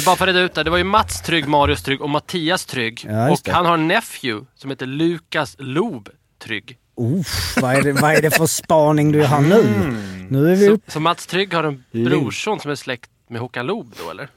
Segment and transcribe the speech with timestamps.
[0.00, 2.10] Men bara för att reda ut det, det var ju Mats Trygg, Marius Trygg och
[2.10, 3.06] Mattias Trygg.
[3.08, 3.52] Ja, och det.
[3.52, 6.08] han har en nephew som heter Lukas Loob
[6.42, 6.76] Trygg.
[6.96, 9.60] Uff, vad, är det, vad är det för spaning du har nu?
[9.60, 10.26] Mm.
[10.30, 10.82] Nu är vi Så, upp...
[10.86, 14.28] så Mats Trygg har en brorson som är släkt med Håkan Loob då eller?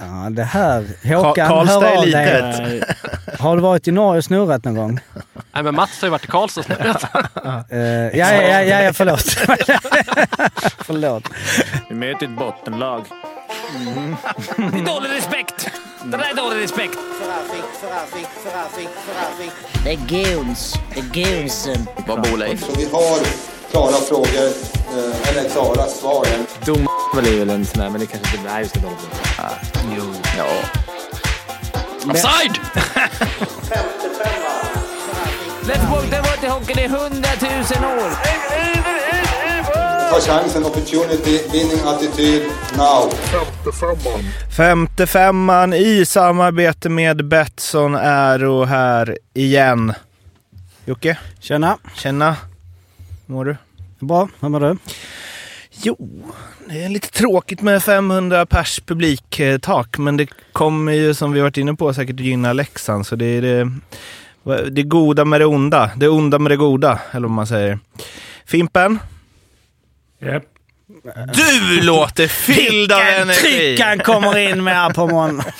[0.00, 0.84] Ja, det här...
[1.14, 2.56] Håkan, Karlstad hör är av litet.
[2.56, 2.82] dig.
[3.38, 5.00] Har du varit i Norge och snurrat någon gång?
[5.52, 7.04] Nej men Mats har ju varit i Karlstad och snurrat.
[7.04, 7.18] Uh,
[8.18, 9.22] ja, ja, ja, ja, förlåt.
[10.78, 11.28] förlåt.
[11.88, 13.04] Vi möter ett bottenlag.
[13.72, 15.70] Det är dålig respekt!
[16.04, 16.98] Det där är dålig respekt!
[19.84, 20.74] Det är goons.
[20.94, 21.86] Det är goonsen.
[22.06, 22.60] Vad bor Leif?
[22.66, 23.18] Så vi har
[23.70, 26.26] klara frågor, eh, eller klara svar.
[26.64, 28.50] Dom är väl en sån där, men det kanske inte...
[28.52, 29.08] Nej, vi ska dåligt.
[29.96, 30.14] Jo.
[30.38, 30.46] Ja.
[32.10, 32.60] Offside!
[35.62, 39.07] Let's walk the water hockeyn i hundratusen år!
[40.10, 42.42] Ta chansen, opportunity, winning attityd,
[42.76, 43.10] now.
[44.56, 49.92] Femte femman i samarbete med Betsson är här igen.
[50.84, 51.78] Jocke, Tjena.
[51.94, 52.36] tjena.
[53.26, 53.56] Hur mår du?
[53.98, 54.76] Bra, hur mår du?
[55.70, 55.96] Jo,
[56.68, 61.56] det är lite tråkigt med 500 pers publiktak, men det kommer ju som vi varit
[61.56, 63.06] inne på säkert att gynna Leksand.
[63.06, 63.70] Så det är det,
[64.70, 65.90] det goda med det onda.
[65.96, 67.78] Det onda med det goda, eller vad man säger.
[68.46, 68.98] Fimpen,
[70.20, 70.44] Yep.
[71.34, 73.40] du låter fylld av Vilken energi!
[73.40, 75.42] tryck han kommer in med här på morgonen.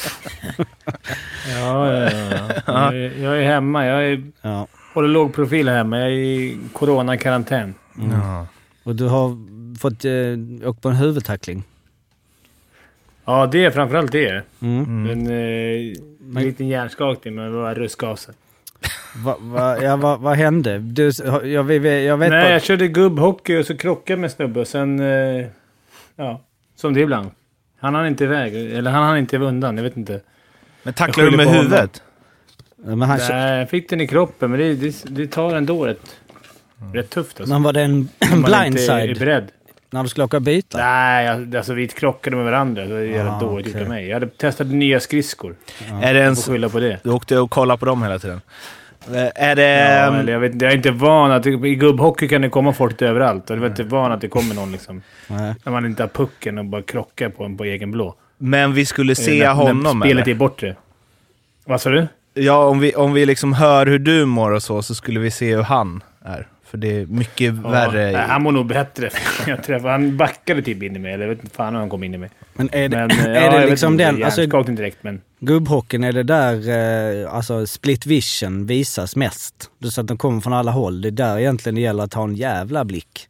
[1.56, 2.62] Ja, ja, ja.
[2.66, 3.86] Jag, är, jag är hemma.
[3.86, 4.66] Jag är, Ja.
[4.94, 5.98] håller låg profil här hemma.
[5.98, 7.74] Jag är i coronakarantän.
[8.12, 8.46] Ja.
[8.82, 9.36] Och du har
[9.78, 11.64] fått eh, åkt på en huvudtackling.
[13.24, 14.42] Ja, det är framförallt det.
[14.60, 15.02] Mm.
[15.02, 15.96] Men, eh,
[16.36, 18.34] en liten hjärnskakning, men det var ruska av sig.
[19.24, 20.78] Va, va, ja, va, vad hände?
[20.78, 21.10] Du,
[21.44, 22.50] jag, vet- jag vet Nej, bara...
[22.50, 25.00] jag körde gubbhockey och så krockade jag med snubbe och sen...
[25.00, 25.46] Eh,
[26.16, 26.40] ja,
[26.76, 27.30] som det är ibland.
[27.80, 28.54] Han hann inte iväg.
[28.54, 30.20] Eller han hann inte undan, jag vet inte.
[30.82, 32.02] Men tacklar du Jag med huvudet?
[32.76, 36.16] Men, han, Nej, jag fick den i kroppen, men det, det, det tar ändå rätt,
[36.94, 37.54] rätt tufft alltså.
[37.54, 39.48] men var det en Om man inte är blindside beredd.
[39.90, 40.78] När du skulle åka och byta?
[40.78, 42.84] Nej, alltså vi krockade med varandra.
[42.84, 44.06] Det var jävla Ah, dåligt av mig.
[44.06, 45.54] Jag hade testat nya skridskor.
[46.02, 46.36] Är det en...
[46.36, 46.98] Skylla på det.
[47.02, 48.40] Du åkte och kollade på dem hela tiden?
[49.14, 49.62] Eh, Är det...
[49.62, 51.46] Ja, jag, vet, jag är inte van att...
[51.46, 53.50] I gubbhockey kan det komma folk överallt.
[53.50, 55.02] Och jag är inte van att det kommer någon liksom...
[55.26, 55.54] Nej.
[55.64, 58.14] När man inte har pucken och bara krockar på en på egen blå.
[58.38, 60.34] Men vi skulle se när, När honom spelet eller?
[60.34, 60.76] är bortre.
[61.64, 62.06] Vad sa du?
[62.34, 65.30] Ja, om vi, om vi liksom hör hur du mår och så, så skulle vi
[65.30, 66.46] se hur han är.
[66.70, 68.10] För det är mycket värre.
[68.10, 69.10] Ja, han mår nog bättre.
[69.46, 71.12] jag träffade, han backade typ in i mig.
[71.12, 72.30] Eller jag vet inte fan hur han kom in i mig.
[72.54, 74.24] Men är det, Men, är ja, det liksom inte, den...
[74.24, 75.20] Alltså, direkt, men...
[75.40, 76.68] gubbhockeyn, är det där
[77.24, 79.70] eh, alltså split vision visas mest?
[79.78, 81.00] Du sa att de kommer från alla håll.
[81.00, 83.28] Det är där egentligen det gäller att ha en jävla blick.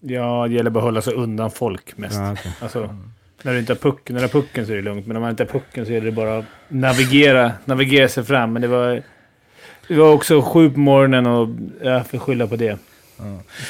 [0.00, 2.16] Ja, det gäller bara att hålla sig undan folk mest.
[2.16, 2.52] Ja, okej.
[2.60, 2.96] Alltså,
[3.42, 5.06] när du inte har pucken, när du har pucken så är det lugnt.
[5.06, 8.52] Men om man inte har pucken så är det bara att navigera, navigera sig fram.
[8.52, 9.02] Men det var,
[9.88, 11.48] det var också sju på morgonen och
[11.82, 12.78] jag får skylla på det.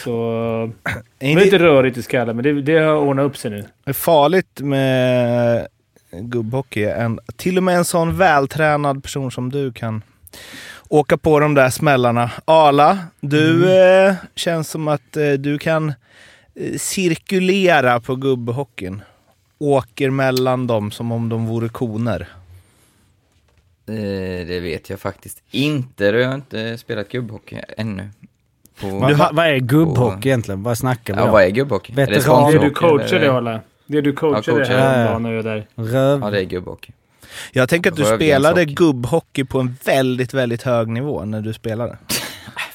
[0.05, 0.11] Så...
[1.19, 3.51] Är Det var lite inte rörigt i skallen, men det, det har ordnat upp sig
[3.51, 3.65] nu.
[3.85, 5.67] det farligt med
[6.11, 6.85] gubbhockey?
[6.85, 10.03] En, till och med en sån vältränad person som du kan
[10.89, 12.31] åka på de där smällarna.
[12.45, 15.89] Arla, du eh, känns som att eh, du kan
[16.55, 19.03] eh, cirkulera på gubbhockeyn.
[19.59, 22.29] Åker mellan dem som om de vore koner.
[23.89, 26.05] Eh, det vet jag faktiskt inte.
[26.05, 28.09] Jag har inte spelat gubbhockey ännu.
[28.81, 30.63] På, Va, va, vad är gubbhockey egentligen?
[30.63, 31.33] Vad snackar vi ja, då?
[31.33, 31.93] vad är gubbhockey?
[31.93, 32.53] Är det Veteran.
[32.53, 33.29] Det du hockey, coachade, eller?
[33.29, 33.61] Arla.
[33.87, 34.73] Det du coachade Ja.
[34.73, 34.81] Ja, ja.
[34.81, 35.67] häromdagen när jag var där.
[35.75, 36.21] Röv...
[36.21, 36.93] Ja, det är gubbhockey.
[37.53, 38.27] Jag tänker att du Rövgångshockey.
[38.27, 41.97] spelade gubbhockey på en väldigt, väldigt hög nivå när du spelade.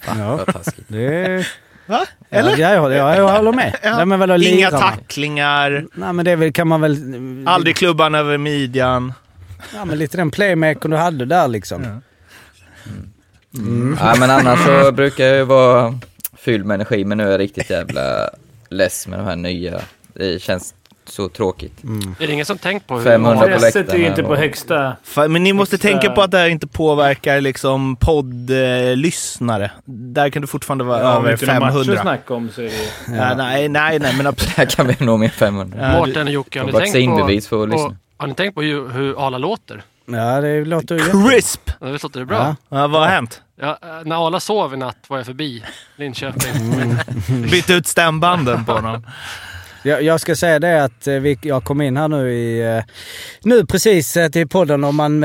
[0.07, 0.85] Ja, Vad taskigt.
[0.87, 1.47] det är...
[1.85, 2.05] Va?
[2.29, 2.57] Eller?
[2.57, 3.75] Ja, jag, jag, jag håller med.
[3.83, 4.05] Ja.
[4.05, 6.97] Nej, Inga tacklingar, Nej, men det är väl, kan man väl...
[7.45, 9.13] aldrig klubban över midjan.
[9.73, 11.83] Ja, men lite den playmaker du hade där liksom.
[11.83, 12.01] Ja.
[13.99, 15.99] Ja, men annars så brukar jag ju vara
[16.37, 18.29] fylld med energi, men nu är jag riktigt jävla
[18.69, 19.81] less med de här nya.
[20.13, 20.73] Det känns
[21.05, 21.83] så tråkigt.
[22.19, 23.03] Är det ingen som tänkt på hur...
[23.03, 24.95] 500 på Intresset är ju inte på högsta...
[25.15, 29.71] Men ni måste Extra- tänka på att det här inte påverkar liksom poddlyssnare.
[29.85, 32.01] Där kan du fortfarande vara Ja, över inte några matcher att 500.
[32.01, 33.15] snacka om så är det...
[33.17, 34.55] Ja, nej, nej, nej, men absolut.
[34.57, 35.77] Här kan vi nå med 500.
[35.81, 36.95] Ja, Mårten och Jocke, har ni tänkt på...
[36.95, 37.97] vaccinbevis för att på lyssna.
[38.21, 39.83] Har ni tänkt på hur, hur Arla låter?
[40.05, 41.69] Ja, det låter ju Crisp!
[41.79, 42.55] Ja, Det låter det bra.
[42.69, 42.77] Ja.
[42.77, 43.41] Ja, vad har hänt?
[43.61, 45.63] Ja, eh, när Arla sov i natt var jag förbi
[45.95, 46.51] Linköping.
[46.71, 46.97] Mm.
[47.51, 49.05] Bytt ut stämbanden på honom.
[49.83, 52.75] Jag, jag ska säga det att eh, vi, jag kom in här nu i...
[52.77, 52.83] eh,
[53.43, 55.19] Nu precis till podden och man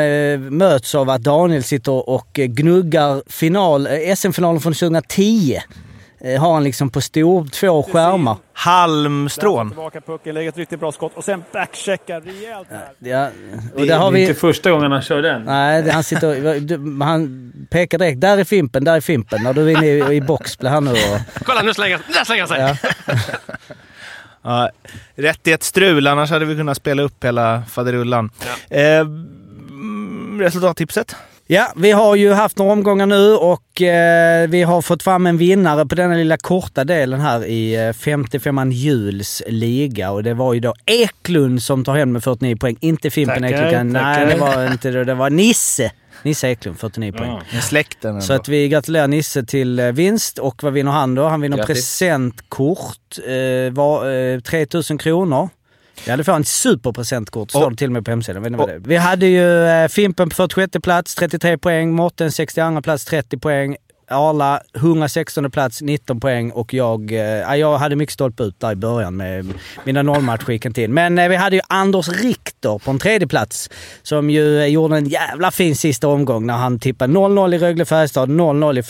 [0.57, 5.59] möts av att Daniel sitter och gnuggar final, SM-finalen från 2010.
[6.21, 8.37] Eh, har han liksom på stor, två skärmar.
[8.53, 9.69] Halmstrån.
[9.71, 12.69] Tillbaka pucken, lägger ett riktigt bra skott och sen backcheckar rejält.
[12.99, 13.29] Ja,
[13.75, 14.21] och Det är vi...
[14.21, 15.43] inte första gången han kör den.
[15.43, 18.21] Nej, det- han sitter du- Han pekar direkt.
[18.21, 19.43] Där är Fimpen, där är Fimpen.
[19.43, 21.45] När du är inne i, i box blir han nu och...
[21.45, 22.77] Kolla nu slänger där slänger han sig!
[23.07, 23.15] Ja.
[24.43, 24.71] Ja,
[25.15, 28.31] rättighetsstrul, annars hade vi kunnat spela upp hela faderullan.
[28.71, 31.17] Eh, mm, resultattipset?
[31.49, 35.39] Ja, vi har ju haft några omgångar nu och eh, vi har fått fram en
[35.39, 40.11] vinnare på denna lilla korta delen här i eh, 55an Juls liga.
[40.11, 42.77] Och det var ju då Eklund som tar hem med 49 poäng.
[42.81, 43.93] Inte Fimpen Tackar, Eklund.
[43.93, 44.27] Nej, tackar.
[44.27, 45.05] det var inte det.
[45.05, 45.93] Det var Nisse.
[46.23, 47.41] Nisse Eklund, 49 poäng.
[47.53, 48.23] Med släkten.
[48.23, 48.43] Så ändå.
[48.43, 50.39] att vi gratulerar Nisse till eh, vinst.
[50.39, 51.29] Och vad vinner han då?
[51.29, 51.75] Han vinner Grattis.
[51.77, 53.19] presentkort.
[53.27, 55.49] Eh, var, eh, 3000 kronor.
[56.05, 57.51] Ja, det får ett superpresentkort.
[57.51, 58.83] Står det till och med på hemsidan.
[58.85, 61.93] Vi hade ju eh, Fimpen på 46 plats, 33 poäng.
[61.93, 63.77] Mårten 62 plats, 30 poäng.
[64.09, 68.73] Arla 116 plats, 19 poäng och jag, eh, ja, jag hade mycket stolpe ut där
[68.73, 69.55] i början med
[69.85, 70.95] mina nollmatcher gick inte in.
[70.95, 73.71] Men eh, vi hade ju Anders Richter på en tredje plats
[74.03, 78.29] som ju eh, gjorde en jävla fin sista omgång när han tippade 0-0 i Rögle-Färjestad,
[78.29, 78.83] 0-0 i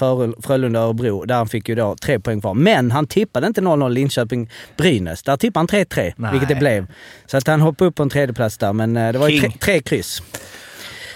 [0.42, 1.24] Frölunda-Örebro.
[1.24, 2.54] Där han fick ju då tre poäng kvar.
[2.54, 5.22] Men han tippade inte 0-0 Linköping-Brynäs.
[5.24, 6.30] Där tippade han 3-3, Nej.
[6.32, 6.86] vilket det blev.
[7.26, 9.40] Så att han hoppade upp på en tredje plats där, men eh, det var ju
[9.40, 10.22] tre, tre kryss.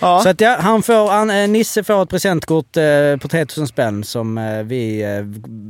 [0.01, 0.21] Ja.
[0.23, 4.05] Så att ja, han får, han, eh, Nisse får ett presentkort eh, på 3000 spänn
[4.05, 5.09] som eh, vi, eh,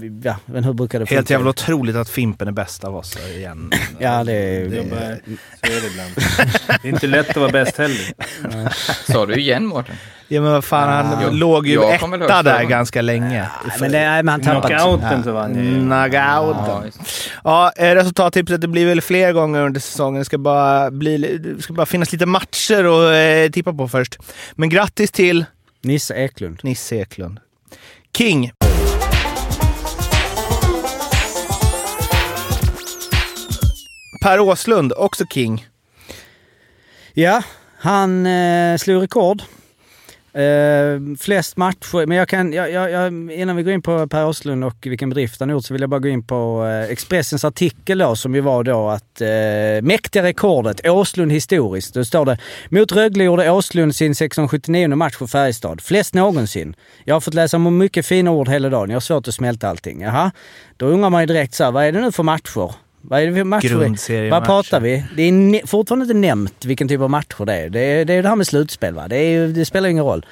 [0.01, 1.35] vi- ja, men hur brukar det Helt funka?
[1.35, 3.73] jävla otroligt att Fimpen är bäst av oss igen.
[3.99, 4.75] Ja, det är...
[4.75, 5.01] Jag bara,
[5.61, 6.11] så är det ibland.
[6.83, 8.13] Det är inte lätt att vara bäst heller.
[9.13, 9.95] Sa du igen Mårten?
[10.33, 11.31] Ja men vad fan, han Ja.
[11.31, 12.07] låg ju Jag etta
[12.43, 12.65] där över.
[12.65, 13.49] ganska länge.
[13.67, 14.75] Nej, men, det, nej, men han tappade.
[14.75, 15.75] Knockouten så vann ju.
[15.81, 16.65] Knockouten.
[16.69, 16.99] Ja, just.
[17.45, 20.19] Ja, eh, resultattipset det blir väl fler gånger under säsongen.
[20.19, 24.17] Det ska bara, bli, det ska bara finnas lite matcher att eh, tippa på först.
[24.55, 25.45] Men grattis till
[25.83, 26.59] Nisse Eklund.
[26.63, 27.41] Nisse Eklund.
[28.17, 28.53] King!
[34.23, 35.67] Per Åslund, också King.
[37.15, 37.43] Ja,
[37.79, 39.43] han eh, slog rekord.
[40.37, 44.27] Uh, flest matcher, men jag kan, jag, jag, jag, innan vi går in på Per
[44.27, 47.45] Åslund och vilken bedrift han gjort så vill jag bara gå in på uh, Expressens
[47.45, 51.95] artikel då som ju var då att uh, mäktiga rekordet, Åslund historiskt.
[51.95, 52.39] Då står det
[52.69, 55.81] mot Rögle gjorde Åslund sin 679 match för Färjestad.
[55.81, 56.77] Flest någonsin.
[57.05, 58.91] Jag har fått läsa om mycket fina ord hela dagen.
[58.91, 60.01] Jag har svårt att smälta allting.
[60.01, 60.31] Jaha,
[60.77, 62.75] då undrar man ju direkt så här, vad är det nu för matcher?
[63.03, 64.31] Vad är det för matcher?
[64.31, 65.05] Vad pratar vi?
[65.17, 67.71] Det är fortfarande inte nämnt vilken typ av matcher det är.
[67.71, 69.09] Det är det, är det här med slutspel va?
[69.09, 70.27] Det, är, det spelar ingen roll.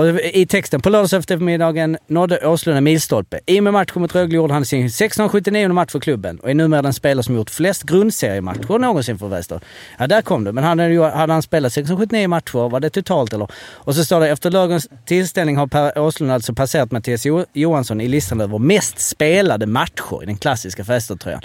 [0.00, 3.40] Och i texten på lördags eftermiddagen nådde Åslund en milstolpe.
[3.46, 6.54] I och med matchen mot Rögle gjorde han sin 1679 match för klubben och är
[6.54, 9.60] numera den spelare som gjort flest grundseriematcher någonsin för Väster.
[9.98, 10.52] Ja, där kom det.
[10.52, 13.48] Men hade, ju- hade han spelat 1679 matcher, var det totalt eller?
[13.66, 18.00] Och så står det efter lördagens tillställning har Per Åslund alltså passerat Mattias Jo- Johansson
[18.00, 21.40] i listan över mest spelade matcher i den klassiska Färjestadtröjan.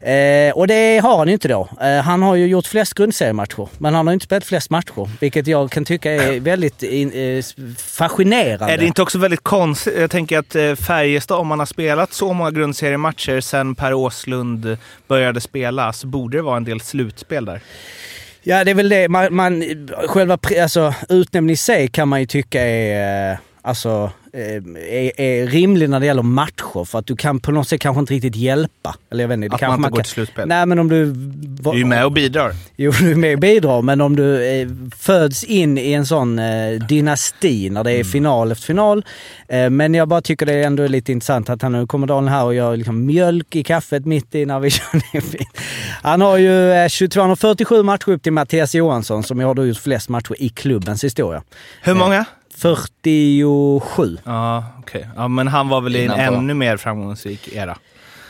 [0.00, 1.68] Eh, och det har han ju inte då.
[1.80, 5.10] Eh, han har ju gjort flest grundseriematcher, men han har ju inte spelat flest matcher.
[5.20, 7.44] Vilket jag kan tycka är väldigt in, eh,
[7.90, 8.74] fascinerande.
[8.74, 9.98] Är det inte också väldigt konstigt?
[9.98, 14.78] Jag tänker att eh, Färjestad, om man har spelat så många grundseriematcher sen Per Åslund
[15.08, 17.60] började spela, så borde det vara en del slutspel där.
[18.42, 19.08] Ja, det är väl det.
[19.08, 19.64] Man, man,
[20.08, 25.90] själva alltså, utnämning i sig kan man ju tycka är, eh, alltså, är, är rimlig
[25.90, 26.84] när det gäller matcher.
[26.84, 28.94] För att du kan på något sätt kanske inte riktigt hjälpa.
[29.10, 29.48] Eller jag vet inte.
[29.48, 30.48] det Att man inte går kan, till slutspel.
[30.48, 31.12] Nej, men om du...
[31.72, 32.52] Du är med och bidrar.
[32.76, 34.68] Jo, du är med och bidrar, men om du eh,
[34.98, 38.04] föds in i en sån eh, dynasti när det är Mm.
[38.12, 39.04] final efter final.
[39.48, 42.28] Eh, men jag bara tycker det är ändå lite intressant att han nu kommer Daniel
[42.32, 45.22] här och gör liksom mjölk i kaffet mitt i när vi kör ner.
[46.02, 49.54] Han har ju eh, 22, han har 47 matcher upp till Mattias Johansson som har
[49.54, 51.42] då gjort flest matcher i klubbens historia.
[51.82, 52.24] Hur många?
[52.60, 54.18] 47.
[54.24, 55.08] Ja, okej.
[55.16, 57.78] Ja, men han var väl i en ännu mer framgångsrik era.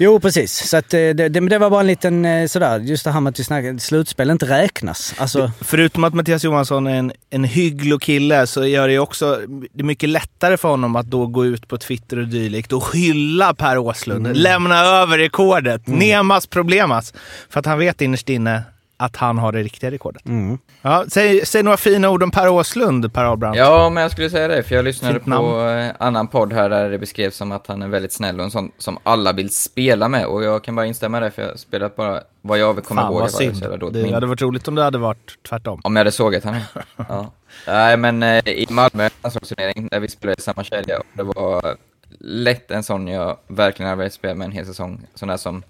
[0.02, 0.68] Jo, precis.
[0.68, 3.20] Så att, eh, det, det, det var bara en liten eh, sådär, just det här
[3.20, 5.14] med att vi snackar, slutspel inte räknas.
[5.18, 9.40] Alltså, Förutom att Mattias Johansson är en, en hygglig kille så gör det ju också
[9.72, 12.94] det är mycket lättare för honom att då gå ut på Twitter och dylikt och
[12.94, 14.36] hylla Per Åslund.
[14.36, 15.86] Lämna över rekordet.
[15.86, 17.14] Nemas problemas.
[17.48, 18.62] För att han vet innerst inne
[19.00, 20.26] att han har det riktiga rekordet.
[20.26, 20.58] mm.
[20.82, 23.56] Ja, säg, säg några fina ord om Per Åslund, Per Ahlbrand.
[23.56, 25.78] Ja, men jag skulle säga det, för jag lyssnade Fint på namn.
[25.78, 28.50] eh, annan podd här där det beskrevs som att han är väldigt snäll och en
[28.50, 30.26] sån som alla vill spela med.
[30.26, 33.12] Och jag kan bara instämma det, för jag har spelat bara vad jag kommer Fan
[33.12, 33.20] ihåg.
[33.20, 33.62] vad synd.
[33.92, 35.80] Det hade varit roligt om det hade varit tvärtom.
[35.84, 36.60] Om jag hade sågat honom.
[37.08, 37.30] ja.
[37.66, 41.76] Nej, men eh, i Malmö landslagsturnering där vi spelade i samma kedja, och det var
[42.18, 45.00] lätt en sån jag verkligen hade velat spela med en hel säsong.
[45.14, 45.62] Sån där som,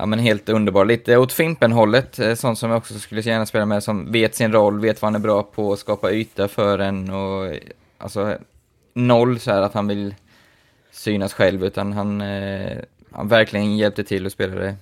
[0.00, 0.84] ja men helt underbar.
[0.84, 4.52] Lite åt Fimpen-hållet, eh, sånt som jag också skulle gärna spela med, som vet sin
[4.52, 7.54] roll, vet vad han är bra på, skapa yta för en och
[7.98, 8.36] alltså
[8.94, 10.14] noll så här att han vill
[10.90, 12.78] synas själv, utan han, eh,
[13.10, 14.76] han verkligen hjälpte till och spelade.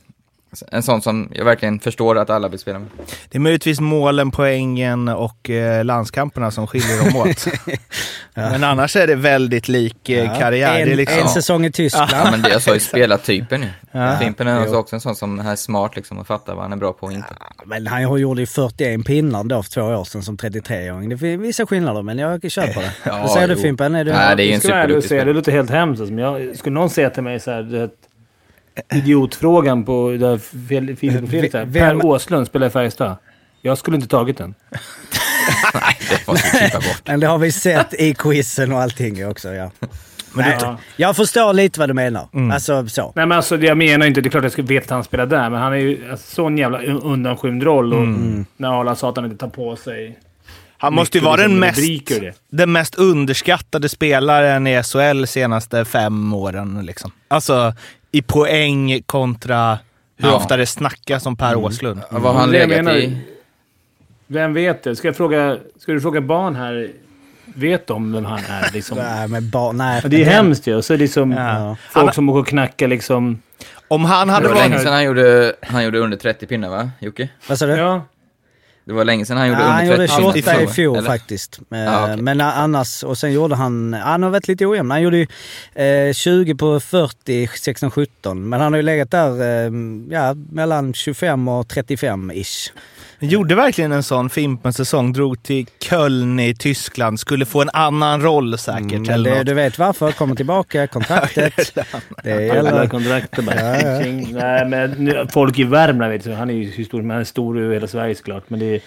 [0.72, 2.88] En sån som jag verkligen förstår att alla vill spela med.
[3.28, 7.46] Det är möjligtvis målen, poängen och eh, landskamperna som skiljer dem åt.
[8.34, 10.34] Men annars är det väldigt lik eh, Ja.
[10.38, 10.80] karriär.
[10.80, 11.18] En, det är liksom...
[11.22, 12.10] en säsong i Tyskland.
[12.12, 13.68] Ja, men det jag sa ju spelartypen ju.
[13.92, 14.16] Ja.
[14.18, 14.74] Fimpen är Jo.
[14.74, 17.12] också en sån som är smart liksom och fattar vad han är bra på och
[17.12, 17.34] inte.
[17.64, 21.08] Men han har gjort ju 41 pinnar då för två år sedan som 33-åring.
[21.08, 22.92] Det finns vissa skillnader men jag kör på det.
[23.04, 23.56] Ja, Vad säger du.
[23.56, 23.94] Fimpen?
[23.94, 24.12] Är du...
[24.12, 25.32] Nej, det är ju en superduktig säga, det spelare.
[25.32, 26.00] låter helt hemskt.
[26.00, 27.90] alltså, Men jag, skulle någon säga till mig så här, du vet,
[28.94, 33.16] idiotfrågan på där fel- Filip och Fredrik, så här, Vem- Per Åslund spelar i Färjestad.
[33.62, 34.54] Jag skulle inte tagit den.
[35.74, 37.02] Nej, det måste vi klippa bort.
[37.04, 39.70] Men det har vi sett i quizen och allting också ja.
[39.80, 39.90] Men
[40.48, 42.28] Nej, det, Jag förstår lite vad du menar.
[42.34, 42.50] Mm.
[42.50, 43.12] Alltså så.
[43.16, 45.04] nej, men alltså, det jag menar inte, det är klart jag skulle veta att han
[45.04, 47.92] spelar där, men han är ju alltså, sån jävla un- undanskymd roll.
[47.94, 48.08] Och
[48.56, 50.18] När Arla sa att han inte tar på sig
[50.78, 56.32] Han måste ju vara den liksom, mest, den mest underskattade spelaren i SHL senaste fem
[56.34, 56.82] åren.
[56.86, 57.10] Liksom.
[57.28, 57.72] Alltså
[58.12, 59.78] i poäng kontra
[60.16, 60.34] hur Ja.
[60.34, 62.00] ofta det snackas om Per Åslund.
[62.10, 63.18] Vad har han Det jag legat menar- i?
[64.26, 64.96] Vem vet det?
[64.96, 66.90] Ska, jag fråga, ska du fråga barn här?
[67.44, 68.70] Vet de vem han är?
[68.72, 68.98] Liksom?
[69.02, 70.00] Nej, men bara, nej.
[70.02, 70.74] Ja, det är hemskt ju.
[70.76, 71.76] Och så är det liksom Ja.
[71.90, 73.42] folk Han- som åker och knackar liksom.
[73.88, 74.70] Om han Det hade var varit...
[74.70, 77.28] länge sedan han gjorde, han gjorde under 30 pinnar va, Jocke?
[77.48, 77.72] Vad sa du?
[77.76, 78.02] Ja.
[78.88, 80.52] Det var länge sedan han gjorde Ja, han under 30 gjorde pinnar.
[80.52, 80.72] 28 i va?
[80.72, 81.08] fjol Eller?
[81.08, 81.60] faktiskt.
[81.72, 82.22] Eh, Ja, okej.
[82.22, 84.90] Men annars, och sen gjorde han, han har varit lite ojämn.
[84.90, 85.26] Han gjorde ju
[86.08, 88.34] eh, 20 på 40, 16-17.
[88.34, 89.30] Men han har ju legat där
[89.66, 89.72] eh,
[90.10, 92.70] ja, mellan 25 och 35-ish.
[93.20, 98.58] Gjorde verkligen en sån Fimpen-säsong, drog till Köln i Tyskland, skulle få en annan roll
[98.58, 98.92] säkert.
[98.92, 101.74] Mm, eller det, du vet varför, kommer tillbaka, kontraktet.
[102.22, 102.86] det gäller.
[102.86, 103.56] kontraktet bara.
[103.56, 104.00] Ja, ja.
[104.02, 107.20] Kring- Nej, men nu, folk i Värmland vet ju, han är ju historisk, men han
[107.20, 108.44] är stor i hela Sverige såklart.
[108.50, 108.77] Men det,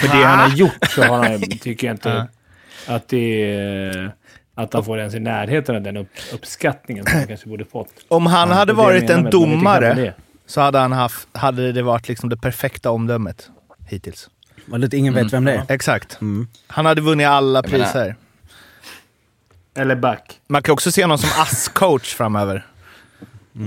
[0.00, 2.28] för det han har gjort så har han, tycker jag inte
[2.86, 4.12] att det är...
[4.54, 7.88] Att han får ens i närheten av den upp, uppskattningen som han kanske borde fått.
[8.08, 10.14] Om han Ja, hade varit en domare
[10.46, 13.50] så hade, han haft, hade det varit liksom det perfekta omdömet
[13.88, 14.28] hittills.
[14.66, 15.64] Lite, ingen vet vem det är.
[15.68, 16.20] Exakt.
[16.20, 16.48] Mm.
[16.66, 18.16] Han hade vunnit alla Jag menar- priser.
[19.76, 20.40] Eller back.
[20.46, 22.66] Man kan också se någon som ASS-coach framöver.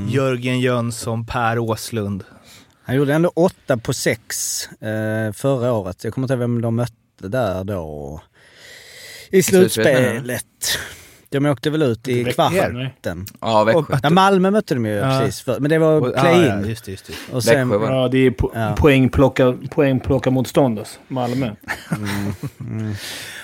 [0.09, 2.23] Jörgen Jönsson, Per Åslund.
[2.83, 6.03] Han gjorde ändå 8 på 6 eh, förra året.
[6.03, 6.93] Jag kommer inte ihåg vem de mötte
[7.27, 8.21] där då.
[9.29, 10.45] I slutspelet.
[11.29, 13.25] De åkte väl ut i Växjö, kvarten.
[13.41, 13.97] Ja, Växjö.
[14.03, 15.19] Ja, Malmö mötte de ju Ja.
[15.19, 16.45] precis för, men det var Och- ja, play-in.
[16.61, 17.33] ja, just det, just det.
[17.35, 17.85] och sen, Växjö.
[17.93, 18.75] Ja, det är po Ja.
[18.77, 20.99] poängplocka, poängplocka motstånd oss.
[21.07, 21.51] Malmö.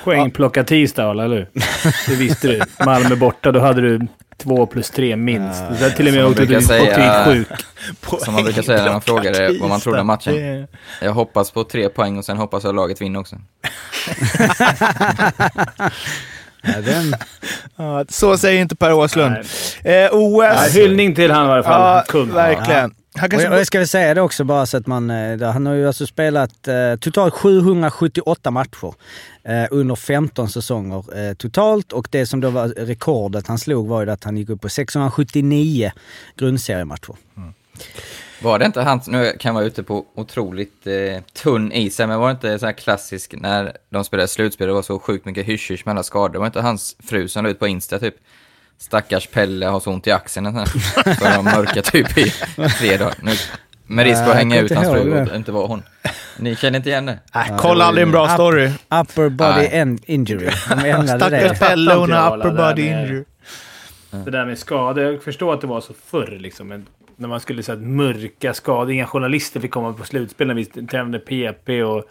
[0.03, 1.50] Poängplocka tisdag, eller hur?
[2.08, 2.62] Det visste du.
[2.86, 5.63] Malmö borta, då hade du två plus tre minst.
[5.70, 6.70] Ja, Det till och med åkte dit
[7.25, 7.48] sjuk.
[8.25, 10.34] Som man brukar säga när man frågar vad man trodde om matchen.
[10.36, 10.67] Det-
[11.01, 13.36] Jag hoppas på tre poäng och sen hoppas jag laget vinner också.
[16.62, 17.15] ja, den,
[17.75, 19.36] Ja, så säger inte Per Åslund.
[19.84, 20.56] Eh, OS.
[20.56, 21.82] Nej, hyllning till han i alla fall.
[21.98, 22.34] Ja, Kung.
[22.34, 22.94] verkligen.
[23.17, 25.09] Han och kanske jag, och jag ska väl säga det också bara så att man...
[25.09, 28.93] eh, Han har ju alltså spelat eh, totalt 778 matcher
[29.43, 31.93] eh, under 15 säsonger eh, totalt.
[31.93, 34.69] Och det som då var rekordet han slog var ju att han gick upp på
[34.69, 35.91] 679
[36.36, 37.15] grundseriematcher.
[38.41, 42.19] Var det inte han, nu kan jag vara ute på otroligt eh, tunn is men
[42.19, 45.45] var det inte så här klassisk när de spelade slutspel, det var så sjukt mycket
[45.45, 48.15] hysch med alla skador, var det inte hans fru som la ut på Insta typ?
[48.79, 50.69] Stackars Pelle har så ont i axeln och sånt
[51.05, 51.13] här.
[51.13, 52.34] Så de mörka typ i
[52.79, 53.13] tre dagar.
[53.22, 53.31] Nu,
[53.88, 55.84] med risk för att hänga ut hans inte fru och inte vara hon.
[56.39, 57.19] Ni känner inte igen det?
[57.36, 58.67] Nej, kolla aldrig en bra Up- story.
[59.01, 60.46] Upper body en injury.
[60.69, 61.60] De Stackars det.
[61.60, 63.24] Pelle, hon har upper body det där med- injury.
[64.25, 65.03] Det där med skador.
[65.03, 66.67] Jag förstår att det var så förr liksom.
[66.67, 68.91] Men när man skulle säga mörka skador.
[68.91, 72.03] Inga journalister fick komma på slutspel när vi tränade PP och...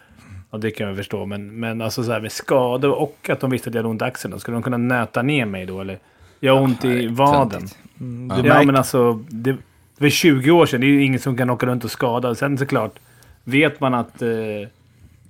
[0.51, 1.27] Ja, det kan jag förstå.
[1.27, 4.03] Men, men alltså så här med skador och att de visste att jag hade ont
[4.03, 4.33] i axeln.
[4.33, 5.99] Då, skulle de kunna nöta ner mig då eller?
[6.41, 7.63] Jag har ont i vaden.
[7.99, 9.13] Du Ja, märker- men alltså...
[9.29, 10.81] Det, det var 20 år sedan.
[10.81, 12.35] Det är ju ingen som kan åka runt och skada.
[12.35, 12.99] Sen såklart,
[13.45, 14.23] vet man att...
[14.23, 14.29] Eh,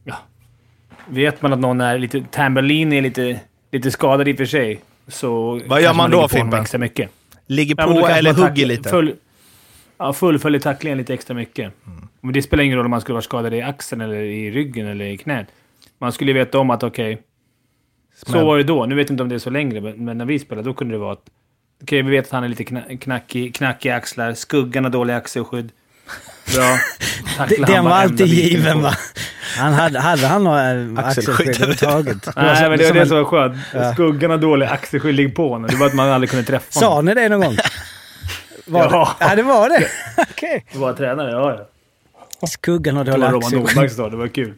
[0.04, 0.14] ja,
[1.06, 2.20] vet man att någon är lite...
[2.30, 3.40] Tambellini är lite,
[3.72, 4.80] lite skadad i och för sig.
[5.08, 6.60] Så Vad gör kanske man då, Fimpen?
[6.60, 7.10] Extra mycket.
[7.46, 8.88] Ligger Ja, på kanske eller man hugger lite.
[8.88, 9.14] Full,
[9.98, 11.72] ja, fullföljer tacklingen lite extra mycket.
[12.20, 14.86] Men det spelar ingen roll om man skulle vara skadad i axeln, eller i ryggen
[14.86, 15.46] eller i knät.
[15.98, 17.18] Man skulle ju veta om att okej,
[18.26, 18.86] så var det då.
[18.86, 20.94] Nu vet jag inte om det är så längre, men, när vi spelade då kunde
[20.94, 21.24] det vara att
[21.82, 25.70] okej, vi vet att han är lite kna- knackig, knackig axlar, skuggan har dålig axelskydd.
[26.54, 26.78] Bra.
[27.36, 28.92] Tackla Den han var alltid given va?
[29.58, 30.98] Han hade, hade han några Axelskydd.
[31.04, 32.28] axelskydd överhuvudtaget?
[32.36, 33.56] Nej, men det var det som var skönt.
[33.94, 35.70] Skuggan har dålig axelskydd, ligg på honom.
[35.70, 37.04] Det var att man aldrig kunde träffa Sa honom.
[37.04, 37.56] ni det någon gång?
[38.68, 39.16] Var Ja.
[39.18, 39.24] Det?
[39.28, 39.86] ja, det var det.
[40.30, 40.66] Okej.
[40.72, 41.66] Det var tränare, ja
[42.40, 42.46] ja.
[42.48, 43.60] Skuggan har Det var Roman axelskydd.
[43.60, 44.54] Nordmark sa, det var kul.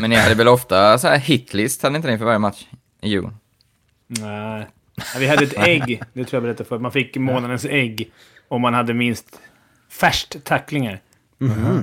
[0.00, 2.64] Men ni hade väl ofta så här hitlist, hade ni inte det för varje match
[3.02, 3.36] i Djurgården?
[4.06, 4.66] Nej.
[5.18, 6.78] Vi hade ett ägg, det tror jag berättade för.
[6.78, 8.10] Man fick månadens ägg
[8.48, 9.26] om man hade minst
[9.90, 11.00] färskt tacklingar.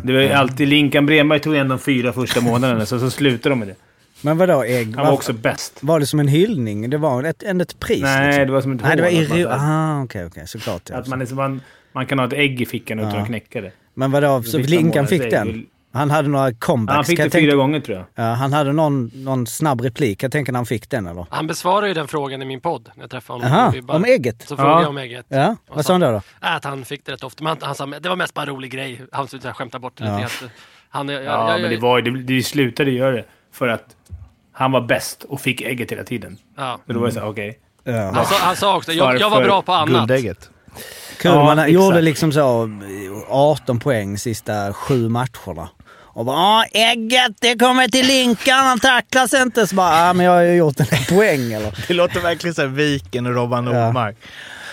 [0.03, 3.49] Det var ju alltid Linkan Bremberg tog igen de fyra första månaderna, så, så slutade
[3.49, 3.75] de med det.
[4.21, 4.95] Men vadå ägg?
[4.95, 5.77] Han var också bäst.
[5.83, 6.89] Var det som en hyllning?
[6.89, 8.01] Det var ett, ändå ett pris?
[8.01, 8.45] Nej, liksom.
[8.47, 10.47] det var som ett Nej, det var i Aha, okej, okej.
[10.47, 10.89] Såklart.
[10.89, 10.95] Ja.
[10.97, 13.21] Att man, liksom, man, man kan ha ett ägg i fickan utan Ja.
[13.21, 13.71] att knäcka det.
[13.93, 15.31] Men vadå, så Linkan fick ägg.
[15.31, 15.65] den?
[15.97, 16.95] Han hade några comebacks.
[16.95, 18.25] Han fick det tänka- fyra gånger tror jag.
[18.25, 20.23] Ja, han hade någon, någon snabb replik.
[20.23, 21.25] Jag tänker när han fick den eller?
[21.29, 23.57] Han besvarade ju den frågan i min podd när jag träffade honom.
[23.59, 24.41] Aha, bara- om ägget?
[24.47, 24.81] Så frågade Ja.
[24.81, 25.25] jag om ägget.
[25.29, 26.11] Ja, vad sa han då?
[26.11, 26.21] då?
[26.39, 27.43] Att han fick det rätt ofta.
[27.43, 29.01] Men han, han sa det var mest bara en rolig grej.
[29.11, 30.17] Han slutade skämta bort det Ja.
[30.17, 30.53] lite.
[30.89, 33.85] Han, jag, Ja, jag, men det, var, ju- det, det slutade göra det för att
[34.51, 36.37] han var bäst och fick ägget hela tiden.
[36.57, 36.79] ja.
[36.87, 37.59] Så då var det såhär, okej.
[37.83, 38.11] Ja.
[38.15, 39.89] han, sa, han sa också, jag, jag var bra på annat.
[40.07, 40.49] Guldägget.
[41.19, 41.71] Kul, Ja, man exakt.
[41.73, 42.69] gjorde liksom så
[43.29, 45.69] 18 poäng sista sju matcherna.
[46.17, 49.67] Och bara "Ah, ägget, det kommer till Linkan, han tacklas inte.
[49.67, 51.85] Så bara, ah, men jag har ju gjort en poäng eller?
[51.87, 53.85] Det låter verkligen som Viken och Robban Ja.
[53.85, 54.15] Nordmark.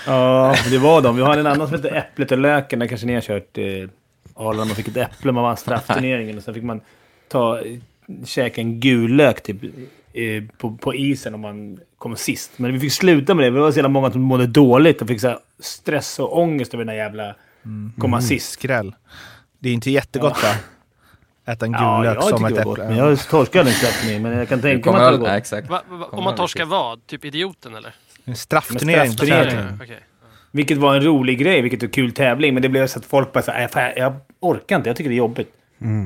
[0.06, 1.16] Ja, det var de.
[1.16, 2.78] Vi har en annan som heter Äpplet och löken.
[2.78, 3.64] Där kanske ni har kört eh,
[4.34, 4.64] Arlanda.
[4.64, 6.38] Man fick ett äpple, man vann straffturneringen.
[6.38, 6.80] Och sen fick man
[7.28, 7.60] ta,
[8.26, 9.62] käka en gul lök typ,
[10.12, 12.50] eh, på, på isen om man kom sist.
[12.56, 13.50] Men vi fick sluta med det.
[13.50, 16.74] Det var så jävla många som mådde dåligt och fick så här stress och ångest
[16.74, 17.34] över den där jävla
[17.98, 18.52] komma sist.
[18.52, 18.94] Skräll.
[19.58, 20.54] Det är inte jättegott va?
[21.46, 22.84] Äta en gul Ja, lök jag som ett äpple.
[22.88, 24.22] Men jag torskade aldrig straffning.
[24.22, 25.70] Men jag kan tänka mig att det var exakt.
[25.70, 27.06] Va, va, om man torskar vad?
[27.06, 27.94] Typ idioten eller?
[28.24, 29.12] En straffturnering.
[30.50, 32.54] Vilket var en rolig grej, vilket var en kul tävling.
[32.54, 35.10] Men det blev så att folk bara så här, "Äh, jag orkar inte, jag tycker
[35.10, 35.48] det är jobbigt.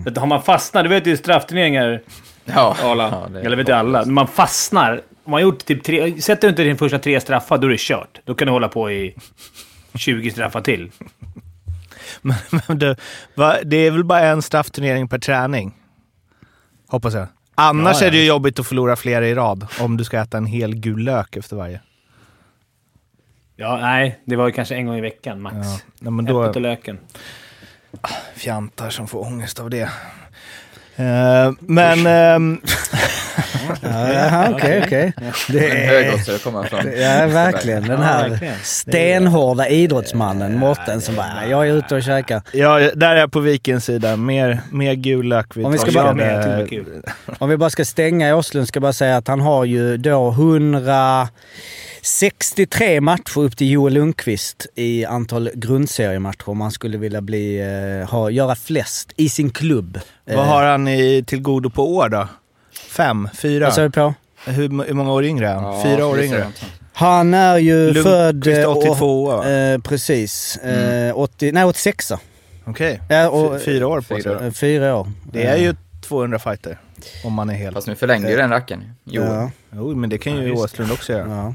[0.04, 2.00] Så att har man fastnat, du vet ju straffturneringar,
[2.44, 2.76] Ja.
[2.82, 3.28] Arla.
[3.32, 4.04] Ja, Eller vet jag alla.
[4.04, 6.20] När man fastnar, om man gjort typ tre...
[6.22, 8.20] Sätter du inte din första tre straffar, då är det kört.
[8.24, 9.14] Då kan du hålla på i
[9.98, 10.90] 20 straffar till.
[12.22, 12.36] Men,
[12.68, 12.96] men du,
[13.34, 15.74] va, det är väl bara en straffturnering per träning?
[16.88, 17.26] Hoppas jag.
[17.54, 18.06] Annars Ja, ja.
[18.06, 19.66] är det ju jobbigt att förlora flera i rad.
[19.80, 21.80] Om du ska äta en hel gul lök efter varje.
[23.56, 24.20] Ja, nej.
[24.24, 25.56] Det var ju kanske en gång i veckan, max.
[25.56, 25.78] Ja.
[25.98, 26.98] Nej, men då, Äpplet och löken.
[28.36, 29.90] fjantar som får ångest av det.
[30.98, 32.58] Eh, men...
[33.82, 35.12] Ja, Jaha, okej, okej.
[35.48, 35.86] Det är...
[36.04, 36.80] Högoddsare kommer från.
[36.86, 37.82] Ja, verkligen.
[37.82, 42.42] Den här stenhårda idrottsmannen Mårten som bara, jag är ute och käkar.
[42.52, 44.16] ja, där är jag på Vikens sida.
[44.16, 45.56] Mer, mer gul lök.
[45.56, 47.02] Vi Om vi ska bara- det kul.
[47.38, 49.96] Om vi bara ska stänga i Åslund ska jag bara säga att han har ju
[49.96, 50.30] då
[52.02, 57.60] 163 matcher upp till Joel Lundqvist i antal grundseriematcher om han skulle vilja bli,
[58.02, 60.00] eh, ha, göra flest i sin klubb.
[60.24, 62.28] Vad har han i till godo på år då?
[62.90, 63.28] Fem?
[63.34, 63.64] Fyra?
[63.64, 64.14] Vad sa du på?
[64.46, 65.64] hur, hur många år yngre är han?
[65.64, 66.46] Ja, Fyra år yngre?
[66.92, 68.46] Han är ju Lundqvist född...
[68.46, 69.34] är eh, 82 va?
[69.36, 70.56] och- eh, precis.
[70.56, 72.12] Eh, 80, nej, 86
[72.64, 73.00] Okej.
[73.08, 74.22] ja, och, Fy- Fyra år på sig.
[74.22, 74.46] Fyra.
[74.46, 75.12] eh, Fyra år.
[75.32, 76.78] Det är ju 200 fighter.
[77.24, 77.74] Om man är hel.
[77.74, 78.84] Fast nu förlängde ju den rackaren.
[79.04, 79.22] Jo.
[79.22, 79.50] Ja.
[79.72, 81.28] Jo, men det kan ju Ja, Åslund också göra.
[81.28, 81.54] Ja.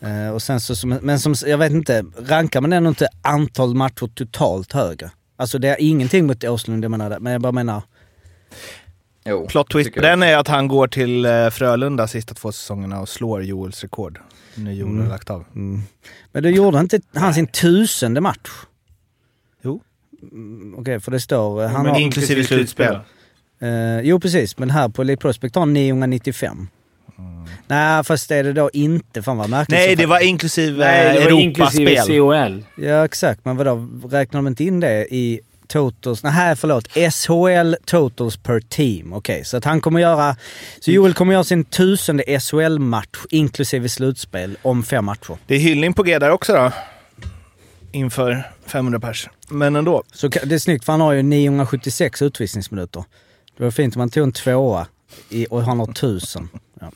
[0.00, 4.06] Eh, och sen så, men som, jag vet inte, rankar man ändå inte antal matcher
[4.14, 5.10] totalt högre?
[5.36, 7.82] Alltså det är ingenting mot Åslund, jag menar det, men jag bara menar...
[9.28, 9.46] Jo.
[9.48, 13.08] Plot twist på den är att han går till eh, Frölunda sista två säsongerna och
[13.08, 14.20] slår Joels rekord.
[14.54, 15.08] Nu Joel har Mm.
[15.08, 15.44] lagt av.
[15.54, 15.82] Mm.
[16.32, 18.50] Men då gjorde inte han sin tusende match?
[19.62, 19.82] Jo.
[20.32, 21.62] Mm, Okej, för det står...
[21.62, 22.98] eh, Han Men har, inklusive slutspel.
[23.60, 26.68] eh, jo precis, men här på Elite Prospect har han 995.
[27.66, 29.22] Nej, fast är det då inte.
[29.22, 29.78] Fan vad märkligt.
[29.78, 31.96] Nej, det var inklusive Nej, det var inklusive.
[32.06, 32.64] COL.
[32.76, 33.44] Ja, exakt.
[33.44, 36.22] Men vadå, räknar de inte in det i totals?
[36.22, 36.88] Nej, förlåt.
[36.92, 39.12] SHL totals per team.
[39.12, 40.36] Okej, så att han kommer göra...
[40.80, 45.38] Så Joel kommer göra sin tusende SHL-match inklusive slutspel om fem matcher.
[45.46, 46.72] Det är hyllning på G där också då.
[47.92, 49.28] Inför 500 pers.
[49.48, 50.02] Men ändå.
[50.12, 53.04] Så det är snyggt för han har ju 976 utvisningsminuter.
[53.56, 54.86] Det var fint om han tog en tvåa
[55.28, 56.48] i, och han har 1000.
[56.80, 56.90] Ja.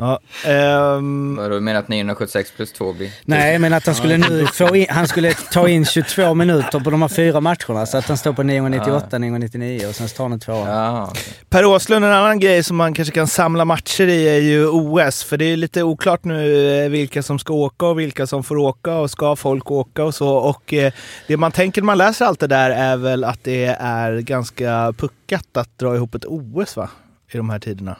[0.00, 3.10] Ja, ehm, Vadå, Du menar att 976 plus 2 blir...
[3.24, 6.90] Nej, men att han skulle nu få in, han skulle ta in 22 minuter på
[6.90, 7.86] de här fyra matcherna.
[7.86, 10.68] Så att han står på 998, 999 och sen tar han en tvåa.
[10.68, 11.22] Ja, okej.
[11.48, 15.24] Per Åslund, en annan grej som man kanske kan samla matcher i är ju OS.
[15.24, 18.56] För det är lite oklart nu eh, vilka som ska åka och vilka som får
[18.56, 20.36] åka och ska folk åka och så.
[20.36, 20.92] Och eh,
[21.26, 24.94] det man tänker när man läser allt det där är väl att det är ganska
[24.96, 26.90] puckat att dra ihop ett OS va?
[27.32, 27.96] I de här tiderna.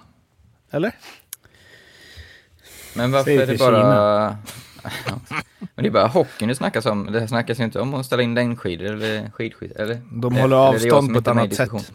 [0.73, 0.93] Eller?
[2.95, 4.37] Men varför är det bara...
[5.75, 7.13] Men det är bara hockeyn det snackas om.
[7.13, 10.01] Det snackas ju inte om att ställa in längdskidor eller skidskidor, eller?
[10.13, 11.93] De håller eller avstånd på ett annat sätt.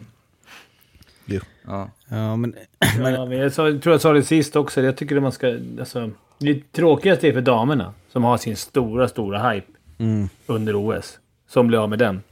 [1.26, 1.40] Jo.
[1.66, 1.90] Ja.
[2.08, 2.54] Ja, men,
[2.98, 4.82] Ja, men jag, sa, jag tror jag sa det sist också.
[4.82, 5.58] Jag tycker att man ska...
[5.78, 9.66] Alltså, det tråkigaste är för damerna som har sin stora, stora hype
[9.98, 10.28] mm.
[10.46, 11.18] under OS.
[11.48, 12.22] Som blir av med den.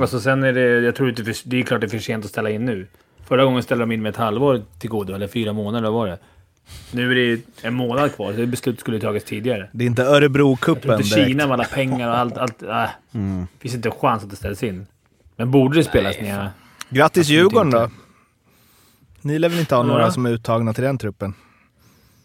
[0.00, 0.80] Alltså sen är det...
[0.80, 1.22] Jag tror inte...
[1.44, 2.86] Det är klart det är för sent att ställa in nu.
[3.26, 6.18] Förra gången ställde de in med ett halvår till godo, eller fyra månader, var det?
[6.92, 8.32] Nu är det en månad kvar.
[8.32, 9.68] Det beslutet skulle tagits tidigare.
[9.72, 11.14] Det är inte Örebro-cupen direkt.
[11.14, 12.36] Kina med alla pengar och allt.
[12.36, 12.84] allt äh.
[13.14, 13.46] Mm.
[13.58, 14.86] finns inte en chans att det ställs in.
[15.36, 16.50] Men borde det spelas Nej, ner?
[16.88, 17.78] Grattis Djurgården inte.
[17.78, 17.90] då.
[19.20, 20.10] Ni lär väl inte ha några Ja.
[20.10, 21.34] som är uttagna till den truppen?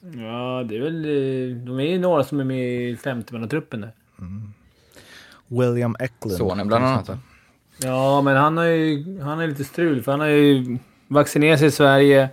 [0.01, 1.05] Ja, det är väl...
[1.05, 3.91] eh, De är ju några som är med i 50-mannatruppen där.
[5.47, 6.37] William Eklund.
[6.37, 7.09] Sonen bland annat.
[7.83, 10.01] Ja, men han har ju han är lite strul.
[10.03, 12.29] För han har ju vaccinerat sig i Sverige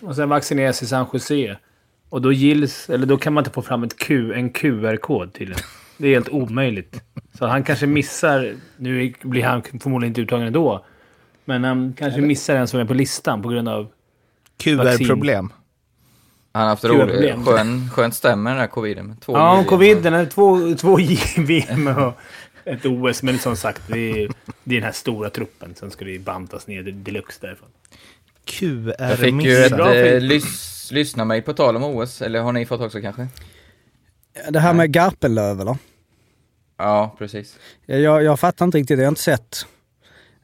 [0.00, 1.56] och sen vaccinerat sig i San Jose.
[2.08, 2.90] Och då gills...
[2.90, 5.54] Eller då kan man inte få fram ett Q, en QR-kod till
[5.98, 7.00] Det är helt omöjligt.
[7.38, 8.54] Så han kanske missar...
[8.76, 10.84] Nu blir han förmodligen inte uttagen ändå.
[11.44, 13.88] Men han kanske missar en som är på listan på grund av...
[14.58, 15.52] QR-problem.
[16.52, 17.44] Han har haft roligt.
[17.46, 19.06] Skön, skönt stämmer den där coviden.
[19.06, 19.64] med Två Ja, JVM.
[19.68, 20.02] covid.
[20.02, 22.12] Den är två, två JVM och
[22.64, 23.22] ett OS.
[23.22, 24.30] Men som sagt, det är,
[24.64, 25.74] det är den här stora truppen.
[25.74, 27.68] Sen ska det bantas ner deluxe därifrån.
[28.98, 32.22] Jag fick ju ett Bra eh, lys, lyssna mig på tal om OS.
[32.22, 33.28] Eller har ni fått också kanske?
[34.50, 35.76] Det här med Garpenlöv eller?
[36.76, 37.58] Ja, precis.
[37.86, 39.66] Jag, jag fattar inte riktigt, jag har inte sett.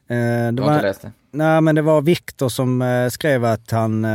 [0.09, 1.13] Eh, det Du har inte läst det?
[1.33, 4.11] Nej men det var Viktor som eh, skrev att han, eh,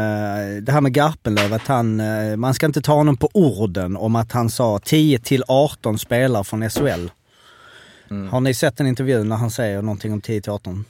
[0.62, 4.16] det här med Garpenlöv, att han, eh, man ska inte ta honom på orden om
[4.16, 7.10] att han sa 10 till 18 spelare från SHL.
[8.10, 8.30] Mm.
[8.30, 10.86] Har ni sett en intervju när han säger någonting om 10 till 18?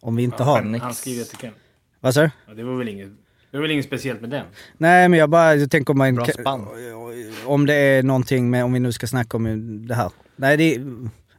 [0.00, 0.56] Om vi inte Ja, har...
[0.62, 1.52] han, han skriver till Ken.
[2.00, 2.30] Vad sa du?
[2.46, 3.08] Ja, det var väl inget,
[3.50, 4.46] det var väl inget speciellt med den.
[4.78, 6.14] Nej men jag bara jag tänker om man...
[6.14, 6.66] Bra spann.
[7.46, 10.10] Om det är någonting med, om vi nu ska snacka om det här.
[10.36, 10.78] Nej det,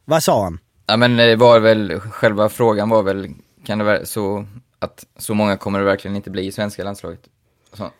[0.06, 0.60] vad sa han?
[0.86, 3.30] Ja men det var väl, själva frågan var väl,
[3.66, 4.46] kan det vara så
[4.80, 7.22] att så många kommer det verkligen inte bli i svenska landslaget?
[7.74, 7.92] Så,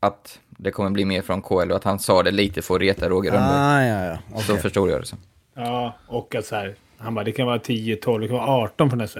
[0.00, 2.80] att det kommer bli mer från KL och att han sa det lite för att
[2.80, 3.58] reta Roger Rönnberg.
[3.58, 4.18] Ah, ja, ja.
[4.30, 4.44] okej.
[4.44, 5.16] Så förstod jag det så.
[5.54, 8.46] Ja, och att så här, han bara, det kan vara 10, 12, det kan vara
[8.46, 9.18] 18 från SHL.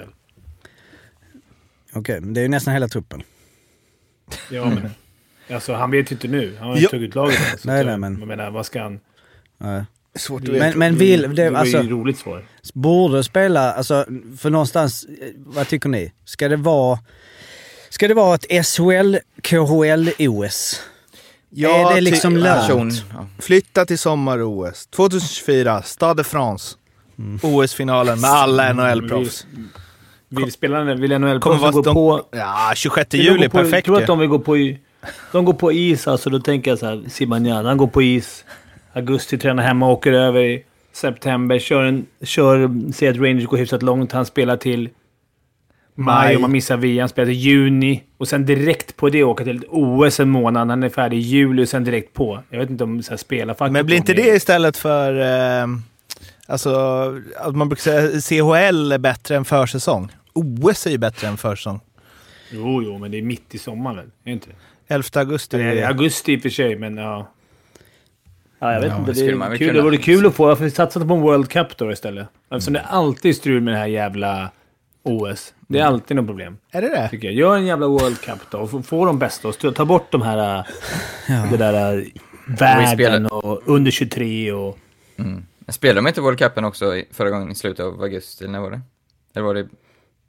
[1.96, 3.22] Okej, men det är ju nästan hela truppen.
[4.50, 4.90] Ja, men
[5.54, 6.56] alltså han vet ju inte nu.
[6.58, 6.86] Han har ju Ja.
[6.86, 7.58] inte tagit laget än.
[7.58, 9.00] så Nej, att nej, men- Jag menar, vad ska han...
[9.58, 9.84] Nej.
[10.14, 10.64] Svårt att veta.
[10.66, 12.44] Men, men vill, det, Det var alltså, ju roligt svar.
[12.74, 14.06] borde spela, alltså
[14.38, 16.12] för någonstans, eh, vad tycker ni?
[16.24, 16.98] Ska det vara,
[17.90, 20.82] ska det vara ett SHL, KHL, OS?
[21.50, 22.60] Ja, är det liksom lönt?
[22.66, 23.26] Person, ja.
[23.38, 24.86] Flytta till sommar-OS.
[24.86, 26.76] 2024, Stade de France.
[27.18, 27.38] Mm.
[27.42, 29.46] OS-finalen med alla NHL-proffs.
[30.28, 32.22] Vill spelarna, vill NHL Kommer gå de- på...
[32.30, 34.56] Ja, 26 Vill de juli, på, perfekt tror att de vill gå på...
[35.32, 38.44] De går på is alltså, då tänker jag så här, Zibanejad, han går på is.
[38.92, 42.06] Augusti tränar hemma, åker över i september, kör en...
[42.22, 44.88] Kör, ser att Rangers går hyfsat långt, han spelar till
[45.94, 48.02] maj, om man missar VM, han spelar till juni.
[48.18, 51.64] Och sen direkt på det åka till OS en månad, han är färdig i juli
[51.64, 52.42] och sen direkt på.
[52.50, 53.72] Jag vet inte om så här, spelarfacket...
[53.72, 55.20] Men blir inte det istället för...
[55.20, 55.66] Eh,
[56.46, 56.70] alltså,
[57.36, 57.82] att man brukar
[58.20, 60.12] säga CHL är bättre än försäsong.
[60.32, 61.80] OS är ju bättre än försäsong.
[62.50, 64.04] Jo, jo, men det är mitt i sommaren, väl?
[64.06, 64.94] Är det inte det?
[64.94, 65.56] 11 augusti.
[65.56, 67.28] Det är augusti i och för sig, men ja.
[68.58, 69.12] Ja, jag vet Ja, inte.
[69.12, 69.58] det Det, skulle är kul.
[69.58, 69.72] kunna.
[69.72, 70.48] det vore kul att få.
[70.48, 72.28] Jag får satsa på en World Cup då istället.
[72.50, 74.50] Eftersom det alltid är strul med det här jävla
[75.02, 75.54] OS.
[75.68, 75.94] Det är Mm.
[75.94, 77.08] alltid något problem, Är det det?
[77.08, 77.34] tycker jag.
[77.34, 79.48] Gör en jävla World Cup då och få, de bästa.
[79.48, 80.64] Och ta bort de här...
[81.28, 81.96] äh, Det där...
[81.98, 82.04] äh,
[82.58, 84.78] Världen och under 23 och...
[85.18, 85.44] Mm.
[85.68, 88.70] Spelade de inte World Cupen också i- förra gången i slutet av augusti, när var
[88.70, 88.80] det?
[89.34, 89.68] Eller var det...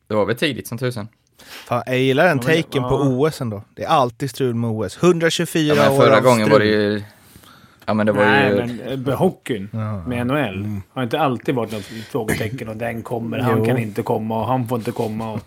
[0.08, 1.08] Det var väl tidigt som tusan?
[1.42, 2.96] Fan, jag gillar den taken på.
[2.96, 3.64] OS ändå.
[3.76, 4.98] Det är alltid strul med OS.
[5.04, 6.92] 124 Ja, men år förra av gången var det strul.
[6.94, 7.04] ju...
[7.86, 8.56] Ja men det var Nej, ju...
[8.96, 9.70] men äh, hockeyn
[10.08, 12.68] med NHL har inte alltid varit något frågetecken.
[12.68, 15.32] Och den kommer, han kan inte komma och han får inte komma.
[15.34, 15.42] Och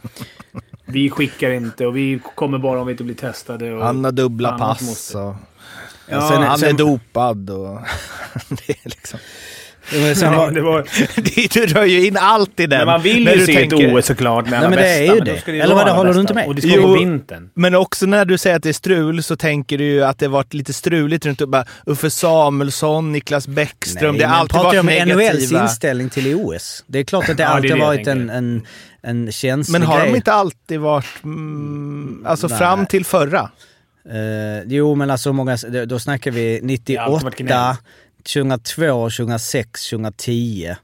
[0.85, 3.73] vi skickar inte och vi kommer bara om vi inte blir testade.
[3.75, 5.35] Och Han har dubbla pass måste- och...
[6.09, 7.67] Ja, sen- han är sen- dopad och...
[8.49, 9.19] det är liksom...
[9.93, 10.87] Men sen Ja, var, det var,
[11.55, 12.79] du drar ju in allt i den.
[12.79, 14.89] men man vill ju se tänker- ett OS såklart Nej, men det bästa.
[14.91, 15.53] är ju det.
[15.53, 16.47] ju Eller vadå, alla håller du inte med?
[16.47, 16.83] Och det ska Jo.
[16.83, 17.51] på vintern.
[17.55, 20.29] Men också när du säger att det är strul så tänker du ju att det
[20.29, 24.19] varit lite struligt runt bara Uffe Samuelsson, Niklas Bäckström.
[24.19, 25.63] det har alltid pratar varit jag om NHLs negativa.
[25.63, 26.85] inställning till OS.
[26.87, 28.67] Det är klart att det Ja, det alltid det jag varit en, en,
[29.03, 30.11] en känslig Men har grej.
[30.11, 31.07] de inte alltid varit...
[31.25, 32.59] Mm, alltså Nej.
[32.59, 33.51] fram till förra?
[34.11, 37.77] Eh, jo, men alltså många, då snackar vi Det har alltid varit 98, gnäll.
[38.25, 40.75] 2002, 2006, 2010.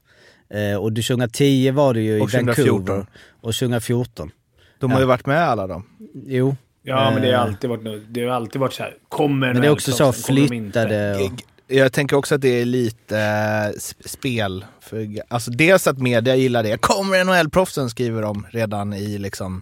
[0.49, 2.75] Eh, och det- 2010 var det ju Och i 2014.
[2.75, 3.05] Vancouver.
[3.41, 4.31] Och 2014.
[4.79, 5.01] De har Ja.
[5.01, 5.85] ju varit med alla de.
[6.25, 6.55] Jo.
[6.83, 8.93] Ja, men det har Eh, alltid varit, det har alltid varit så här.
[9.09, 11.31] Kommer Men det är också så flyttade och...
[11.69, 14.65] Jag tänker också att det är lite eh, sp- spel.
[14.79, 16.81] För, alltså dels att media gillar det.
[16.81, 19.61] Kommer NHL-proffsen skriver de redan i liksom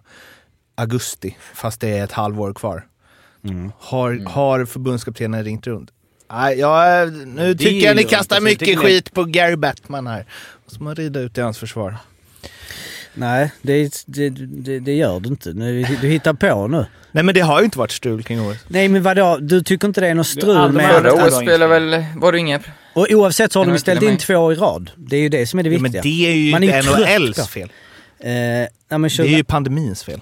[0.76, 2.86] augusti, fast det är ett halvår kvar.
[3.44, 3.72] Mm.
[3.80, 5.92] Har, har förbundskaptenen ringt runt?
[6.32, 10.26] Nej, jag, nu Det tycker jag ni kastar mycket ni- skit på Gary Batman här.
[10.66, 11.98] Måste man rida ut i hans försvar.
[13.14, 15.54] Nej, det, det, det, det gör du inte.
[15.54, 16.86] Nu, du hittar på nu.
[17.12, 18.58] Nej men det har ju inte varit strul kring OS.
[18.68, 20.90] Nej men vadå, du tycker inte det är något strul med...
[20.92, 21.94] Förra det året spelade inget.
[21.94, 22.60] väl, var det inga...
[22.94, 24.92] Och oavsett så har Det de ställt in två i rad.
[24.96, 25.92] Det är ju det som är det Ja, viktiga.
[25.92, 27.70] men det är ju Man är NHLs fel.
[28.20, 30.20] Eh, nej men, Det 20, är ju pandemins fel.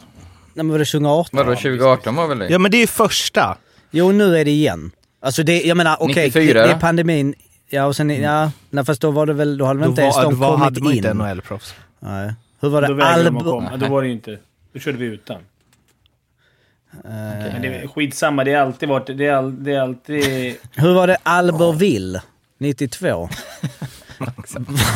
[0.54, 1.38] nej, men var det 2018?
[1.38, 2.48] Vadå, 2018 var väl det?
[2.50, 3.58] Ja men det är ju första.
[3.92, 4.92] Jo, nu är det igen.
[5.24, 6.80] Alltså det, jag menar okej, 94 det, det är då?
[6.80, 7.36] pandemin.
[7.70, 10.02] Ja, och sen, ja, nej, fast då var det väl, då hade väl Då inte
[10.02, 10.98] ens de då hade kommit man in.
[10.98, 11.74] inte NHL-proffs.
[12.00, 12.34] Nej.
[12.62, 12.94] Hur var Då det?
[12.94, 13.52] vägrade de att Albo...
[13.52, 13.78] komma.
[13.78, 14.38] Då var det ju inte...
[14.74, 15.36] Då körde vi utan.
[15.36, 19.08] Eh, Men det är skitsamma, det har alltid varit...
[19.18, 20.56] Det är, all, det är alltid...
[20.76, 22.22] Hur var det Albertville
[22.58, 23.30] 92?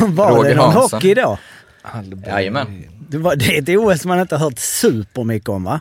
[0.08, 0.96] var Roger det någon Hansson.
[0.96, 1.38] hockey då?
[2.26, 2.84] Jajamän.
[3.08, 5.80] Det, var, det är ett OS man inte har hört supermycket om va?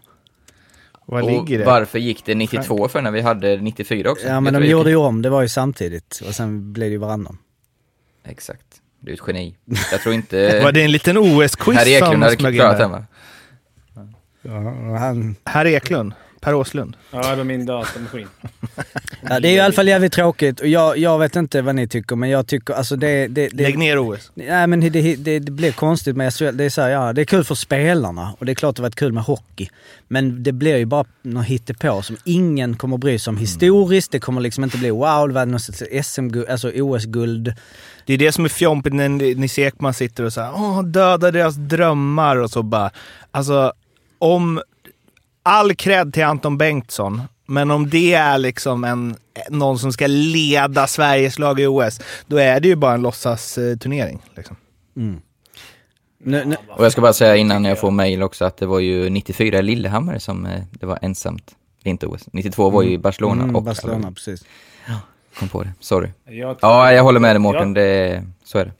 [1.09, 1.65] Var Och ligger det?
[1.65, 4.27] varför gick det 92 för när vi hade 94 också?
[4.27, 6.21] Ja men de gjorde ju om, det var ju samtidigt.
[6.27, 7.37] Och sen blev det ju varannan.
[8.25, 8.65] Exakt.
[8.99, 9.55] Du är ett geni.
[9.91, 10.59] Jag tror inte...
[10.63, 13.05] Var det en liten OS-quiz Eklund som hade smög in klarat den va?
[14.41, 16.13] Ja, han, Herr Eklund?
[16.39, 16.97] Per Åslund?
[17.11, 18.27] Ja, det var min datamaskin.
[19.29, 21.75] ja, det är ju i alla fall jävligt tråkigt och jag, jag vet inte vad
[21.75, 23.27] ni tycker men jag tycker alltså det...
[23.27, 24.31] det, det Lägg ner OS.
[24.33, 26.57] Nej men det, det, det, det blir konstigt med SHL.
[26.57, 28.81] Det är så här, ja det är kul för spelarna och det är klart det
[28.81, 29.69] varit kul med hockey.
[30.07, 34.11] Men det blir ju bara något hittepå som ingen kommer bry sig om historiskt.
[34.11, 37.53] Det kommer liksom inte bli wow, det var något SM-guld, alltså OS-guld.
[38.05, 41.55] Det är det som är fjompigt när Nisse Ekman sitter och säger åh, döda deras
[41.55, 42.91] drömmar och så bara.
[43.31, 43.73] Alltså,
[44.19, 44.61] om...
[45.49, 49.15] All cred till Anton Bengtsson, men om det är liksom en,
[49.49, 54.21] någon som ska leda Sveriges lag i OS, då är det ju bara en låtsasturnering.
[54.35, 54.55] Liksom.
[54.93, 58.79] Nu, nu, Och jag ska bara säga innan jag får mail också att det var
[58.79, 62.27] ju 94 i Lillehammer som eh, det var ensamt vinter-OS.
[62.31, 64.45] 92 var ju Barcelona mm, och Barcelona, precis.
[65.39, 65.71] kom på det.
[65.79, 66.09] Sorry.
[66.25, 67.75] Jag, Ja, jag håller med dig Mårten.
[67.75, 67.81] Ja.
[67.81, 68.71] Det, så är det.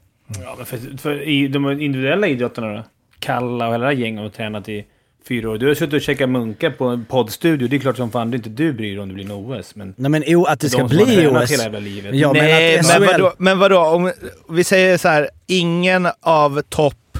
[0.42, 2.84] Ja, men för, för i de individuella idrotterna då?
[3.18, 4.86] Kalla och hela det gänget har tränat i
[5.28, 5.58] fyra år.
[5.58, 7.68] Du har suttit och käkat munkar på en poddstudio.
[7.68, 9.74] Det är klart som fan du inte du bryr dig om det blir en OS.
[9.76, 11.10] Men Nej men o, att det ska de bli OS.
[11.10, 12.14] hela jävla livet.
[12.14, 13.78] Ja, men Nej, att men, vadå, men vadå?
[13.80, 14.12] Om
[14.48, 17.18] vi säger så här, ingen av topp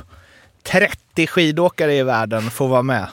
[0.62, 3.07] 30 skidåkare i världen får vara med.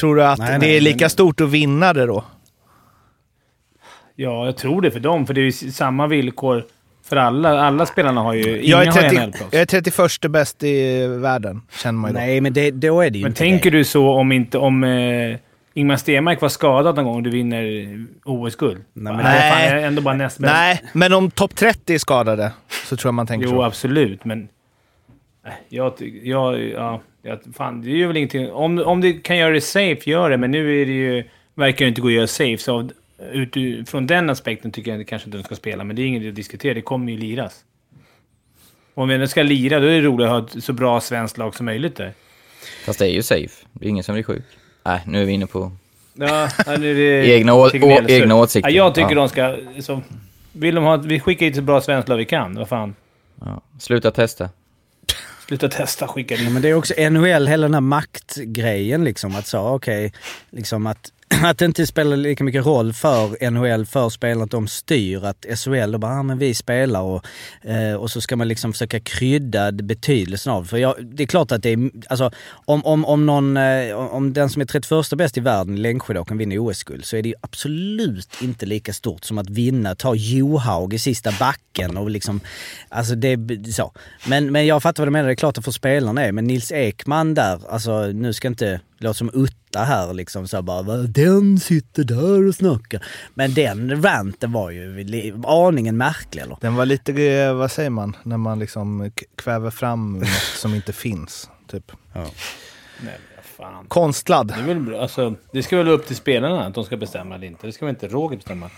[0.00, 2.24] Tror du att Nej, det nej, är lika men- stort att vinna det då?
[4.16, 5.26] Ja, jag tror det för dem.
[5.26, 6.64] För det är ju samma villkor
[7.08, 7.60] för alla.
[7.60, 8.42] Alla spelarna har ju...
[8.62, 9.48] Inga Jag är, har ju 30, NHL-proffs.
[9.52, 12.20] jag är 31 bäst i världen, känner man ju då.
[12.20, 13.78] Nej men det, då är det ju Men inte tänker det.
[13.78, 14.58] du så om inte...
[14.58, 15.36] Om eh,
[15.74, 17.64] Ingmar Stenmark var skadad någon gång och du vinner
[18.24, 18.84] OS-guld?
[18.92, 19.84] Nej, men- är fan Nej.
[19.84, 20.52] ändå bara näst bäst.
[20.54, 22.52] Nej, men om topp 30 är skadade
[22.84, 23.62] så tror jag man tänker Jo, så.
[23.62, 24.48] absolut, men...
[25.44, 25.92] Nej, Jag.
[26.22, 28.52] Jag, ja, jag, fan, det gör väl ingenting.
[28.52, 30.36] Om, om du kan göra det safe, gör det.
[30.36, 31.24] Men nu är det ju...
[31.54, 32.58] Verkar det inte gå att göra safe.
[32.58, 32.92] Så av-
[33.32, 35.84] utifrån den aspekten tycker jag kanske inte de ska spela.
[35.84, 36.74] Men det är inget att diskutera.
[36.74, 37.64] Det kommer ju liras.
[38.94, 41.38] Om vi ändå ska lira, då är det roligt att ha ett så bra svenskt
[41.38, 42.12] lag som möjligt där.
[42.84, 43.66] Fast det är ju safe.
[43.72, 44.44] Det är ingen som blir sjuk.
[44.84, 45.72] Nej, nu är vi inne på...
[46.14, 46.48] Ja,
[46.78, 47.28] nu är det...
[47.38, 48.70] Egna å- å- egna åsikter.
[48.70, 49.14] Ja, jag tycker Ja.
[49.14, 49.56] de ska...
[49.82, 50.02] Så,
[50.52, 50.96] vill de ha...
[50.96, 52.54] Vi skickar hit så bra svenskt lag vi kan.
[52.54, 52.94] Vad fan.
[53.40, 53.62] Ja.
[53.80, 54.50] Sluta testa.
[55.48, 56.52] Sluta testa, skicka Ja, dit.
[56.52, 59.34] men det är också NHL, hela den här maktgrejen liksom.
[59.36, 60.12] Att så, okej,
[60.50, 61.12] liksom att,
[61.44, 65.46] att det inte spelar lika mycket roll för NHL, för spelarna, att de styr att
[65.58, 67.24] SHL, då bara, ah, men vi spelar och,
[67.62, 71.52] eh, och så ska man liksom försöka krydda betydelsen av För jag, det är klart
[71.52, 75.36] att det är, alltså om, om, om någon, eh, om den som är 31 bäst
[75.36, 79.38] i världen i längdskidåkning vinner OS-guld så är det ju absolut inte lika stort som
[79.38, 82.40] att vinna, ta Johaug i sista backen och liksom,
[82.88, 83.92] alltså det är så.
[84.26, 86.44] Men, men jag fattar vad du menar, det är klart att för spelarna är, men
[86.44, 89.30] Nils Ekman där, alltså nu ska inte låta som
[89.76, 93.04] Utta här liksom så bara "Va, den sitter där och snackar.
[93.34, 96.56] Men den ranten var ju aningen märklig eller?
[96.60, 100.92] Den var lite, eh, vad säger man, när man liksom kväver fram något som inte
[100.92, 101.50] finns.
[101.66, 101.92] Typ.
[102.12, 102.26] Nej,
[103.00, 103.14] men
[103.56, 103.84] fan.
[103.88, 104.48] Konstlad.
[104.48, 105.00] Det, väl bra.
[105.02, 107.66] Alltså, det ska väl upp till spelarna att de ska bestämma eller inte.
[107.66, 108.70] Det ska väl inte Roger bestämma.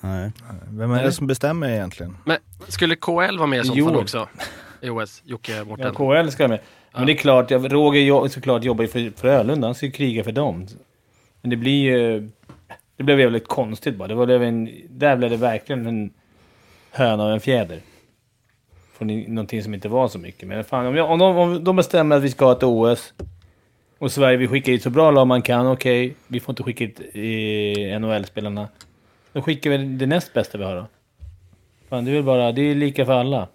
[0.00, 0.32] Nej.
[0.70, 2.16] Vem är det som bestämmer egentligen?
[2.24, 2.36] Men
[2.68, 3.86] skulle KL vara med i sånt Jo.
[3.86, 4.28] fall också?
[4.80, 5.22] I OS?
[5.24, 5.94] Jocke, Mårten?
[5.98, 6.60] Ja, KL ska med.
[6.92, 9.66] Men det är klart, jag- Roger jo- såklart jobbar ju för Frölunda.
[9.68, 10.66] Han ska ju kriga för dem.
[11.42, 12.28] Men det blir ju...
[12.96, 14.08] Det blev jävligt konstigt bara.
[14.08, 16.10] Det var, det en, där blev det verkligen en
[16.90, 17.80] höna och en fjäder.
[18.98, 20.48] Från någonting som inte var så mycket.
[20.48, 23.14] Men fan, om, jag, om, de, om de bestämmer att vi ska ha ett OS
[23.98, 26.14] och Sverige vill skicka hit så bra lag man kan, okej.
[26.26, 28.68] vi får inte skicka hit eh, NHL-spelarna.
[29.32, 30.86] Då skickar vi det näst bästa vi har då.
[31.88, 32.52] Fan, det är väl bara...
[32.52, 33.48] Det är lika för alla.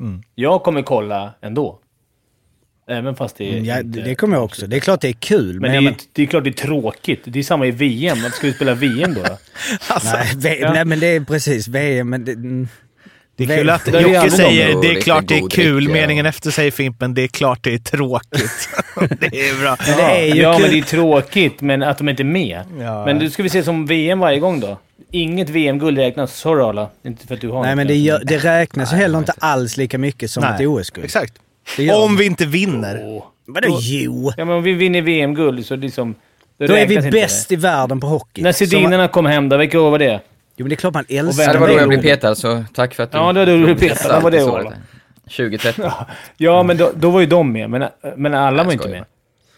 [0.00, 0.22] Mm.
[0.34, 1.78] Jag kommer kolla ändå.
[2.88, 4.66] Även fast det är Ja, inte- det det kommer jag också.
[4.66, 5.60] Det är klart det är kul.
[5.60, 7.20] Men, Men, det, är, men, det är klart det är tråkigt.
[7.24, 8.22] Det är samma i VM.
[8.22, 9.20] Varför ska vi spela VM då?
[9.88, 10.72] Alltså, nej, Ja.
[10.72, 12.68] nej men det är precis VM, men det, mm,
[13.36, 14.80] Det är kul att Jocke säger bra.
[14.82, 15.88] det är klart det är kul.
[15.88, 18.68] Meningen efter säger Fimpen det är klart det är tråkigt.
[19.20, 19.76] det är bra.
[19.86, 20.62] Men det är ju ja, kul.
[20.62, 22.62] men det är tråkigt men att de inte är med.
[22.80, 23.04] Ja.
[23.04, 24.78] Men du ska vi se som VM varje gång då?
[25.10, 26.36] Inget VM-guld räknas.
[26.36, 26.90] Sorry Arla.
[27.04, 29.32] Inte för att du har Nej, något men det, gör, det räknas ju heller inte
[29.38, 31.04] alls lika mycket som Nej, ett OS-guld.
[31.04, 31.34] Exakt.
[31.94, 33.00] Om vi inte vinner.
[33.04, 33.24] Åh.
[33.46, 34.32] Vadå jo?
[34.36, 36.14] Ja, men om vi vinner VM-guld så liksom...
[36.58, 38.42] Då är vi bäst i världen på hockey.
[38.42, 40.20] När Som- Sedinerna kom hem då, vilka år var det?
[40.56, 42.94] Jo men det är klart man älskar det var då jag blev petad, så tack
[42.94, 43.18] för att du...
[43.18, 44.12] Ja, det var då du blev petad.
[44.12, 44.66] Vad var det året?
[45.26, 45.36] så.
[45.36, 45.90] 2013.
[46.36, 47.84] Ja, men då, då var ju de med, men,
[48.16, 49.04] men alla var Jag inte med.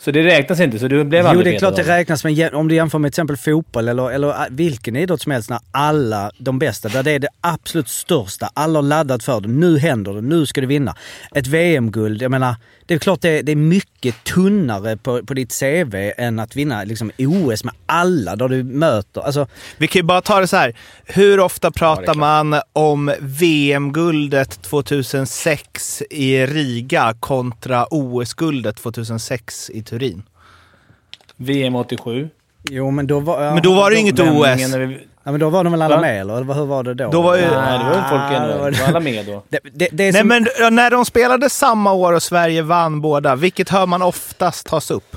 [0.09, 2.69] Så det räknas inte, så du blev Jo det är klart det räknas, men om
[2.69, 6.31] du jämför med till exempel fotboll eller, eller äh, vilken idrott som helst när alla
[6.39, 10.15] de bästa, där det är det absolut största, alla har laddat för det, nu händer
[10.15, 10.97] det, nu ska du vinna.
[11.35, 12.55] Ett VM-guld, jag menar,
[12.89, 16.57] det är klart det är, det är mycket tunnare på, på ditt CV än att
[16.57, 19.21] vinna liksom, OS med alla där du möter.
[19.21, 19.47] Alltså,
[19.79, 20.77] Vi kan ju bara ta det så här.
[21.05, 22.17] Hur ofta pratar klart.
[22.17, 30.23] man om VM-guldet 2006 i Riga kontra OS-guldet 2006 i Turin?
[31.37, 32.29] VM 87.
[32.71, 33.45] jo men då var...
[33.45, 34.75] Ja, Men då var det inget OS.
[35.29, 36.01] Ja, men då var de väl alla Va?
[36.03, 36.55] med eller?
[36.55, 37.11] hur var det då?
[37.11, 38.55] Då var ju- Nej, det var väl folk ändå.
[38.55, 39.43] det var- Det alla med då.
[39.49, 43.01] Det, det, det är Nej, som, men när de spelade samma år och Sverige vann
[43.01, 45.17] båda, vilket hör man oftast tas upp?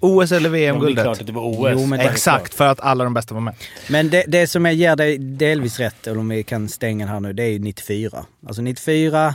[0.00, 1.04] OS eller men det är VM-guldet?
[1.04, 1.68] klart att det var OS.
[1.72, 3.54] Jo, men det- Exakt, för att alla de bästa var med.
[3.88, 7.20] Men det, det som jag ger dig delvis rätt, eller om vi kan stänga här
[7.20, 8.24] nu, det är ju 94.
[8.46, 9.34] Alltså 94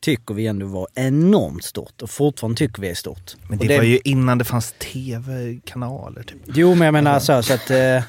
[0.00, 3.34] tycker vi ändå var enormt stort och fortfarande tycker vi är stort.
[3.48, 6.22] Men Och det, var ju innan det fanns tv-kanaler.
[6.22, 6.36] Typ.
[6.54, 7.70] Jo, men jag menar så, så att...
[7.70, 8.02] Eh,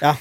[0.00, 0.16] ja,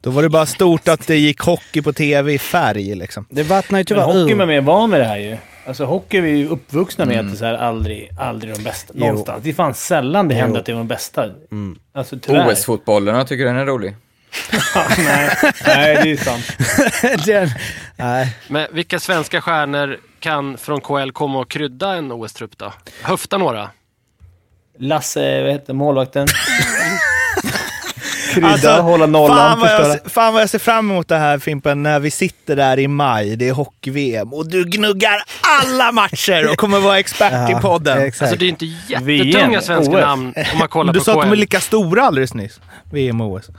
[0.00, 2.94] Då var det bara stort att det gick hockey på tv i färg.
[2.94, 3.26] Liksom.
[3.30, 4.52] det vattnar ju Men tyvärr hockey är man ur.
[4.54, 5.36] mer van med det här ju.
[5.66, 8.62] Alltså hockey är vi ju uppvuxna med att det är så här aldrig, aldrig de
[8.62, 8.92] bästa.
[8.96, 9.06] Jo.
[9.06, 9.42] Någonstans.
[9.42, 10.60] Det är fan sällan det händer Jo.
[10.60, 11.24] att det är de bästa.
[11.24, 11.78] Mm.
[11.94, 12.52] Alltså tyvärr.
[12.52, 13.96] OS-fotbollen, jag tycker den är rolig.
[14.98, 15.30] nej,
[15.66, 17.24] nej, det är sant.
[17.26, 17.48] Den,
[17.96, 18.36] nej.
[18.48, 22.72] Men vilka svenska stjärnor kan från KL komma och krydda en OS-trupp då?
[23.02, 23.70] Höfta några.
[24.78, 26.26] Lasse, vad heter målvakten?
[28.34, 31.38] Krydda, Alltså, hålla nollan, fan, vad jag, fan vad jag ser fram emot det här
[31.38, 35.22] Fimpen, när vi sitter där i maj, det är hockey-VM och du gnuggar
[35.60, 37.98] alla matcher och kommer vara expert i podden.
[37.98, 38.22] Exakt.
[38.22, 38.66] Alltså det är inte
[39.02, 40.00] VM, jättetunga svenska OS.
[40.00, 42.60] namn om man kollar du på sa att de är lika stora alldeles nyss.
[42.92, 43.50] VM och OS.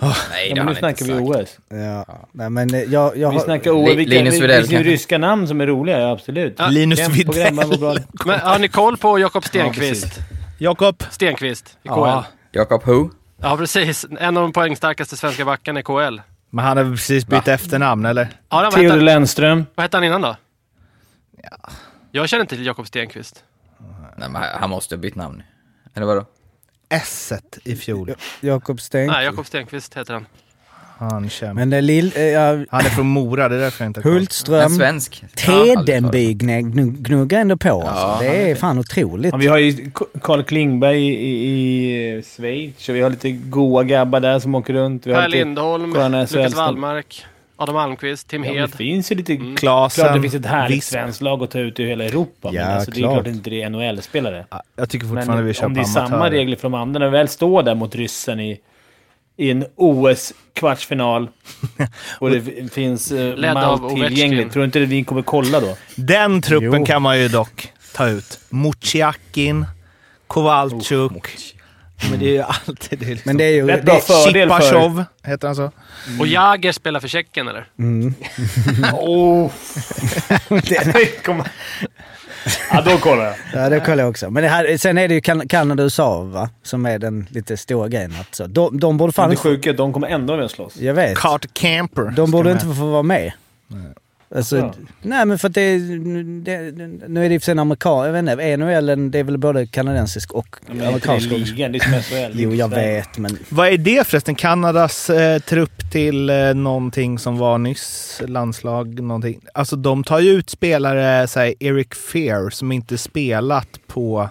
[0.00, 0.12] Nej,
[0.48, 1.22] Ja, men nu snackar vi sagt.
[1.42, 1.58] OS.
[1.68, 2.18] Ja.
[2.32, 3.88] Nej, men eh, jag, jag Vi snackar OS.
[3.88, 6.00] Li- Vilka, Linus Widell vilka ryska namn som är roliga?
[6.00, 6.54] Ja, absolut.
[6.58, 7.08] Ja, Linus.
[7.08, 7.54] Widell.
[8.24, 10.06] Men har ni koll på Jakob Stenqvist?
[10.58, 11.02] Jakob.
[11.10, 11.92] Stenqvist i KL?
[11.94, 12.06] Ja.
[12.08, 12.24] Ja.
[12.52, 13.10] Jakob Who?
[13.58, 14.06] Precis.
[14.18, 16.20] En av de poängstarkaste svenska backarna i KL.
[16.50, 18.28] Men han har precis bytt efternamn, eller?
[18.48, 19.66] Ja, vad, Theodor hette, Lennström.
[19.74, 20.36] vad hette han innan då?
[22.10, 23.44] Jag känner inte till Jakob Stenqvist.
[24.16, 25.42] Nej, men han måste ha bytt namn.
[25.94, 26.26] Eller vadå?
[26.88, 27.32] s
[27.64, 28.14] i fjol.
[28.40, 29.06] Jakob Sten.
[29.06, 30.26] Nej, Jakob Stenqvist heter han.
[30.98, 31.54] Han, kämpar.
[31.54, 32.12] Men det är Lill...
[32.16, 34.00] Eh, ja, han är från Mora, det är därför jag inte.
[34.00, 34.70] En Hultström.
[34.70, 35.24] svensk?
[35.36, 38.24] Tedenby gnugg- gnuggar ändå på alltså.
[38.24, 39.32] Ja, Det är fan otroligt.
[39.32, 39.90] Ja, vi har ju
[40.22, 42.88] Carl Klingberg i, i, i Schweiz.
[42.88, 45.06] och Vi har lite goa grabbar där som åker runt.
[45.06, 46.54] Vi har Per Lindholm, Lukas.
[46.54, 47.24] Wallmark,
[47.56, 48.70] Adam Almqvist, Tim ja, men Hed.
[48.70, 49.32] det finns ju lite...
[49.34, 49.56] Mm.
[49.56, 50.04] Klasen.
[50.04, 50.88] Klart det finns ett härligt Visst.
[50.90, 52.30] svenskt lag att ta ut i hela Europa.
[52.42, 53.14] Ja, men alltså, det är klart.
[53.14, 54.46] klart inte det är NHL-spelare.
[54.50, 56.98] Ja, Jag tycker Men fortfarande vi kör om det är samma regler för de andra,
[56.98, 58.58] när vi väl står där mot ryssen i,
[59.36, 61.28] i en OS-kvartsfinal
[62.18, 64.52] och det finns uh, av malt tillgängligt.
[64.52, 65.76] Tror du inte vi kommer kolla då?
[65.96, 66.86] Den truppen Jo.
[66.86, 68.40] kan man ju dock ta ut.
[68.48, 69.66] Muciakin,
[70.26, 71.12] Kowalczuk.
[72.10, 73.06] Men det är ju alltid det.
[73.06, 73.28] är Liksom.
[73.30, 73.66] Men det är ju...
[73.66, 75.04] Rätt bra Det, fördel för...
[75.28, 75.70] Heter han så?
[76.20, 77.66] Och Jager spelar för Tjeckien eller?
[77.78, 78.14] mm.
[78.92, 79.50] Oh.
[82.70, 83.34] ja, då kollar jag.
[83.54, 84.30] Ja, det kollar jag också.
[84.30, 86.50] Men det här, sen är det ju kan Kanada och USA va?
[86.62, 88.14] Som är den lite stora grejen.
[88.18, 90.76] Alltså, de, de borde fan Det sjuka är att de kommer ändå med och slåss.
[90.76, 91.18] Jag vet.
[91.18, 92.02] Carter Camper.
[92.16, 92.62] De borde med.
[92.62, 93.32] inte få vara med.
[94.34, 94.74] Alltså, Ja.
[95.02, 96.72] Nej men för att det, det
[97.08, 98.06] Nu är det i och för sig en amerikan...
[98.06, 101.28] Jag vet inte, NHL det är väl både kanadensisk och Ja, men amerikansk.
[101.28, 102.32] det är ligan, det är som SHL.
[102.42, 103.38] Jo jag vet men...
[103.48, 104.34] Vad är det förresten?
[104.34, 108.22] Kanadas eh, trupp till eh, någonting som var nyss?
[108.26, 109.00] Landslag?
[109.00, 109.40] Någonting.
[109.54, 114.28] Alltså de tar ju ut spelare, säg Eric Fear, som inte spelat på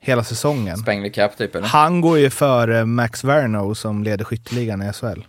[0.00, 0.76] hela säsongen.
[0.76, 1.66] Spengler Cup typ eller?
[1.66, 5.20] Han går ju före Max Verno som leder skytteligan i SHL.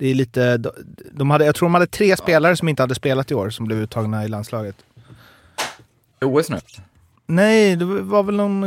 [0.00, 0.56] Det är lite...
[0.56, 0.72] de-
[1.12, 3.66] De hade, jag tror de hade tre spelare som inte hade spelat i år som
[3.66, 4.76] blev uttagna i landslaget.
[6.20, 6.58] OS nu?
[7.26, 8.64] Nej, det var väl någon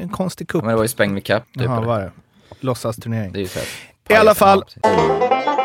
[0.00, 0.62] en konstig Ja, cup.
[0.62, 1.62] men det var ju Spengler Cup typ.
[1.62, 2.12] Jaha, var det?
[2.60, 3.32] Låtsasturnering.
[3.32, 3.68] Det är ju så här,
[4.08, 4.64] I alla fall.
[4.82, 5.63] pajasfinal,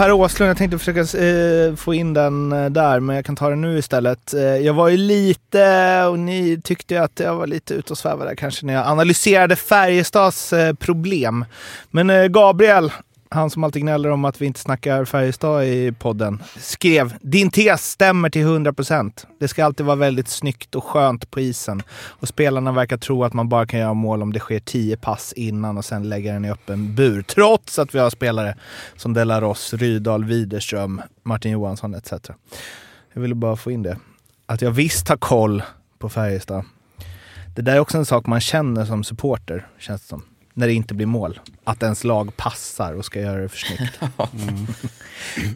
[0.00, 3.50] Per Åslund, jag tänkte försöka eh, få in den eh, där, men jag kan ta
[3.50, 4.34] den nu istället.
[4.34, 8.30] Eh, jag var ju lite, och ni tyckte att jag var lite ute och svävade
[8.30, 11.44] där kanske när jag analyserade Färjestads eh, problem.
[11.90, 12.92] Men eh, Gabriel
[13.32, 17.90] han som alltid gnäller om att vi inte snackar Färjestad i podden, skrev “Din tes
[17.90, 19.26] stämmer till 100%.
[19.40, 21.82] Det ska alltid vara väldigt snyggt och skönt på isen.
[21.92, 25.32] Och spelarna verkar tro att man bara kan göra mål om det sker 10 pass
[25.32, 27.22] innan och sen lägga den i öppen bur.
[27.22, 28.56] Trots att vi har spelare
[28.96, 32.12] som Delaros, Rydahl, Widerström, Martin Johansson etc.
[33.12, 33.98] Jag ville bara få in det.
[34.46, 35.62] Att jag visst har koll
[35.98, 36.64] på Färjestad.
[37.56, 40.22] Det där är också en sak man känner som supporter, känns det som.
[40.54, 41.40] När det inte blir mål.
[41.64, 44.00] Att ens lag passar och ska göra det för snyggt.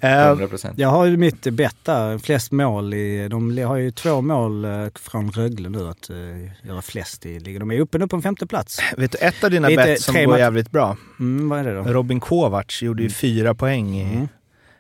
[0.01, 0.72] Eh, 100%.
[0.76, 3.28] Jag har ju mitt bett där, flest mål i...
[3.28, 7.61] De har ju två mål eh, från Rögle nu att eh, göra flest i ligan.
[7.61, 8.78] De är uppe nu på en femte plats.
[8.97, 10.97] vet du, ett av dina bett som går jävligt bra.
[11.20, 11.82] Mm, vad är det då?
[11.82, 14.28] Robin Kovacs gjorde ju fyra poäng i Mm.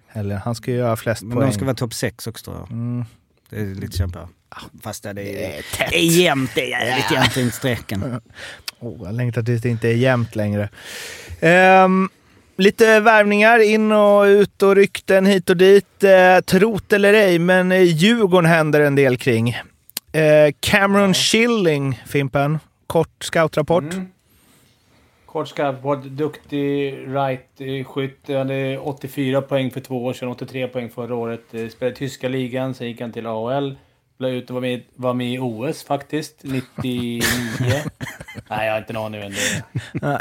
[0.06, 0.38] helgen.
[0.44, 1.48] Han ska ju göra flest Men poäng.
[1.48, 2.70] de ska vara topp sex också tror jag.
[2.70, 3.04] Mm.
[3.50, 4.28] Det är lite kämpa.
[4.82, 8.20] Fast det är, Det är det är jämnt, det är jävligt jämnt runt strecken.
[8.78, 10.68] Oh, jag längtar tills det inte är jämnt längre.
[11.40, 12.08] Ehm,
[12.56, 16.04] lite värvningar in och ut och rykten hit och dit.
[16.04, 19.48] Uh, trot eller ej, men eh, Djurgården händer en del kring.
[20.12, 22.58] Eh, Cameron Schilling, Fimpen.
[22.86, 23.92] Kort scoutrapport.
[23.92, 24.06] Mm.
[25.26, 28.18] Kort skarpt, duktig right-skytt.
[28.26, 31.44] Han hade 84 poäng för två år sedan, 83 poäng förra året.
[31.72, 33.76] Spelade tyska ligan, sen gick han till AHL.
[34.24, 37.22] Blev ut och var med, var med i OS faktiskt, 99.
[38.48, 39.62] Nej, jag har inte en aning vem det
[40.06, 40.18] är.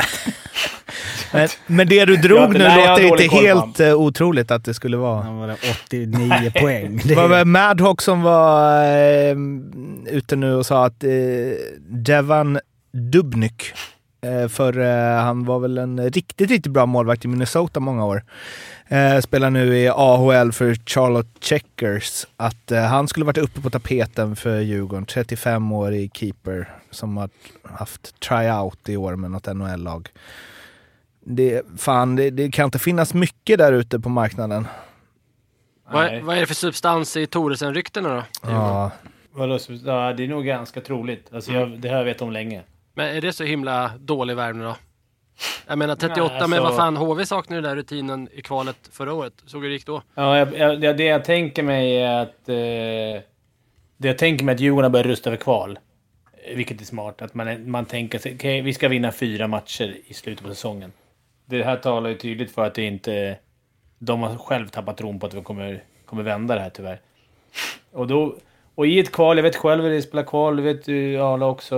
[1.33, 4.73] Men, men det du drog inte- nu nej, låter inte helt uh, otroligt att det
[4.73, 5.21] skulle vara.
[5.23, 7.01] Han var det 89 poäng.
[7.05, 9.35] Det var väl Madhawk som var eh,
[10.07, 11.09] ute nu och sa att eh,
[11.89, 12.59] Devan
[12.93, 13.63] Dubnyk,
[14.25, 18.23] eh, för eh, han var väl en riktigt, riktigt bra målvakt i Minnesota många år.
[18.87, 22.25] Eh, spelar nu i AHL för Charlotte Checkers.
[22.37, 25.05] Att eh, han skulle varit uppe på tapeten för Djurgården.
[25.05, 27.29] 35 år i keeper som har
[27.63, 30.09] haft tryout i år med något NHL-lag.
[31.25, 34.67] Det, fan, det, det kan inte finnas mycket där ute på marknaden.
[35.91, 38.23] Vad, vad är det för substans i Thoresen-ryktena då?
[38.41, 38.91] Ja.
[39.31, 39.57] Vadå,
[40.17, 41.33] det är nog ganska troligt.
[41.33, 42.63] Alltså, jag, det har jag vet om länge.
[42.93, 44.75] Men är det så himla dålig värvning då?
[45.67, 48.77] Jag menar 38, Nej, men vad alltså- fan, HV saknade den där rutinen i kvalet
[48.91, 49.33] förra året.
[49.45, 50.01] Såg hur det gick då?
[50.15, 52.49] Ja, jag, jag, det- jag tänker mig är att...
[52.49, 53.23] Eh,
[53.97, 55.79] det jag tänker mig är att Djurgården börjar rusta för kval.
[56.43, 57.21] Eh, Vilket är smart.
[57.21, 60.91] Att man, man tänker sig, okej, vi ska vinna fyra matcher i slutet på säsongen.
[61.45, 63.37] Det här talar ju tydligt för att det inte...
[63.99, 66.99] De har själv tappat tron på att vi kommer, kommer vända det här tyvärr.
[67.91, 68.35] Och, då,
[68.75, 70.85] och i ett kval, jag vet själv hur det är att spela kval, det vet
[70.85, 71.75] du Arla också.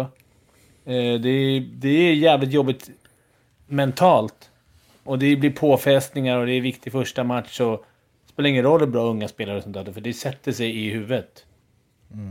[0.86, 2.89] Eh, det, det är jävligt jobbigt
[3.68, 4.51] mentalt.
[5.03, 7.59] Och det blir påfästningar och det är viktig första match.
[7.59, 7.86] Och
[8.26, 10.86] det spelar ingen roll hur bra unga spelare och sånt där, för det sätter sig
[10.86, 11.45] i huvudet.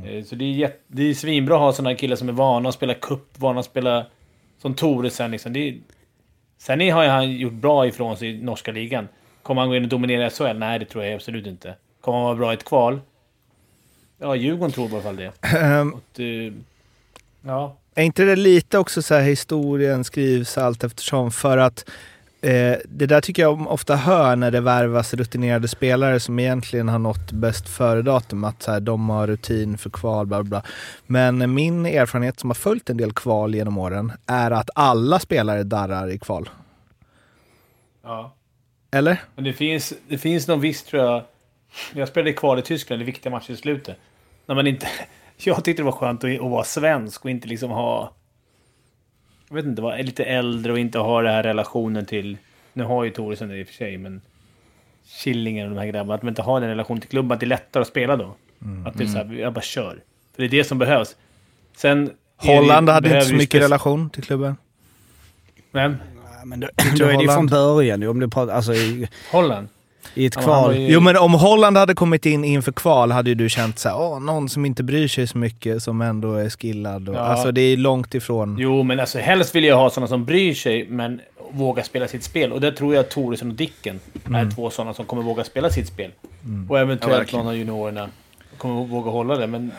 [0.06, 2.68] Eh, Så det är, jätte, det är svinbra att ha sådana killar som är vana
[2.68, 4.06] att spela cup, vana att spela
[4.58, 5.30] som Toresen.
[5.30, 5.52] Liksom.
[5.52, 5.76] Det är,
[6.58, 9.08] sen är- har han gjort bra ifrån sig i norska ligan.
[9.42, 10.58] Kommer han gå in och dominera SHL?
[10.58, 11.74] Nej, det tror jag absolut inte.
[12.00, 13.00] Kommer han vara bra i ett kval?
[14.18, 15.32] Ja, Djurgården tror i alla fall det.
[15.58, 16.52] Ehm, Och, eh,
[17.42, 17.76] ja.
[17.94, 21.30] Är inte det lite också så här historien skrivs allt eftersom?
[21.30, 21.90] För att
[22.40, 26.98] eh, det där tycker jag ofta hör när det värvas rutinerade spelare som egentligen har
[26.98, 28.44] nått bäst före-datum.
[28.44, 30.60] Att så här, de har rutin för kval, bla bla.
[30.60, 30.70] bla.
[31.06, 35.62] Men min erfarenhet som har följt en del kval genom åren är att alla spelare
[35.62, 36.48] darrar i kval.
[38.02, 38.34] ja.
[38.90, 39.22] Eller?
[39.34, 41.22] Men det finns, det finns någon viss, tror jag...
[41.94, 43.96] Jag spelade kval i Tyskland, det viktiga matcher i slutet.
[44.46, 44.86] När man inte...
[45.44, 48.14] Jag tyckte det var skönt att, att vara svensk och inte liksom ha...
[49.48, 52.38] Jag vet inte, vara lite äldre och inte ha den här relationen till...
[52.72, 54.20] Nu har ju Thoresen det i och för sig, men...
[55.06, 56.14] Killingen och de här grabbarna.
[56.14, 58.34] Att man inte har den relationen till klubben, att det är lättare att spela då.
[58.86, 60.02] Att det är så här, jag bara kör.
[60.34, 61.16] För det är det som behövs.
[61.76, 62.10] Sen...
[62.36, 64.56] Holland hade inte så mycket relation till klubben.
[65.72, 65.96] Vem?
[66.44, 66.68] Men då,
[66.98, 69.68] då är det ju från början om du pratar, alltså i, Holland?
[70.14, 70.76] I ett Ja, kval.
[70.76, 73.88] ju- Jo men om Holland hade kommit in inför kval hade ju du känt så
[73.88, 77.08] här, åh, någon som inte bryr sig så mycket som ändå är skillad.
[77.08, 77.18] Och, Ja.
[77.20, 78.56] Alltså det är långt ifrån.
[78.58, 81.20] Jo, men alltså helst vill jag ha sådana som bryr sig, men
[81.52, 82.52] vågar spela sitt spel.
[82.52, 84.00] Och där tror jag att Thoresson och Dicken
[84.34, 86.10] är två sådana som kommer våga spela sitt spel.
[86.68, 87.44] Och Ja, eventuellt verkligen.
[87.44, 88.08] någon av juniorerna
[88.58, 89.70] kommer våga hålla det, men...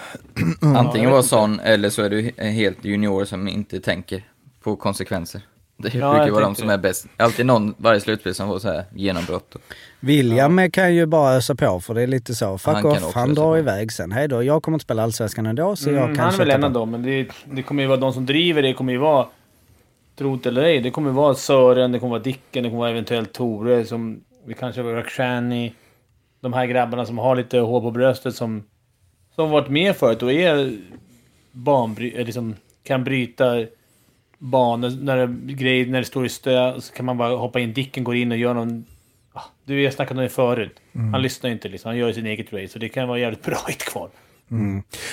[0.61, 4.23] Antingen jag vara sån, eller så är du he- helt junior som inte tänker
[4.63, 5.41] på konsekvenser.
[5.77, 6.73] Det Ja, brukar jag vara de som det.
[6.73, 7.07] är bäst.
[7.17, 9.55] Alltid någon, varje slutspel som får så här genombrott.
[9.99, 12.57] William kan ju bara ösa på för det är lite så.
[12.57, 14.11] Fuck Han off, han drar iväg sen.
[14.11, 16.49] Hej då, jag kommer inte spela Allsvenskan ändå så jag Mm, kan han är väl
[16.51, 18.73] en av dem, men det, det kommer ju vara de som driver det.
[18.73, 19.27] kommer ju vara...
[20.17, 23.33] Trot eller ej, det kommer vara Sören, det kommer vara Dicken, det kommer vara eventuellt
[23.33, 24.21] Tore, som...
[24.45, 25.73] Vi kanske har Rakhshani.
[26.41, 28.63] De här grabbarna som har lite hår på bröstet som...
[29.35, 30.77] Som varit med förut och är
[31.51, 32.23] banbry...
[32.25, 33.65] Liksom, kan bryta
[34.45, 37.73] banor, när det, grejer, när det står i stö, så kan man bara hoppa in.
[37.73, 38.85] Dicken går in och gör någon...
[39.33, 40.75] Ah, Du, jag snackade om det förut.
[41.11, 41.89] Han lyssnar inte liksom.
[41.89, 42.67] Han gör sin eget race.
[42.67, 44.09] Så det kan vara jävligt bra i ett kval.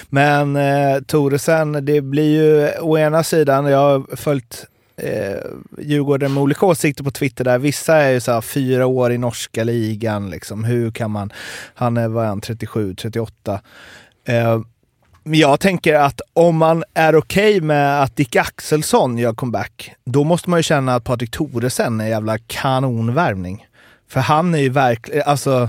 [0.09, 4.65] Men eh, Toresen, det blir ju å ena sidan, jag har följt
[4.97, 5.37] eh,
[5.79, 7.59] Djurgården med olika åsikter på Twitter där.
[7.59, 10.65] Vissa är ju så här fyra år i norska ligan, liksom.
[10.65, 11.33] hur kan man,
[11.75, 13.61] han är, vad är han, 37, 38.
[14.25, 14.61] Eh,
[15.25, 20.25] men jag tänker att om man är okej med att Dick Axelsson gör comeback, då
[20.25, 23.67] måste man ju känna att Patrik Thoresen är en jävla kanonvärvning.
[24.09, 25.69] För han är ju verkligen, alltså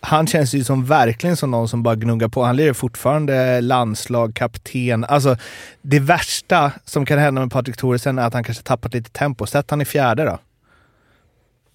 [0.00, 2.44] han känns ju som verkligen som någon som bara gnuggar på.
[2.44, 5.04] Han lirar fortfarande landslag, kapten.
[5.04, 5.36] Alltså
[5.82, 9.46] det värsta som kan hända med Patrik Thoresen är att han kanske tappat lite tempo.
[9.46, 10.38] Sätt han i fjärde då.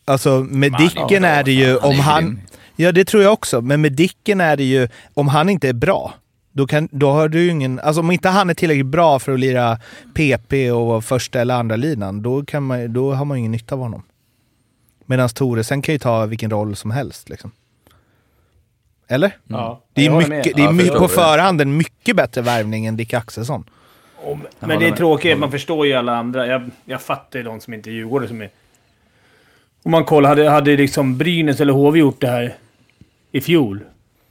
[0.06, 2.42] Alltså med Dicken är det ju om han...
[2.76, 5.74] Ja det tror jag också, men med Dicken är det ju om han inte är
[5.74, 6.14] bra.
[6.52, 7.80] Då, kan, då har du ingen...
[7.80, 9.78] Alltså om inte han är tillräckligt bra för att lira
[10.14, 13.76] PP och första eller andra linan, då, kan man, då har man ju ingen nytta
[13.76, 14.04] av honom.
[15.06, 17.30] Medan Thoresen kan ju ta vilken roll som helst.
[17.30, 17.52] Liksom.
[19.08, 19.38] Eller?
[19.48, 22.86] Ja, Det är, mycket, det är Ja, my- förstår på förhand en mycket bättre värvning
[22.86, 23.64] än Dick Axelsson.
[24.26, 26.48] Jag men det är tråkigt, man förstår ju alla andra.
[26.48, 28.50] Jag, jag fattar ju de som inte är Djurgårdare som är...
[29.84, 32.56] Om man kollar, hade, hade liksom Brynäs eller HV gjort det här
[33.32, 33.80] i fjol,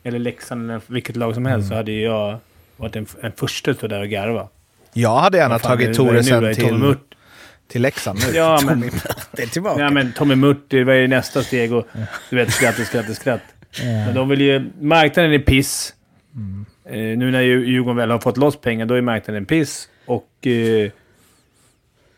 [0.02, 2.38] eller Leksand eller vilket lag som helst, så hade jag
[2.76, 4.48] varit en, en första att stå där och garva.
[4.92, 6.12] Jag hade gärna Vad fan, tagit vad är?
[6.12, 7.14] Thoresen Är Tommy till, Murt?
[7.68, 8.36] till Leksand nu.
[8.36, 8.80] Ja, men,
[9.32, 9.80] Det är tillbaka.
[9.80, 11.86] ja, men Tommy Murt, det var ju nästa steg och
[12.30, 13.40] du vet, skratt och skratt och skratt.
[13.82, 14.70] Men de vill ju...
[14.80, 15.94] Marknaden är piss.
[16.84, 19.88] Eh, nu när ju Djurgården väl har fått loss pengar, då är marknaden piss.
[20.06, 20.46] Och...
[20.46, 20.90] Eh,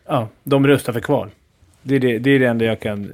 [0.06, 1.30] ja, de röstar för kval.
[1.82, 3.12] Det är det, det är det enda jag kan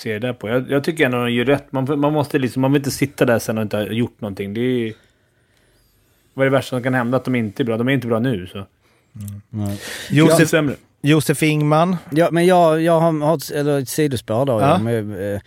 [0.00, 0.48] se det där på.
[0.48, 1.72] Jag, jag tycker ändå de gör rätt.
[1.72, 2.62] Man, man måste liksom...
[2.62, 4.54] Man vill inte sitta där sen och inte ha gjort någonting.
[4.54, 4.94] Det är...
[6.34, 7.16] Vad är det värsta som kan hända?
[7.16, 7.76] Att de inte är bra.
[7.76, 8.66] De är inte bra nu, så...
[9.50, 10.74] Josef, Josef, sämre.
[11.02, 11.96] Josef Ingman.
[12.10, 14.52] Ja, men jag, jag har, ett, eller ett sidospår då.
[14.52, 14.68] Ja.
[14.68, 14.78] Ja.
[14.78, 15.40] Men, eh,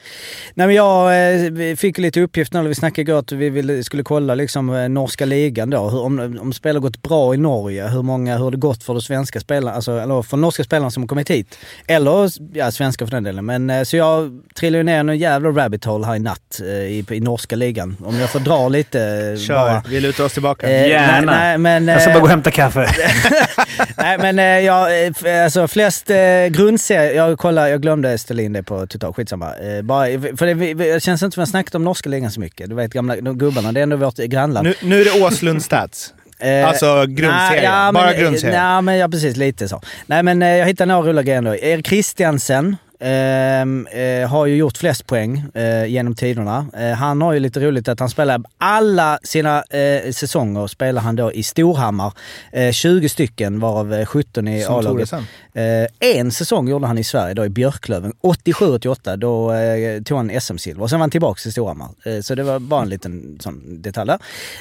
[0.54, 1.36] nej, men jag
[1.70, 4.90] eh, fick lite uppgift när vi snackade igår att vi ville, skulle kolla liksom eh,
[4.90, 5.90] norska ligan då.
[5.90, 8.94] Hur, om, om har gått bra i Norge, hur många, hur har det gått för
[8.94, 11.58] de svenska spelarna, alltså, eller för norska spelarna som har kommit hit.
[11.88, 13.46] Eller ja, svenska för den delen.
[13.46, 17.06] Men, eh, så jag trillade ner en jävla rabbit hole här i natt eh, i,
[17.12, 17.98] i norska ligan.
[18.06, 19.84] Om jag får dra lite eh, Kör, bara.
[19.88, 20.70] vi lutar oss tillbaka.
[20.70, 21.32] Gärna.
[21.32, 22.88] Nej, nej, men, Jag ska bara gå och hämta kaffe.
[23.98, 25.14] Nej men jag,
[25.44, 26.18] alltså flest eh,
[26.50, 29.56] grundserier, jag kollar, jag glömde ställa in det på total, skitsamma.
[29.56, 30.06] Eh, bara,
[30.38, 32.40] för det, vi- det känns inte som att vi har snackat om norska ligan så
[32.40, 32.70] mycket.
[32.70, 34.68] Du vet gamla de gubbarna, det är ändå vårt grannland.
[34.68, 36.14] Nu, nu är det Åslund Stats.
[36.40, 37.36] Eh, Alltså grundserien.
[37.52, 38.60] nej, ja, Bara men, grundserien.
[38.74, 39.38] Nej, men ja, precis.
[39.38, 39.82] Lite så.
[40.06, 41.56] Nej, men eh, jag hittade några roliga grejer ändå.
[41.56, 46.66] Erik Christiansen eh, har ju gjort flest poäng eh, genom tiderna.
[46.78, 51.16] Eh, han har ju lite roligt att han spelar alla sina eh, säsonger spelar han
[51.16, 52.14] då i Storhammar.
[52.52, 55.14] Eh, 20 stycken varav eh, 17 i Som A-laget.
[55.54, 58.14] Eh, en säsong gjorde han i Sverige då i Björklöven.
[58.24, 61.88] 87-88 då eh, tog han SM-silver och sen var han tillbaka till Storhammar.
[62.06, 64.12] Eh, så det var bara en liten sån detalj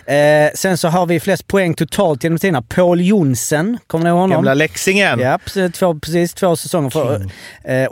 [0.07, 0.45] där.
[0.47, 2.63] Eh, sen så har vi flest poäng totalt genom tiderna.
[2.63, 4.35] Paul Jonsen, kommer ni ihåg honom?
[4.35, 5.21] Gamla Leksingen.
[5.21, 6.91] Ja, precis två, precis två säsonger.
[6.91, 7.27] För,
[7.65, 7.87] eh,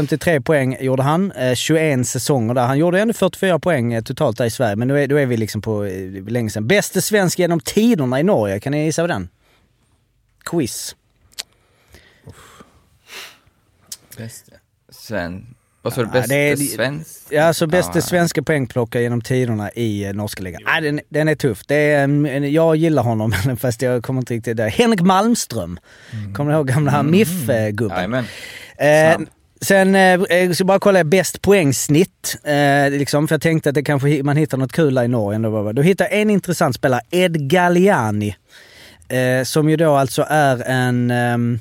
[0.00, 1.32] 853 poäng gjorde han.
[1.32, 2.66] Eh, 21 säsonger där.
[2.66, 5.26] Han gjorde ändå 44 poäng eh, totalt där i Sverige, men nu är, då är
[5.26, 6.66] vi liksom på eh, länge sedan.
[6.66, 9.28] Bäste svensk genom tiderna i Norge, kan ni gissa på den?
[10.44, 10.96] Quiz.
[14.16, 14.52] Bästa.
[14.88, 15.46] Sven...
[15.82, 16.08] Vad sa du?
[16.18, 17.20] Ja, är- svensk?
[17.30, 18.02] Ja, alltså bästa Ja.
[18.02, 20.60] svenska poängplockare genom tiderna i eh, norska ligan.
[20.64, 21.62] Nej, den, den är tuff.
[21.66, 24.68] Det är, en- jag gillar honom, fast jag kommer inte riktigt där.
[24.68, 25.78] Henrik Malmström.
[26.34, 27.96] Kommer ni ihåg gamla MIF-gubben?
[27.96, 28.24] Jajamän.
[28.78, 29.26] Eh
[29.66, 32.36] sen eh, eh jag ska bara kolla bäst poängsnitt.
[32.44, 35.38] Eh, liksom, för jag tänkte att det kanske man hittar något kul där i Norge.
[35.38, 38.36] Då, då hittade jag en intressant spelare, Ed Galliani.
[39.08, 41.10] Eh, som ju då alltså är en...
[41.10, 41.60] Ehm,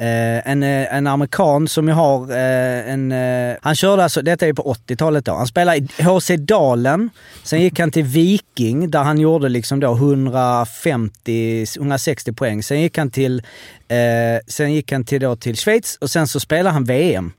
[0.00, 3.12] Eh, en, eh, en amerikan som ju har eh, en...
[3.12, 5.34] Eh, han körde alltså, detta är ju på 80-talet då.
[5.34, 7.10] Han spelade i HC Dalen.
[7.42, 12.62] Sen gick han till Viking där han gjorde liksom då 150, 160 poäng.
[12.62, 13.42] Sen gick han till,
[13.88, 17.32] eh, sen gick han till, då till Schweiz och sen så spelade han VM.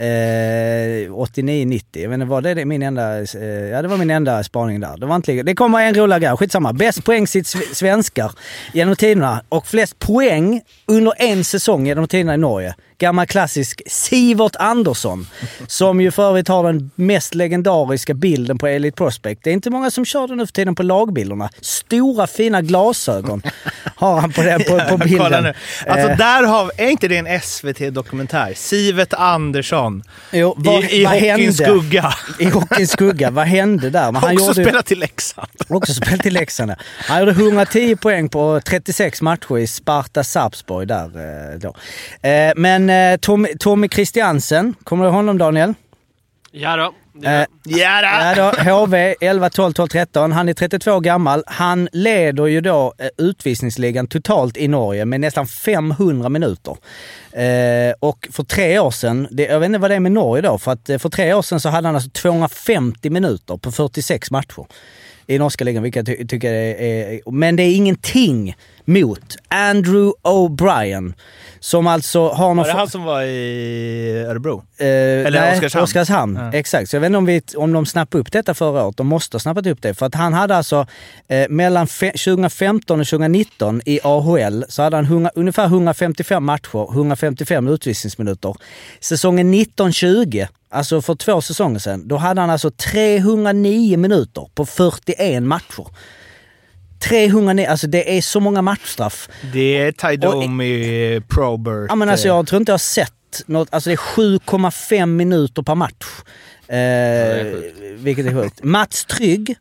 [0.00, 1.82] Eh, 89-90.
[1.92, 3.18] Jag vet inte, var det, det min enda...
[3.18, 4.96] Eh, ja, det var min enda spaning där.
[4.96, 6.72] Det, var inte, det kommer en rolig grej, skitsamma.
[6.72, 8.32] Bäst poäng sitt sv- svenskar
[8.72, 14.56] genom tiderna och flest poäng under en säsong genom tiderna i Norge gammal klassisk Sivert
[14.58, 15.26] Andersson.
[15.66, 19.40] Som ju för övrigt har den mest legendariska bilden på Elite Prospect.
[19.44, 21.50] Det är inte många som kör den nu för tiden på lagbilderna.
[21.60, 23.42] Stora fina glasögon
[23.96, 25.42] har han på, den, på, på bilden.
[25.42, 25.54] nu.
[25.86, 28.52] Alltså Eh, där har, är inte det en SVT-dokumentär?
[28.56, 30.02] Sivet Andersson.
[30.32, 32.14] jo, vad, I, i vad hockeyns skugga.
[32.38, 33.30] I hockeyns skugga.
[33.30, 34.12] Vad hände där?
[34.12, 35.48] Men Han också gjorde spelat i Leksand.
[35.68, 36.70] Också spelat i Leksand.
[36.70, 36.76] ja.
[36.98, 41.04] Han gjorde 110 poäng på 36 matcher i Sparta Sarpsborg där
[41.52, 41.74] eh, då.
[42.28, 42.52] Eh,
[42.90, 45.74] Men eh, Tommy, Tommy Christiansen, kommer du ihåg honom Daniel?
[46.50, 46.92] Ja då.
[47.14, 48.34] Det Eh, Ja, Ja
[48.64, 50.32] då, HV 11, 12, 12, 13.
[50.32, 51.42] Han är 32 år gammal.
[51.46, 56.76] Han leder ju då eh, utvisningsligan totalt i Norge med nästan 500 minuter.
[57.32, 60.42] Eh, och för tre år sedan, det, jag vet inte vad det är med Norge
[60.42, 64.30] då, för att för tre år sedan så hade han alltså 250 minuter på 46
[64.30, 64.66] matcher
[65.26, 67.30] i norska ligan, vilket jag ty- tycker är, är...
[67.30, 71.14] Men det är ingenting mot Andrew O'Brien,
[71.60, 72.56] som alltså har någon...
[72.56, 74.62] Var det han som var i Örebro?
[74.78, 75.84] Eh, Eller nej, Oskarshamn?
[75.84, 76.36] Oskarshamn.
[76.36, 76.52] Ja.
[76.52, 76.90] Exakt.
[76.90, 78.96] Så jag vet inte om, vi, om de snappade upp detta förra året.
[78.96, 79.94] De måste ha snappat upp det.
[79.94, 80.86] För att han hade alltså
[81.28, 87.68] eh, mellan fe, 2015 och 2019 i AHL så hade han ungefär 155 matcher, 155
[87.68, 88.54] utvisningsminuter.
[89.00, 95.42] Säsongen 1920, alltså för två säsonger sedan, då hade han alltså 309 minuter på 41
[95.42, 95.86] matcher.
[97.00, 99.28] 309, alltså det är så många matchstraff.
[99.52, 101.86] Det är Ty Dome i Probert.
[101.88, 103.12] Ja, men alltså, jag tror inte jag har sett
[103.46, 103.68] något.
[103.74, 106.06] Alltså det är 7,5 minuter per match.
[106.68, 106.76] Eh,
[107.94, 108.62] vilket är sjukt.
[108.64, 109.56] Mats Trygg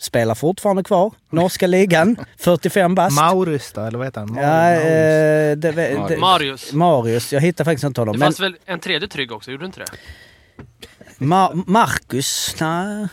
[0.00, 1.12] spelar fortfarande kvar.
[1.30, 2.16] Norska ligan.
[2.38, 3.16] 45 bast.
[3.16, 4.32] Maurus då, eller vad heter han?
[4.32, 5.72] Maurus, Ja, eh, det,
[6.08, 6.72] det, Marius.
[6.72, 7.32] Marius.
[7.32, 8.12] Jag hittar faktiskt inte honom.
[8.12, 9.86] Det Men fanns väl en tredje trygg också, gjorde du inte det?
[11.18, 12.56] Ma- Marcus?
[12.60, 13.08] Nej.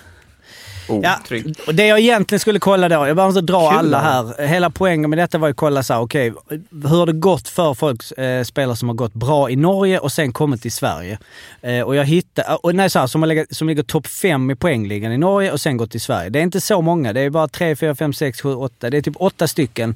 [0.88, 1.20] Oh, Ja,
[1.68, 4.48] och det jag egentligen skulle kolla då, jag bara måste dra Kul alla här.
[4.48, 6.34] Hela poängen med detta var ju att kolla så här, okej,
[6.72, 10.12] hur har det gått för folk, eh, spelare som har gått bra i Norge och
[10.12, 11.18] sen kommit till Sverige?
[11.62, 14.52] Eh, och jag hittade, och nej, så här, som, har legat, som ligger topp fem
[14.52, 16.30] i poängligan i Norge och sen gått till Sverige.
[16.30, 18.90] Det är inte så många, det är bara 3, 4, 5, 6, 7, 8.
[18.90, 19.96] Det är typ åtta stycken.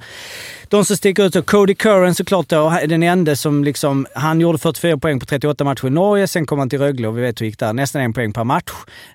[0.69, 4.57] De som sticker ut så Cody Curran såklart då, den enda som liksom, han gjorde
[4.57, 7.41] 44 poäng på 38 matcher i Norge, sen kom han till Rögle och vi vet
[7.41, 8.71] hur det gick där, nästan en poäng per match.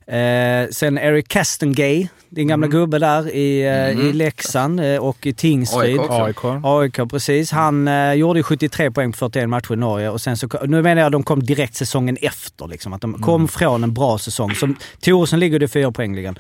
[0.07, 5.33] Eh, sen Eric Castengay, din gamla gubbe där i, eh, i Leksand eh, och i
[5.33, 6.01] Tingsryd.
[6.01, 6.45] AIK.
[6.45, 6.65] AIK.
[6.65, 7.51] AIK, precis.
[7.51, 10.83] Han eh, gjorde ju 73 poäng på 41 matcher i Norge och sen så, nu
[10.83, 12.67] menar jag de kom direkt säsongen efter.
[12.67, 14.55] Liksom, att de kom från en bra säsong.
[14.55, 16.39] Som Thoresson ligger det fyra poängligan.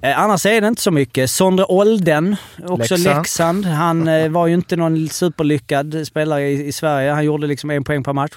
[0.00, 1.30] Eh, annars är det inte så mycket.
[1.30, 2.36] Sondre Olden,
[2.66, 3.16] också Leksand.
[3.16, 3.66] Leksand.
[3.66, 7.10] Han eh, var ju inte någon superlyckad spelare i, i Sverige.
[7.10, 8.32] Han gjorde liksom en poäng per match.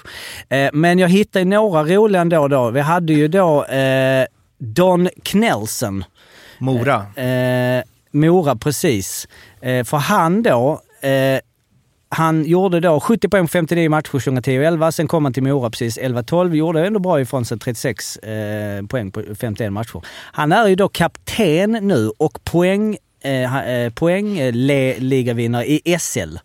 [0.48, 2.70] Eh, men jag hittade några roliga ändå då.
[2.70, 4.26] Vi hade ju då eh,
[4.58, 6.04] Don Knelsen.
[6.58, 7.14] Mora.
[7.22, 9.28] Eh, Mora, precis.
[9.60, 11.40] Eh, för han då, eh,
[12.08, 14.90] han gjorde då 70 poäng på 59 matcher 2010-11.
[14.90, 16.54] Sen kom han till Mora precis 11-12.
[16.54, 20.02] Gjorde ändå bra ifrån sig 36 eh, poäng på 51 matcher.
[20.32, 22.96] Han är ju då kapten nu och poäng,
[23.26, 26.36] eh, eh, poäng eh, le, ligavinnare i SL.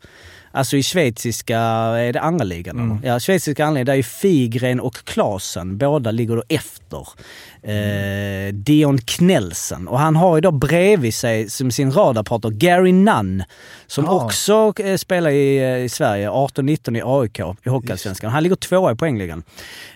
[0.53, 2.79] Alltså i schweiziska, är det andra ligan?
[2.79, 3.13] eller?
[3.13, 3.86] Ja, schweiziska andra ligan.
[3.86, 7.07] Där är Figren och Klasen, båda ligger då efter
[7.64, 9.88] eh, Dion Knelsen.
[9.88, 13.43] Och han har ju då bredvid sig som sin radarpartner Gary Nunn,
[13.88, 14.12] som Ja.
[14.26, 18.32] också eh, spelar i, eh, i Sverige, 18-19 i AIK i Hockeyallsvenskan.
[18.32, 19.43] Han ligger tvåa i poängligan.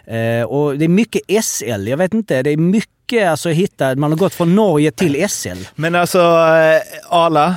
[0.05, 4.11] Eh, och det är mycket SL, jag vet inte, det är mycket alltså hitta, man
[4.11, 5.57] har gått från Norge till SL.
[5.75, 7.55] Men alltså, eh, Ala,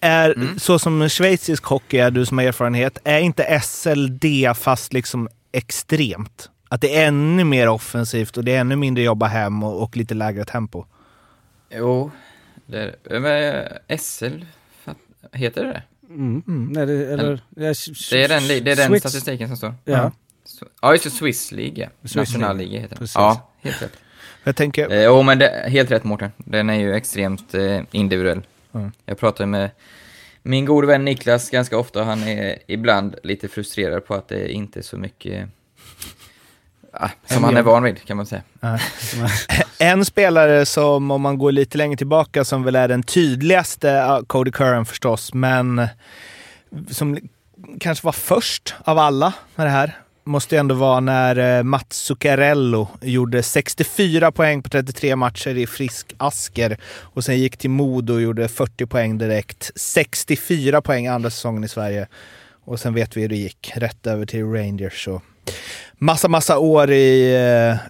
[0.00, 0.58] är, Mm.
[0.58, 4.24] så som schweizisk hockey är, du som har erfarenhet, är inte SLD
[4.54, 6.50] fast liksom extremt?
[6.68, 9.96] Att det är ännu mer offensivt och det är ännu mindre jobba hem och, och
[9.96, 10.84] lite lägre tempo?
[11.70, 12.10] Jo,
[12.66, 13.20] det är det.
[13.20, 14.44] Men, SL,
[15.32, 15.82] heter det det?
[16.08, 16.42] Mm.
[16.72, 19.74] Nej, det, eller, Det är den, li- det är den statistiken som står.
[19.84, 20.12] Ja.
[20.82, 21.10] Ja, just det.
[21.10, 21.88] Swiss League.
[22.00, 22.98] Swiss Nationalliga heter den.
[22.98, 23.14] Precis.
[23.14, 23.92] Ja, helt rätt.
[24.44, 26.30] Jag tänker, Eh, Jo, men det, helt rätt Mårten.
[26.36, 28.42] Den är ju extremt eh, individuell.
[28.74, 28.92] Mm.
[29.06, 29.70] Jag pratar med
[30.42, 32.04] min gode vän Niklas ganska ofta.
[32.04, 35.48] Han är ibland lite frustrerad på att det inte är så mycket
[37.26, 38.42] som han är van vid, kan man säga.
[39.80, 44.50] En spelare som, om man går lite längre tillbaka, som väl är den tydligaste, Cody
[44.50, 45.88] Curran förstås, men
[46.90, 47.18] som
[47.80, 51.96] kanske var först av alla med det här, måste ju ändå vara när eh, Mats
[51.96, 58.14] Zuccarello gjorde 64 poäng på 33 matcher i Frisk Asker och sen gick till Modo
[58.14, 59.70] och gjorde 40 poäng direkt.
[59.76, 62.06] 64 poäng andra säsongen i Sverige.
[62.64, 63.72] Och sen vet vi hur det gick.
[63.74, 65.08] Rätt över till Rangers.
[65.08, 65.22] Och
[65.98, 67.34] massa, massa år i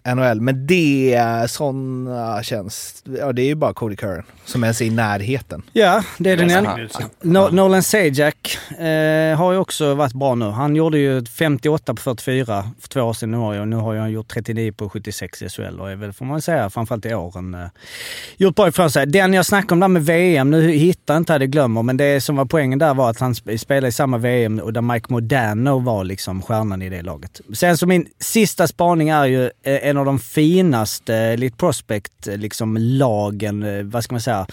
[0.04, 0.40] eh, NHL.
[0.40, 3.02] Men det, sådana känns...
[3.18, 5.62] Ja, det är ju bara Cody Curran som ens är i närheten.
[5.72, 6.56] Ja, det är den Ja.
[6.58, 6.78] enda.
[7.22, 10.44] No, Nolan Sajak eh, har ju också varit bra nu.
[10.44, 13.76] Han gjorde ju 58 på 44 för två år sedan nu har jag, och nu
[13.76, 17.06] har han gjort 39 på 76 i SHL och är väl, får man säga, framförallt
[17.06, 17.60] i åren eh,
[18.36, 19.06] gjort bra ifrån sig.
[19.06, 21.96] Den jag snackade om där med VM, nu hittar jag inte här, det glömmer, men
[21.96, 24.80] det som var poängen där var att han sp- spelade i samma VM och där
[24.80, 27.40] Mike Modano var liksom stjärnan i det laget.
[27.54, 32.26] Sen så min sista spaning är ju eh, en av de finaste eh, Elite Prospect,
[32.26, 34.46] eh, liksom lagen, vad ska man säga,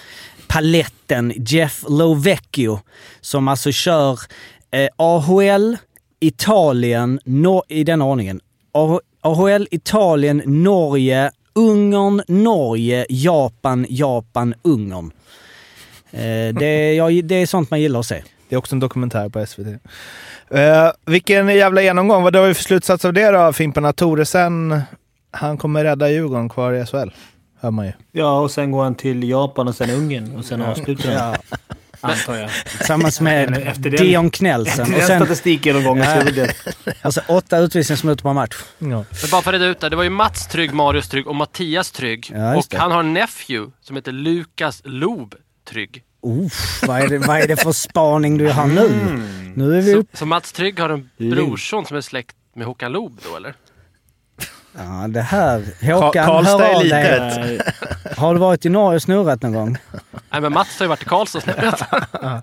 [0.48, 2.80] paletten Jeff Lovecchio
[3.22, 4.20] som alltså kör
[4.72, 5.78] eh, AHL,
[6.20, 8.42] Italien, no i den ordningen.
[9.22, 15.12] AHL, Italien, Norge, Ungern, Norge, Japan, Japan, Ungern.
[16.12, 18.24] Eh, det, ja, det är sånt man gillar att se.
[18.50, 19.68] Det är också en dokumentär på SVT.
[19.68, 19.78] Uh,
[21.06, 22.24] vilken jävla genomgång.
[22.24, 23.86] Vad har vi för slutsats av det då, Fimpen?
[23.86, 24.82] Att Toresen,
[25.32, 27.10] han kommer rädda Djurgården kvar i SHL?
[27.60, 27.92] Hör man ju.
[28.12, 31.36] Ja, och sen går han till Japan och sen Ungern och sen avslutar han.
[31.52, 31.58] Ja,
[32.02, 32.50] Antar jag.
[32.78, 34.86] tillsammans med Efter den- Dion Knellsen.
[34.94, 36.54] Och Den statistikgenomgången så det
[37.02, 38.56] alltså, åtta utvisningsminuter per match.
[38.80, 38.88] Ja.
[38.88, 41.36] Men bara för att reda ut det, det var ju Mats Trygg, Marius Trygg och
[41.36, 42.32] Mattias Trygg.
[42.36, 42.78] Ja, och det.
[42.78, 45.36] han har en nephew som heter Lukas Loob
[45.70, 46.04] Trygg.
[46.26, 48.86] Uff, vad, är det, vad är det för spaning du har nu?
[48.86, 49.54] Mm.
[49.56, 50.18] Nu är vi Så, uppe.
[50.18, 53.56] så Mats Trygg har en brorson som är släkt med Håkan Loob då eller?
[54.78, 55.64] Ja, det här.
[55.94, 57.62] Håkan, Karlstad hör av dig.
[58.18, 59.78] Har du varit i Norge och snurrat någon gång?
[60.32, 61.82] Nej men Mats har ju varit i Karlstad och snurrat.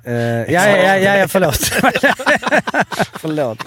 [0.08, 0.14] Uh,
[0.52, 1.56] ja, ja, ja, ja, ja, förlåt.
[3.20, 3.58] förlåt.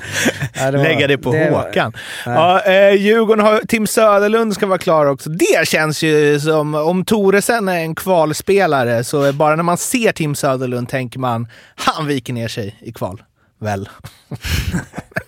[0.53, 1.93] Ja, var- Lägga det på var- Håkan.
[2.25, 3.59] Ja, eh, Djurgården har...
[3.67, 5.29] Tim Söderlund ska vara klar också.
[5.29, 6.75] Det känns ju som...
[6.75, 11.47] Om Toresen är en kvalspelare så är bara när man ser Tim Söderlund tänker man
[11.75, 13.23] han viker ner sig i kval.
[13.59, 13.89] Väl?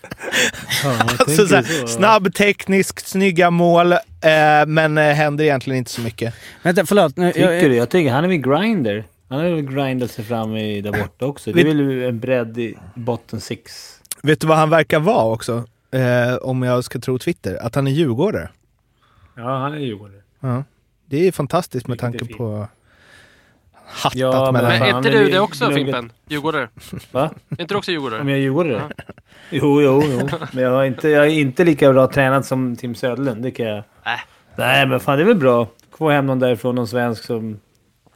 [1.20, 4.00] alltså, så här, snabb, tekniskt, snygga mål, eh,
[4.68, 6.34] men eh, händer egentligen inte så mycket.
[6.64, 7.18] Vänta, förlåt.
[7.18, 7.76] Nu, Tycker jag, du?
[7.76, 9.04] Jag tycker han är väl grinder.
[9.30, 11.52] Han har väl grindat sig fram i där borta också.
[11.52, 13.94] Det är väl en bredd i botten six.
[14.24, 15.64] Vet du vad han verkar vara också?
[15.92, 17.58] Eh, om jag ska tro Twitter.
[17.66, 18.50] Att han är djurgårdare.
[19.36, 20.22] Ja, han är djurgårdare.
[20.40, 20.64] Ja.
[21.06, 22.68] Det är fantastiskt med tanke på
[23.88, 24.80] hattat Ja, men- mellan...
[24.80, 26.12] Men är inte du det- också glömde- Fimpen?
[26.28, 26.70] Djurgårdare?
[27.12, 27.32] Va?
[27.50, 28.20] Är inte du också Om djurgårdare?
[28.20, 28.82] jag är djurgårdare?
[29.50, 30.30] Jo, jo, jo.
[30.52, 33.44] Men jag, har inte, jag är inte lika bra tränad som Tim Söderlund.
[33.44, 33.78] Det kan jag...
[33.78, 33.84] Äh.
[34.56, 35.68] Nej, men fan det är väl bra.
[35.98, 37.60] Få hem någon därifrån, någon svensk som...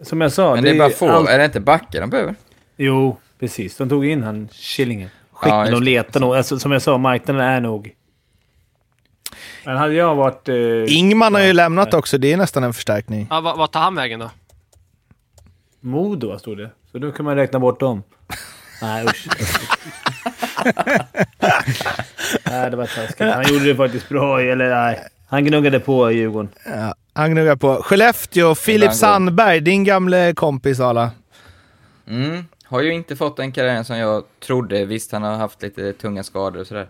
[0.02, 0.56] Som jag sa.
[0.56, 1.10] Men det är bara få.
[1.10, 2.36] allt- Är det inte backar de behöver?
[2.78, 3.78] Jo, precis.
[3.78, 5.10] De tog in han Schillingen.
[5.34, 6.36] Skick, Ja, just letar nog.
[6.36, 7.92] Alltså, som jag sa, marknaden är nog...
[9.66, 10.50] Men hade jag varit...
[10.50, 10.56] Eh,
[10.98, 12.18] Ingman har ju Ja, lämnat också.
[12.18, 13.28] Det är nästan en förstärkning.
[13.30, 14.30] Ja, vad, vad tar han vägen då?
[15.82, 16.70] Modo stod det.
[16.92, 18.04] Så då kan man räkna bort dem.
[18.82, 19.28] Nej, usch.
[22.46, 23.34] nej, det var taskigt.
[23.34, 24.42] Han gjorde det faktiskt bra.
[24.42, 25.00] Eller nej.
[25.28, 26.50] Han gnuggade på i Djurgården.
[26.66, 27.76] Ja, han gnuggar på.
[27.76, 31.12] Skellefteå, Filip Sandberg, din gamle kompis Ala.
[32.08, 32.46] Mm.
[32.64, 34.86] Har ju inte fått den karriären som jag trodde.
[34.86, 36.88] Visst, han har haft lite tunga skador och sådär.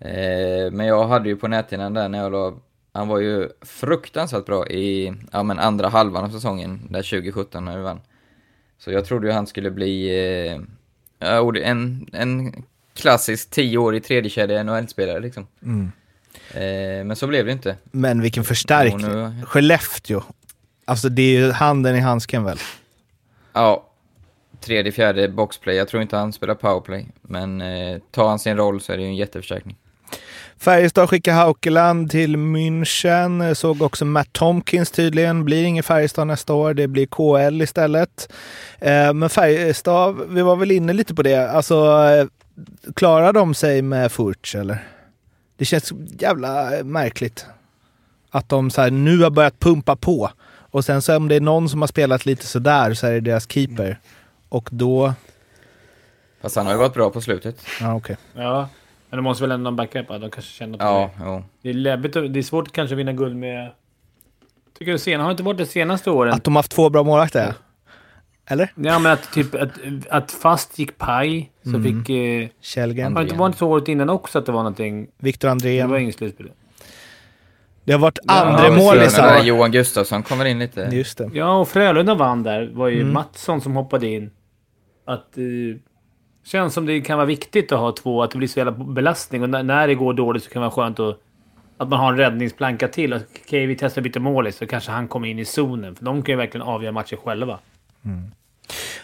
[0.00, 2.60] Eh, men jag hade ju på näthinnan där när jag låg...
[2.92, 7.76] Han var ju fruktansvärt bra i ja, men andra halvan av säsongen, där 2017 när
[7.76, 8.00] vi vann.
[8.78, 10.08] Så jag trodde ju han skulle bli
[10.48, 10.60] eh,
[11.62, 12.62] en, en
[12.94, 15.46] klassisk tioårig tredjekedja NHL-spelare liksom.
[16.50, 17.76] Eh, men så blev det inte.
[17.84, 19.08] Men vilken förstärkning.
[19.08, 20.22] nu, Skellefteå.
[20.84, 22.58] Alltså det är ju handen i handsken väl?
[23.52, 23.86] ja,
[24.60, 25.76] tredje, fjärde boxplay.
[25.76, 27.06] Jag tror inte han spelar powerplay.
[27.22, 29.76] Men eh, tar han sin roll så är det ju en jätteförstärkning.
[30.60, 33.54] Färjestad skickar Haukeland till München.
[33.54, 35.44] Såg också Matt Tomkins tydligen.
[35.44, 36.74] Blir ingen Färjestad nästa år.
[36.74, 38.32] Det blir KL istället.
[38.78, 41.50] Eh, men Färjestad, vi var väl inne lite på det.
[41.50, 42.26] Alltså, eh,
[42.94, 44.86] klarar de sig med Furch eller?
[45.56, 47.46] Det känns jävla eh, märkligt.
[48.30, 50.30] Att de så här, nu har börjat pumpa på.
[50.70, 53.20] Och sen så om det är någon som har spelat lite sådär så är det
[53.20, 53.98] deras keeper.
[54.48, 55.14] Och då...
[56.42, 57.56] Fast han har ju varit bra på slutet.
[57.80, 58.16] Ja, okej.
[58.34, 58.68] Ja.
[59.10, 60.08] Men de måste väl ändå ha en backup?
[60.08, 60.18] va?
[60.18, 61.42] De kanske känner på Ja, det.
[61.62, 63.70] Det är, läbbigt, det är svårt kanske att vinna guld med...
[64.78, 66.32] Tycker du sen har inte varit det senaste åren?
[66.34, 67.52] Att de har haft två bra målvakter, ja.
[68.46, 68.72] Eller?
[68.74, 69.70] Ja, men att, typ, att,
[70.10, 71.82] att fast gick paj, så Mm.
[72.04, 72.10] fick...
[72.10, 73.12] Eh, Källgren.
[73.16, 75.06] har det inte varit så året innan också att det var någonting?
[75.18, 75.90] Viktor Det Andrén.
[75.90, 76.50] var inget slutspel.
[77.84, 79.42] Det har varit Ja, Ja, andra ser målisar.
[79.42, 80.80] Johan Gustafsson kommer in lite.
[80.92, 81.30] Just det.
[81.34, 82.70] Ja, och Frölunda vann där.
[82.74, 83.12] var ju Mm.
[83.12, 84.30] Mattsson som hoppade in.
[85.06, 85.38] Att...
[85.38, 85.42] Eh,
[86.44, 89.42] känns som det kan vara viktigt att ha två, att det blir så jävla belastning.
[89.42, 91.20] Och när, när det går dåligt så kan det vara skönt att,
[91.76, 93.14] att man har en räddningsplanka till.
[93.14, 95.96] Okej, okay, vi testar byta målis så kanske han kommer in i zonen.
[95.96, 97.58] För de kan ju verkligen avgöra matcher själva.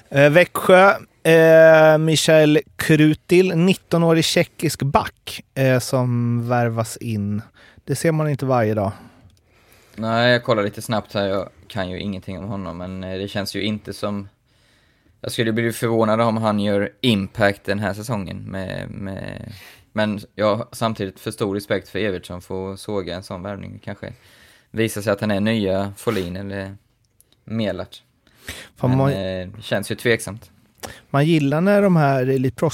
[0.09, 0.91] Eh, Växjö,
[1.22, 7.43] eh, Michael Krutil, 19-årig tjeckisk back eh, som värvas in.
[7.84, 8.93] Det ser man inte varje dag.
[9.97, 11.26] Nej, jag kollar lite snabbt här.
[11.26, 14.28] Jag kan ju ingenting om honom, men eh, det känns ju inte som...
[15.21, 18.43] Jag skulle bli förvånad om han gör impact den här säsongen.
[18.43, 19.53] Med, med...
[19.93, 23.81] Men jag har samtidigt för stor respekt för Evertsson för att såga en sån värvning.
[23.85, 24.12] Kanske
[24.71, 26.77] visar sig att han är nya Folin eller
[27.45, 28.03] Melac.
[28.77, 30.51] Fan, Men man, eh, det känns ju tveksamt.
[31.11, 32.67] man gillar när de här Elite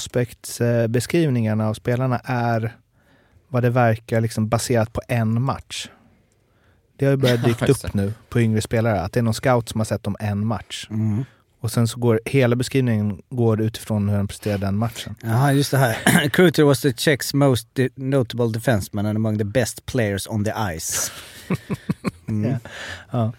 [0.61, 2.75] eh, av spelarna är
[3.47, 5.89] vad det verkar liksom baserat på en match.
[6.97, 9.69] Det har ju börjat dyka upp nu på yngre spelare, att det är någon scout
[9.69, 10.87] som har sett dem en match.
[10.89, 11.25] Mm.
[11.63, 15.15] Och sen så går hela beskrivningen går utifrån hur han presterade den matchen.
[15.21, 16.29] Jaha, just det här.
[16.33, 20.51] Kruter was the Czechs most de- notable defenseman and among the best players on the
[20.77, 21.11] ice.
[22.27, 22.51] Mm.
[22.51, 22.59] Ja.
[23.11, 23.31] Ja.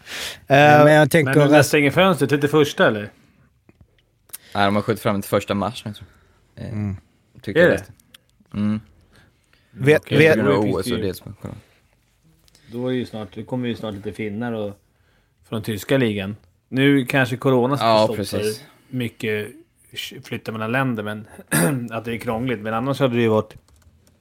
[0.47, 1.35] Men Eh, jag tänker...
[1.35, 2.31] Men rest- stänger fönstret?
[2.31, 3.11] 31 eller?
[4.55, 5.55] Nej, de har skjutit fram till första
[5.95, 6.07] tror
[6.55, 6.65] jag.
[6.65, 6.97] Eh, Mm.
[7.43, 8.59] Tycker Är jag det?
[8.59, 8.81] Mm.
[9.71, 10.37] vet, Okej, vet,
[10.75, 11.01] OS det och
[11.35, 11.59] på corona.
[12.73, 14.79] Då är det ju snart, det kommer ju snart lite finnar och,
[15.49, 16.37] från tyska ligan.
[16.69, 18.65] Nu kanske corona Ja, stoppar precis.
[18.89, 19.49] mycket
[20.25, 21.27] flytta mellan länder, men
[21.91, 22.61] att det är krångligt.
[22.61, 23.55] Men annars hade det ju varit...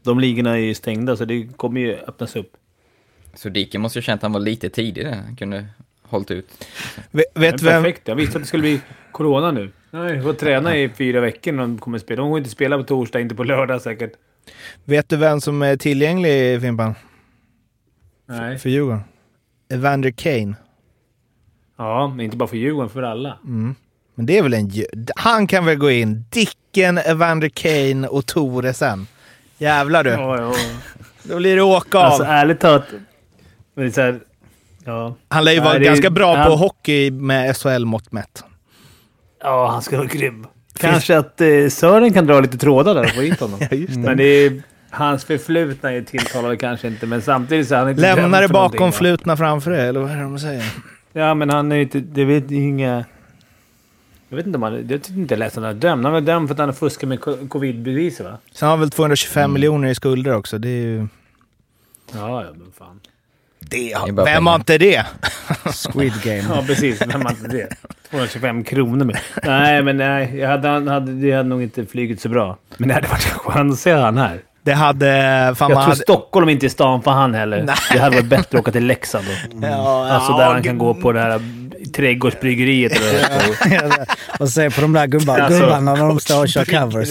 [0.04, 2.54] De ligorna är ju stängda, så det kommer ju öppnas upp.
[3.36, 5.16] Så Diken måste ju känt att han var lite tidig där.
[5.16, 5.66] Han kunde
[6.02, 6.68] hållit ut.
[7.12, 8.82] vet, vet, vem, perfekt, jag visste att det skulle bli
[9.12, 9.72] corona nu.
[9.92, 12.22] Nej, får träna i fyra veckor när de kommer spela.
[12.22, 14.12] De kommer inte spela på torsdag, inte på lördag säkert.
[14.84, 16.96] vet du vem som är tillgänglig, Fimpan,
[18.26, 18.60] Nej.
[18.60, 19.02] för Djurgården?
[19.70, 20.56] Evander Kane.
[21.84, 23.38] Ja, men inte bara för Djurgården, för alla.
[23.46, 23.76] Mm.
[24.16, 24.72] Men det är väl en...
[25.16, 26.26] Han kan väl gå in.
[26.30, 29.08] Dicken, Evander Kane och Toresen.
[29.58, 30.10] Jävlar du.
[30.10, 30.54] Ja, ja.
[31.24, 32.04] Då blir det åka av.
[32.04, 32.84] Alltså ärligt talat.
[33.76, 34.20] Men så här,
[34.86, 35.16] ja.
[35.28, 38.44] han lär ju vara ganska bra han- på hockey med SHL-mått mätt.
[39.44, 40.48] ja, han ska vara grym.
[40.80, 43.60] Kanske att eh, Sören kan dra lite trådar där och få hit honom.
[43.72, 44.00] Ja, just det.
[44.00, 48.02] Men det är, hans förflutna är tilltalade kanske inte, men samtidigt så är han inte
[48.02, 50.66] Lämna det bakom, flutna framför det, eller vad är det de säger?
[51.14, 52.00] Ja, men han är ju inte...
[52.00, 53.06] Det vet inga...
[54.30, 54.74] Jag vet inte om han...
[54.74, 56.06] Jag tyckte inte jag läste att han är dömd.
[56.06, 58.38] Han var dömd för att han har fuskat med co- covid-beviset, va?
[58.52, 59.54] Sen har han väl 225 Mm.
[59.54, 60.58] miljoner i skulder också.
[60.58, 61.08] Det är ju...
[62.14, 63.00] Ja, ja, men fan.
[63.60, 65.06] Det Det har, vem har inte det?
[65.92, 66.44] Squid Game.
[66.50, 67.02] Ja, precis.
[67.02, 67.70] Vem har inte det?
[68.10, 69.20] 225 kronor med.
[69.44, 70.38] Nej, men nej.
[70.38, 72.58] Jag hade, han hade, det hade nog inte flugit så bra.
[72.78, 74.42] Men det hade varit skönt att se han här.
[74.66, 75.06] Det hade...
[75.56, 75.96] Fan, Jag man tror hade...
[75.96, 77.64] Stockholm inte är stan för han heller.
[77.64, 77.76] Nej.
[77.92, 79.68] Det hade varit bättre att åka till Leksand då.
[79.68, 81.42] Ja, Alltså ja, där han kan gå på det här
[81.96, 82.92] trädgårdsbryggeriet.
[84.40, 85.18] Och se på de där Alltså,
[85.60, 87.10] gubbarna när de står och kör covers.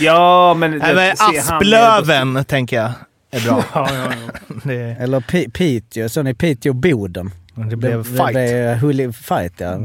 [0.00, 0.70] ja, men...
[0.78, 2.90] Nej, men se han Asplöven, tänker jag,
[3.30, 3.62] är bra.
[3.74, 4.54] Ja, ja, ja.
[4.64, 7.30] Det, Eller Pi- Piteå, så ni Piteå Boden.
[7.70, 8.28] Det blev Det fight.
[8.30, 9.78] blev hulli fight, ja.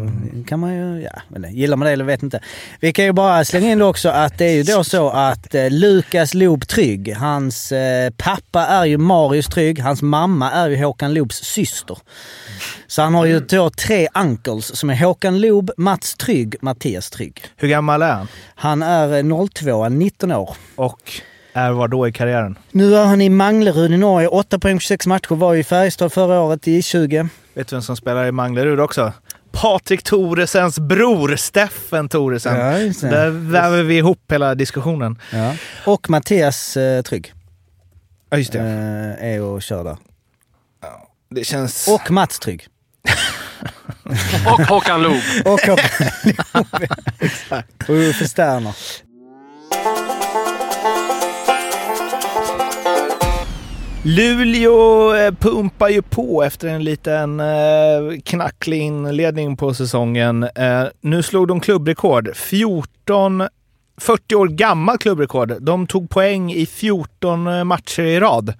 [0.48, 1.48] Kan man ju, ja.
[1.50, 2.40] Gillar man det eller vet inte.
[2.80, 5.70] Vi kan ju bara slänga in också att det är ju då så att eh,
[5.70, 11.14] Lukas Loob Trygg, hans eh, pappa är ju Marius Trygg, hans mamma är ju Håkan
[11.14, 11.98] Loobs syster.
[12.88, 17.42] Så han har ju då tre uncles som är Håkan Loob, Mats Trygg, Mattias Trygg.
[17.58, 18.28] Hur gammal är han?
[18.56, 20.56] Han är eh, 02, 19 år.
[20.76, 21.00] Och
[21.54, 22.58] är var då i karriären?
[22.72, 24.28] Nu är han i Manglerud i Norge.
[24.28, 25.36] 8 poäng på 26 matcher.
[25.36, 27.28] Var i Färjestad förra året i 20.
[27.54, 29.14] Vet du vem som spelar i Manglerud också?
[29.52, 32.56] Patrik Toresens bror, Steffen Toresen.
[32.60, 33.10] Ja.
[33.10, 35.20] Där väver vi ihop hela diskussionen.
[35.32, 35.56] Ja.
[35.86, 37.34] Och Mattias eh, Trygg
[38.30, 38.60] Ja, just det.
[39.20, 39.98] eh, är och kör där.
[41.30, 41.88] Det känns...
[41.88, 42.68] Och Mats Trygg.
[44.46, 45.22] Och Håkan Loob.
[45.46, 45.78] Och Håkan
[47.20, 47.90] Exakt.
[47.90, 48.76] Och Uffe Sterner.
[54.06, 60.44] Luleå eh, pumpar ju på efter en liten eh, knacklig inledning på säsongen.
[60.44, 62.36] Eh, nu slog de klubbrekord.
[62.36, 63.48] 14,
[63.98, 65.54] 40 år gammal klubbrekord.
[65.62, 68.54] De tog poäng i 14 matcher i rad.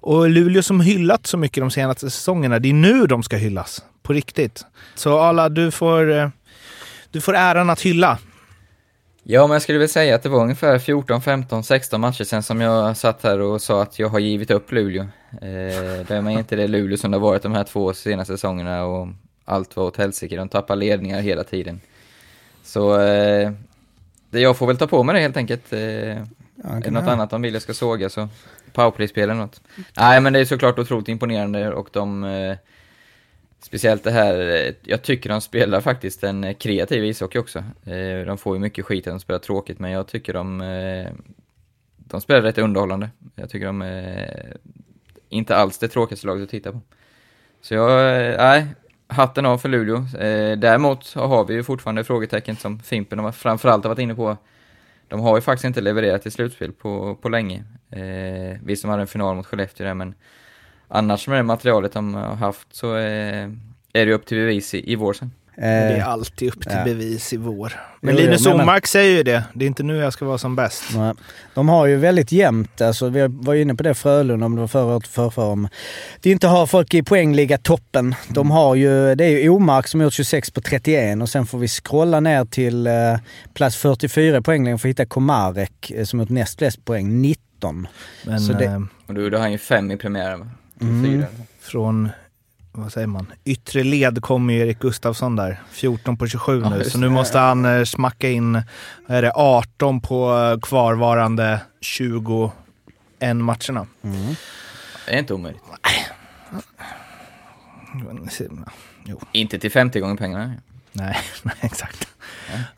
[0.00, 3.84] Och Luleå som hyllat så mycket de senaste säsongerna, det är nu de ska hyllas.
[4.02, 4.64] På riktigt.
[4.94, 6.30] Så Ala, du får,
[7.10, 8.18] du får äran att hylla.
[9.22, 12.42] Ja, men jag skulle väl säga att det var ungefär 14, 15, 16 matcher sen
[12.42, 15.02] som jag satt här och sa att jag har givit upp Luleå.
[15.32, 18.84] Eh, det är inte det Luleå som det har varit de här två senaste säsongerna
[18.84, 19.08] och
[19.44, 20.36] allt var åt helsike.
[20.36, 21.80] De tappar ledningar hela tiden.
[22.62, 23.50] Så eh,
[24.30, 25.72] det jag får väl ta på mig det helt enkelt.
[25.72, 28.28] Eh, är det något annat de vill jag ska såga så
[28.72, 29.60] powerplay-spel eller något.
[29.96, 32.56] Nej, men det är såklart otroligt imponerande och de eh,
[33.62, 37.58] Speciellt det här, jag tycker de spelar faktiskt en kreativ ishockey också.
[37.84, 41.12] Eh, de får ju mycket skit att de spelar tråkigt, men jag tycker de, eh,
[41.96, 43.10] de spelar rätt underhållande.
[43.34, 44.56] Jag tycker de är
[45.28, 46.80] inte alls det tråkigaste laget att titta på.
[47.60, 47.88] Så jag,
[48.38, 48.66] nej,
[49.06, 50.04] hatten av för Luleå.
[50.56, 54.36] Däremot har vi ju fortfarande frågetecken som Fimpen har framförallt har varit inne på.
[55.08, 57.64] De har ju faktiskt inte levererat i slutspel på, på länge.
[58.62, 60.14] Visst, de hade en final mot Skellefteå där, men
[60.90, 63.48] annars med det materialet de har haft så eh,
[63.92, 65.30] är det upp till bevis i, i vår sen.
[65.56, 66.84] Det är Eh, alltid upp till ja.
[66.84, 67.72] bevis i vår.
[68.00, 69.44] Men Jo, Linus Omark säger ju det.
[69.54, 70.82] Det är inte nu jag ska vara som bäst.
[70.96, 71.14] Nej.
[71.54, 74.60] De har ju väldigt jämnt, alltså vi var ju inne på det Frölunda om det
[74.60, 75.68] var förra året förra om
[76.20, 78.14] de inte har folk i poängliga toppen.
[78.28, 81.46] De har ju, det är ju Omark som har gjort 26 på 31 och sen
[81.46, 82.92] får vi scrolla ner till eh,
[83.54, 87.20] plats 44 i poängligan för att hitta Komarek eh, som har gjort näst flest poäng,
[87.22, 87.86] 19.
[88.26, 90.50] Men Så det- eh, Och då gjorde han ju fem i premiären?
[90.80, 91.24] Mm.
[91.60, 92.08] Från,
[92.72, 95.60] vad säger man, yttre led kommer ju Erik Gustafsson där.
[95.70, 96.84] 14 på 27 Ja, nu.
[96.84, 98.62] Så nu måste han eh, smacka in,
[99.06, 102.52] är det, 18 på eh, kvarvarande 21
[103.20, 103.86] matcherna.
[105.06, 105.62] Det är inte omöjligt.
[109.04, 109.20] Jo.
[109.32, 110.54] Inte till 50 gånger pengarna.
[110.92, 112.08] Nej, nej exakt.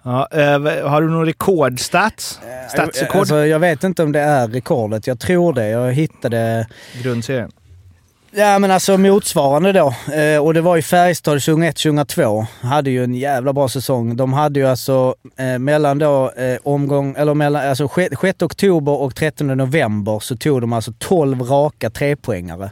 [0.02, 2.40] Ja, eh, har du någon rekordstats?
[2.70, 3.20] Statsrekord?
[3.20, 5.68] Alltså, jag vet inte om det är rekordet, jag tror det.
[5.68, 6.66] Jag hittade
[7.02, 7.52] Grundserien?
[8.34, 9.94] Ja men alltså motsvarande då.
[10.12, 12.46] Eh, och det var ju Färjestad 2001-2002.
[12.60, 14.16] Hade ju en jävla bra säsong.
[14.16, 18.92] De hade ju alltså eh, mellan då eh, omgång, eller mellan, alltså 6, 6 oktober
[18.92, 22.70] och 13 november så tog de alltså 12 raka trepoängare.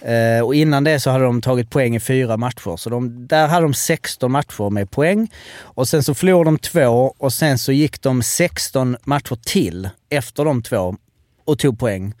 [0.00, 2.76] Eh, och innan det så hade de tagit poäng i fyra matcher.
[2.76, 5.30] Så de, där hade de 16 matcher med poäng.
[5.60, 10.44] Och sen så förlorade de två och sen så gick de 16 matcher till efter
[10.44, 10.96] de två
[11.44, 12.14] och tog poäng.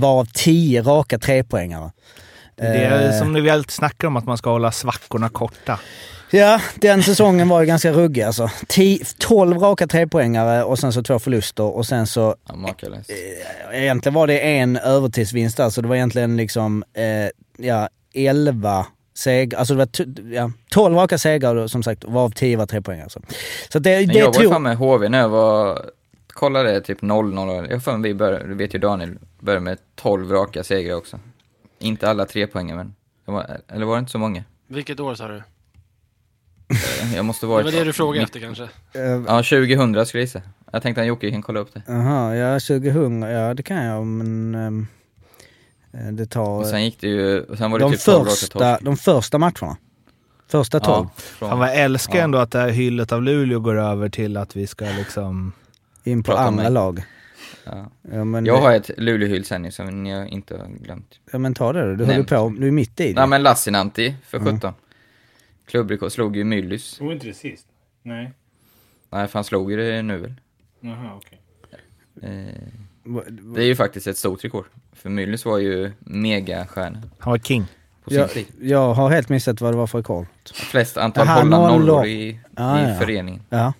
[0.00, 1.90] Varav 10 raka trepoängare.
[2.56, 5.78] Det är Eh, som vi alltid snackar om, att man ska hålla svackorna korta.
[6.30, 8.50] Ja, den säsongen var ju ganska ruggig alltså.
[8.68, 13.10] 10, 12 raka trepoängare och sen så två förluster och sen så Ja, makalöst.
[13.72, 18.86] egentligen var det en övertidsvinst där, så det var egentligen liksom, eh, ja, 11
[19.16, 19.88] segrar, alltså det var
[20.34, 23.04] ja, 12 raka segrar som sagt, varav 10 var trepoängare.
[23.04, 23.20] Alltså.
[23.72, 24.52] Så det, Men det jag var ju tror...
[24.52, 25.80] fan med HV när jag var,
[26.38, 27.70] kollade typ 0-0.
[27.70, 31.18] Jag för mig vi började, du vet ju Daniel, började med 12 raka segrar också.
[31.78, 32.94] Inte alla tre poänger men,
[33.26, 34.44] det var, eller var det inte så många?
[34.66, 35.36] Vilket år sa du?
[36.70, 37.62] Eh, Jag måste Det vara...
[37.64, 38.62] var det du frågade efter kanske?
[38.92, 40.42] Eh, Ja, 2000 skulle jag gissa.
[40.72, 41.82] Jag tänkte att Jocke kan kolla upp det.
[41.86, 44.88] Jaha, ja 2000, ja det kan jag men
[45.92, 46.58] eh, det tar...
[46.58, 48.96] Och sen gick det ju, och sen var det de, typ 12 raka första, de
[48.96, 49.76] första matcherna.
[50.48, 51.06] Första 12.
[51.06, 52.24] Ja, från, Fan vad jag älskar Ja.
[52.24, 55.52] ändå att det här hyllet av Luleå går över till att vi ska liksom...
[56.04, 57.02] In på andra lag.
[57.64, 57.90] ja.
[58.12, 61.20] Ja men, Jag har ett Luleå-hyll sen ju, som ni har inte har glömt.
[61.32, 62.28] ja, men ta det då, du håller Nämnt.
[62.28, 63.20] på, du är mitt i det.
[63.20, 64.54] Nej men Lassinantti för Mm.
[64.54, 64.74] 17.
[65.66, 67.00] Klubbrekord, slog ju Myllys.
[67.00, 67.66] Var inte det sist?
[68.02, 68.32] Nej.
[69.10, 70.34] Nej, för han slog ju det nu väl.
[70.80, 71.38] Jaha, okej.
[72.22, 72.54] Eh,
[73.02, 73.22] Va-
[73.54, 74.64] det är ju faktiskt ett stort rekord.
[74.92, 77.66] För Myllys var ju megastjärna Han var king.
[78.04, 78.46] på sin jag, tid.
[78.60, 80.26] jag har helt missat vad det var för rekord.
[80.54, 82.06] Flest antal hållna nollor.
[82.06, 82.98] i, Ja, i ja.
[82.98, 83.42] föreningen.
[83.48, 83.72] Ja.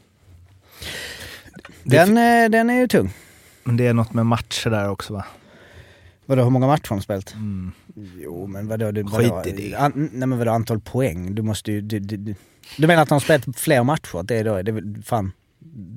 [1.83, 3.11] Den, eh, den är ju tung.
[3.65, 5.25] Men det är något med matcher där också va?
[6.27, 7.35] Vadå, hur många matcher har de spelat?
[7.35, 7.73] Mm.
[8.19, 8.91] Jo, men vadå?
[8.91, 9.75] Det, Skit vadå, i det.
[9.77, 11.35] An, nej men vadå antal poäng?
[11.35, 11.81] Du måste ju...
[11.81, 12.35] Du, du, du,
[12.77, 14.23] du menar att de har spelat fler matcher?
[14.23, 15.33] Det är då, det är fan...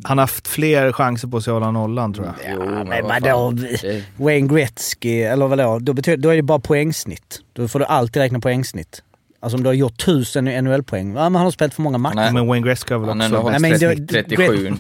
[0.03, 2.35] Han har haft fler chanser på sig att hålla nollan tror jag.
[2.53, 3.27] Jo, men vad vadå?
[3.49, 3.55] fan.
[3.81, 5.79] Det- Wayne Gretzky, eller vadå?
[5.79, 7.39] Då, betyder, då är det bara poängsnitt.
[7.53, 9.03] Då får du alltid räkna poängsnitt.
[9.39, 12.15] Alltså om du har gjort tusen NHL-poäng, ja men han har spelat för många matcher.
[12.15, 12.33] Nej.
[12.33, 13.37] Men Wayne Gretzky har väl Han har också...
[13.37, 14.73] ändå Nej, hållit men 30, det- 37.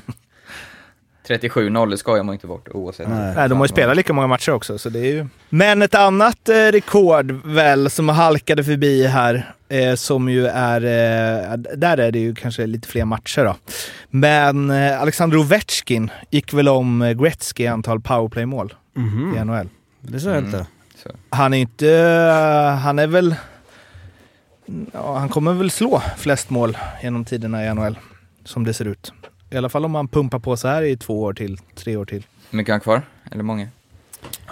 [1.27, 3.09] 37 nollor skojar man inte bort oavsett.
[3.09, 5.27] Nej, de har ju spelat lika många matcher också, så det är ju...
[5.49, 10.81] Men ett annat eh, rekord väl, som halkade förbi här, eh, som ju är...
[10.81, 13.55] Eh, där är det ju kanske lite fler matcher då.
[14.09, 19.35] Men eh, Alexander Ovechkin gick väl om eh, Gretzky i antal powerplay-mål Mhm.
[19.37, 19.69] i NHL.
[20.01, 20.45] Det sa jag Mm.
[20.49, 20.65] inte.
[21.03, 21.09] Så.
[21.29, 21.89] Han är inte...
[21.91, 23.35] eh, han är väl...
[24.93, 27.97] Ja, han kommer väl slå flest mål genom tiderna i NHL,
[28.45, 29.13] som det ser ut.
[29.51, 32.05] I alla fall om man pumpar på så här i två år till, tre år
[32.05, 32.25] till.
[32.49, 33.01] Hur mycket har han kvar?
[33.31, 33.67] Eller många?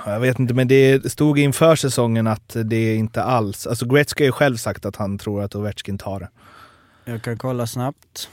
[0.06, 3.68] Ja, Jag vet inte, men det stod inför säsongen att det inte alls...
[3.68, 6.30] Alltså Gretzky har ju själv sagt att han tror att Ovechkin tar det.
[7.06, 8.30] Jag kan kolla snabbt.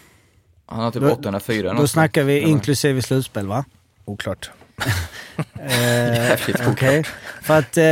[0.67, 1.91] Han har typ Då- 804 Då någonstans.
[1.93, 3.65] snackar vi inklusive slutspel va?
[4.05, 4.51] Oklart.
[5.69, 7.05] Eh, Jävligt Okej.
[7.43, 7.85] För att eh,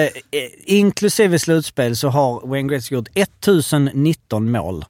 [0.64, 4.84] inklusive slutspel så har Wayne Gretzky gjort 1019 mål.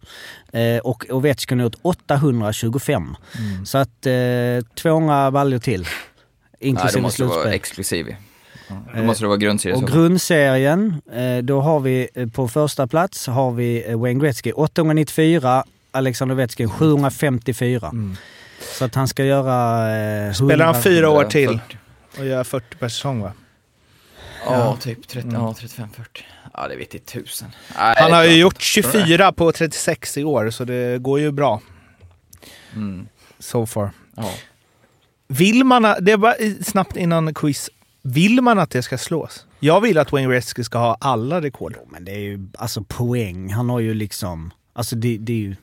[0.52, 3.02] Eh, och Ovechkin har gjort 825.
[3.38, 3.66] Mm.
[3.66, 4.12] Så att eh,
[4.74, 5.80] 200 baljor till.
[5.80, 5.90] Nej,
[6.70, 7.54] Inklusive måste det vara slutspel.
[7.54, 8.16] exklusiv.
[8.68, 9.74] Då Eh, måste det vara grundserie.
[9.74, 9.86] Och så.
[9.86, 15.64] grundserien, eh, då har vi eh, på första plats har vi eh, Wayne Gretzky 894,
[15.90, 17.88] Alexander Ovechkin 754.
[17.92, 18.16] Mm.
[18.78, 19.88] Så att han ska göra...
[20.26, 21.78] Eh, Spelar han 100 fyra år till 140.
[22.18, 23.32] Och gör 40 per säsong va?
[24.46, 25.88] Ja, typ 30, ja, 35-40.
[26.54, 27.48] Ja, det vet inte tusen.
[27.76, 28.64] Nej, Han har ju gjort inte.
[28.64, 31.60] 24 på 36 i år, så det går ju bra.
[32.74, 33.08] Mm.
[33.38, 33.90] So far.
[34.16, 34.30] Ja.
[35.26, 37.70] Vill man, det var snabbt innan quiz.
[38.02, 39.46] Vill man att det ska slås?
[39.60, 41.76] Jag vill att Wayne Gretzky ska ha alla rekord.
[41.88, 45.56] Men det är ju, alltså poäng, han har ju liksom, alltså det, det är ju...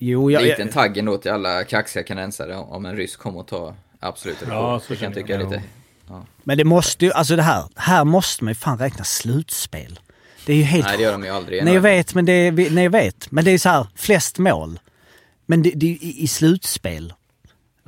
[0.00, 0.42] Jo, jag...
[0.42, 4.54] Liten tagg ändå till alla kaxiga kanadensare om en ryss kommer att ta absolut rekord.
[4.54, 5.42] Ja, så det kan jag tycka jag.
[5.42, 5.62] lite...
[6.42, 10.00] Men det måste ju, alltså det här, här måste man ju fan räkna slutspel.
[10.46, 10.86] Det är ju helt...
[10.86, 11.64] Nej, det gör de ju aldrig.
[11.64, 13.30] Nej jag vet, men det är, nej, jag vet.
[13.30, 14.80] Men det är så här, flest mål.
[15.46, 17.14] Men det, det är i, i slutspel.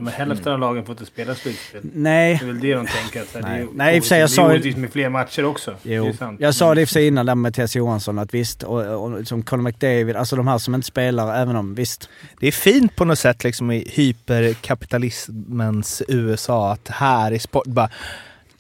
[0.05, 1.81] Men hälften av lagen får inte spela slutspel.
[1.95, 2.37] Nej.
[2.41, 3.21] Det är väl det de tänker.
[3.23, 3.59] Att, Nej.
[3.61, 5.75] Det är, Nej, i och för sig, jag det sa ju- med fler matcher också.
[5.83, 6.07] Det Jo.
[6.07, 6.41] är sant.
[6.41, 8.81] Jag sa det i och för sig innan där med Mattias Johansson att visst, och,
[9.13, 12.09] och, som Conor McDavid, alltså de här som inte spelar, även om visst.
[12.41, 17.91] Det är fint på något sätt liksom i hyperkapitalismens USA att här i sport bara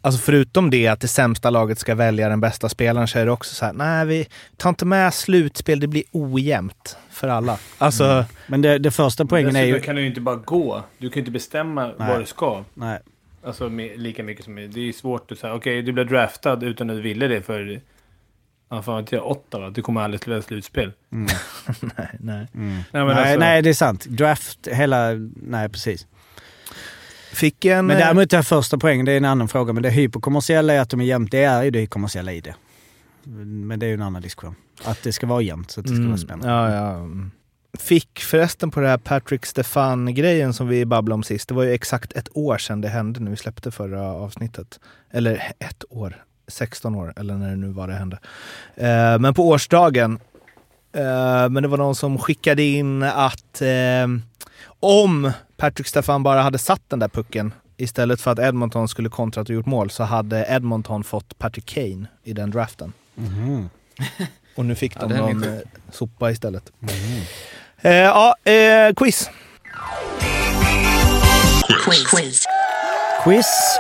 [0.05, 3.33] Alltså förutom det att det sämsta laget ska välja den bästa spelaren så är det
[3.33, 4.27] också så här, nej vi
[4.57, 7.59] tar inte med slutspel, det blir ojämnt för alla.
[7.79, 9.81] Alltså, Men det, det första poängen är ju...
[9.81, 10.83] kan du ju inte bara gå.
[10.99, 12.65] Du kan ju inte bestämma vad du ska.
[12.75, 12.99] Nej.
[13.45, 14.55] Alltså med, lika mycket som...
[14.55, 17.81] Det är svårt att säga, okej du blev draftad utan att du ville det för...
[18.69, 19.71] Ja, fan jag, åtta va?
[19.71, 20.93] Du kommer aldrig spela slutspel.
[21.09, 21.27] nej,
[21.81, 22.09] nej.
[22.21, 24.05] Nej, Nej, men nej, alltså, nej, det är sant.
[24.05, 25.11] Draft, hela...
[25.35, 26.07] Nej, precis.
[27.33, 27.87] Fick en...
[27.87, 29.73] Men eh, däremot det här första poängen, det är en annan fråga.
[29.73, 31.31] Men det hyperkommersiella är att de är jämnt.
[31.31, 32.55] Det är ju det kommersiella i det.
[33.25, 34.55] Men det är ju en annan diskussion.
[34.85, 36.49] Att det ska vara jämnt så att det ska vara spännande.
[36.49, 37.09] Mm, Ja, ja.
[37.79, 41.49] Fick förresten på det här Patrick Stefan-grejen som vi babblade om sist.
[41.49, 44.81] Det var ju exakt ett år sedan det hände när vi släppte förra avsnittet.
[45.11, 46.25] Eller ett år.
[46.49, 48.19] 16 år, eller när det nu var det hände.
[48.75, 50.19] Eh, men på årsdagen.
[50.93, 54.07] Eh, men det var någon som skickade in att eh,
[54.81, 55.33] om
[55.63, 59.55] Patrick Stefan bara hade satt den där pucken istället för att Edmonton skulle kontrat och
[59.55, 62.93] gjort mål så hade Edmonton fått Patrick Kane i den draften.
[63.15, 63.71] Mhm.
[64.57, 65.59] Och nu fick Ja, de är någon eh,
[65.91, 66.73] sopa istället.
[67.81, 69.31] Eh, ja, eh, quiz.
[71.85, 72.47] Quiz.
[73.25, 73.79] Quiz.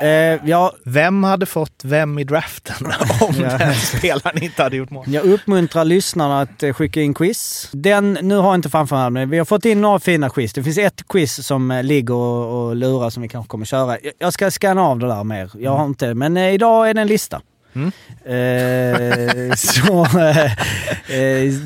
[0.00, 2.86] Eh, ja, Vem hade fått vem i draften
[3.20, 5.04] om den spelaren inte hade gjort mål?
[5.08, 7.68] jag uppmuntrar lyssnarna att eh, skicka in quiz.
[7.72, 10.52] Den, nu har jag inte framför mig, men vi har fått in några fina quiz.
[10.52, 13.96] Det finns ett quiz som eh, ligger och, och lurar som vi kanske kommer köra.
[14.18, 15.50] Jag- ska scanna av det där mer.
[15.58, 17.40] Jag har inte, men eh, idag är det en lista.
[17.74, 17.92] Mm.
[18.24, 20.52] Eh, så eh,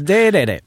[0.03, 0.61] det är det det.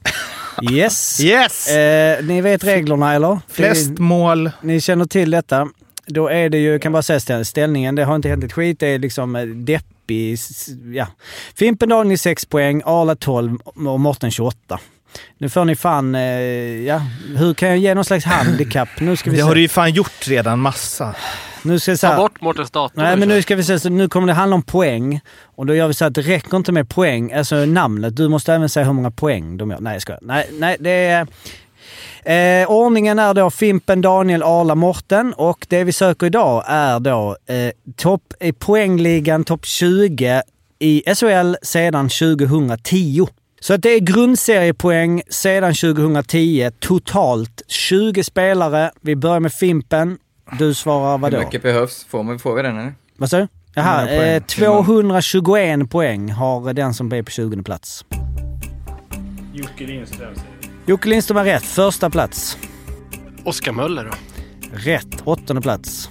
[0.72, 1.20] Yes.
[1.20, 1.68] Yes!
[1.68, 3.38] Eh, ni vet reglerna eller?
[3.48, 4.50] Flest mål.
[4.60, 5.68] Ni känner till detta.
[6.06, 8.80] Då är det ju, kan bara säga ställ- ställningen, det har inte hänt ett skit.
[8.80, 10.38] Det är liksom eh, deppig.
[10.94, 11.06] Ja.
[11.54, 14.80] Fimpen Daniel 6 poäng, Arla 12 och Morten 28.
[15.38, 16.20] Nu får ni fan, eh,
[16.86, 17.02] ja,
[17.36, 18.88] hur kan jag ge någon slags handikapp?
[19.00, 19.48] Nu ska vi Det se.
[19.48, 21.14] har du ju fan gjort redan massa.
[21.62, 23.02] Nu ska vi Ta bort Mårtens dator.
[23.02, 25.20] Nej men nu nu ska vi se, så nu kommer det handla om poäng.
[25.42, 28.16] Och då gör vi så att det räcker inte med poäng, alltså namnet.
[28.16, 29.80] Du måste även säga hur många poäng de gör.
[29.80, 30.20] Nej jag skojar.
[30.22, 31.26] Nej, nej det är...
[32.24, 37.36] Eh, ordningen är då Fimpen, Daniel, Arla, Morten och det vi söker idag är då
[37.46, 40.42] eh, topp i poängligan topp 20
[40.78, 43.26] i SHL sedan 2010.
[43.60, 46.70] Så att det är grundseriepoäng sedan 2010.
[46.78, 48.90] Totalt 20 spelare.
[49.00, 50.18] Vi börjar med Fimpen.
[50.58, 51.36] Du svarar vadå?
[51.36, 52.04] Hur mycket behövs?
[52.04, 52.94] Får, man, får vi den eller?
[53.16, 53.48] Vad sa du?
[53.74, 58.04] Jaha, eh, 221 poäng har den som är på 20 plats.
[59.52, 60.55] Jocke Lindström säger.
[60.88, 61.64] Jocke Lindström har rätt.
[61.64, 62.58] Första plats.
[63.44, 64.10] Oskar Möller då?
[64.72, 65.22] Rätt.
[65.24, 66.08] Åttonde plats.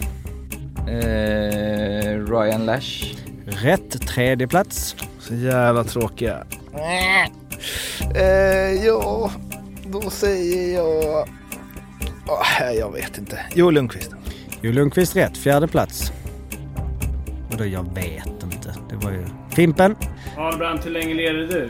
[0.87, 3.15] Eh, Ryan Lash.
[3.45, 4.07] Rätt.
[4.07, 4.95] Tredje plats.
[5.19, 6.43] Så jävla tråkiga.
[8.15, 9.31] Eh, ja,
[9.85, 11.27] då säger jag...
[12.27, 13.39] Åh, jag vet inte.
[13.53, 14.11] Jo Lundqvist.
[14.61, 15.37] Jo Lundqvist rätt.
[15.37, 16.11] Fjärde plats.
[17.51, 18.75] Vadå jag vet inte?
[18.89, 19.25] Det var ju...
[19.55, 19.95] Fimpen.
[20.37, 21.69] Ahlbrand, hur länge leder du?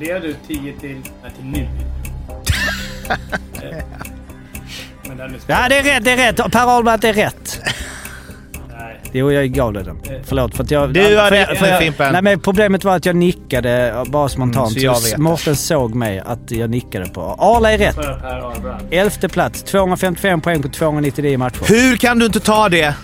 [0.00, 0.96] Leder du 10 till...
[1.22, 1.68] Nej, till nu.
[5.46, 6.04] Ja, det är rätt.
[6.04, 6.52] Det är rätt.
[6.52, 7.60] Per Ahlbrant är rätt.
[8.78, 9.00] Nej.
[9.12, 9.98] Jo, jag gav dig den.
[10.24, 10.92] Förlåt för att jag...
[10.94, 12.12] Du har för för jag- Fimpen.
[12.12, 14.70] Nej men problemet var att jag nickade bara spontant.
[14.70, 15.18] Mm, så jag så vet.
[15.18, 17.20] Mårten såg mig att jag nickade på.
[17.38, 17.98] Arla är rätt.
[18.90, 19.62] Elfte plats.
[19.62, 21.64] 255 poäng på 299 matcher.
[21.68, 22.94] Hur kan du inte ta det?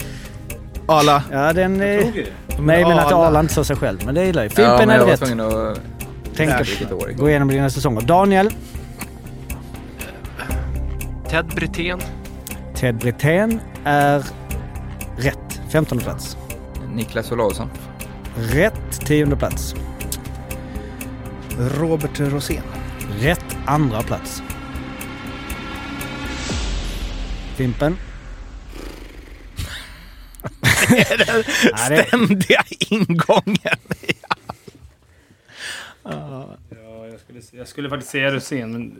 [0.88, 1.22] Arla.
[1.32, 1.80] Ja, den...
[1.80, 2.62] Jag Eh, tog ju det.
[2.62, 3.40] nej, men att Arla.
[3.40, 3.98] Inte sa sig själv.
[4.06, 4.50] Men det gillar jag.
[4.52, 5.22] ja, Fimpen men är rätt.
[5.22, 5.80] att...
[6.36, 6.50] Tänk
[6.92, 7.12] år?
[7.16, 8.00] gå igenom dina säsonger.
[8.00, 8.50] Daniel.
[11.34, 12.00] Ted Brithén?
[12.74, 14.24] Ted Brithén är
[15.16, 15.60] rätt.
[15.72, 16.36] 15 plats.
[16.94, 17.70] Niklas Olausson.
[18.36, 19.06] Rätt.
[19.06, 19.74] 10 plats.
[21.58, 22.62] Robert Rosén.
[23.20, 23.56] Rätt.
[23.66, 24.42] Andra plats.
[27.56, 27.96] Fimpen.
[30.88, 31.26] är den
[31.76, 33.78] Ja, det- ständiga ingången.
[36.02, 36.56] Ja,
[37.10, 38.96] jag skulle, jag skulle faktiskt säga Rosén, men...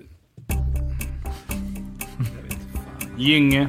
[3.16, 3.68] Gynge.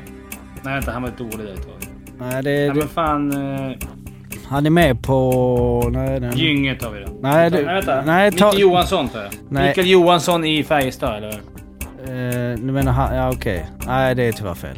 [0.63, 1.89] Nej, vänta, han var dålig där ett tag.
[2.19, 3.31] Nej, det, Nej, det, men fan...
[3.71, 3.77] Eh,
[4.47, 5.89] han är med på...
[5.93, 6.31] Nej, nej.
[6.35, 7.11] Gynge tar vi då.
[7.21, 8.01] Nej, du- nej vänta.
[8.05, 9.31] nej, ta- Mikael Johansson tar jag.
[9.49, 9.67] Nej.
[9.67, 11.29] Mikael Johansson i Färjestad, eller?
[11.29, 13.15] Eh, nu menar han...
[13.15, 13.65] Ja, okej.
[13.87, 14.77] Nej, det är tyvärr fel.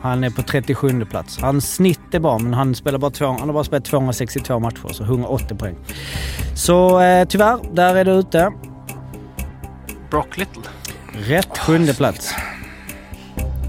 [0.00, 1.38] Han är på 37 plats.
[1.40, 4.88] Hans snitt är bra, men han, spelar bara två, han har bara spelat 262 matcher,
[4.92, 5.76] så 180 poäng.
[6.54, 8.52] Så eh, tyvärr, där är du ute.
[10.10, 10.62] Brock Little.
[11.12, 12.34] Rätt sjunde plats.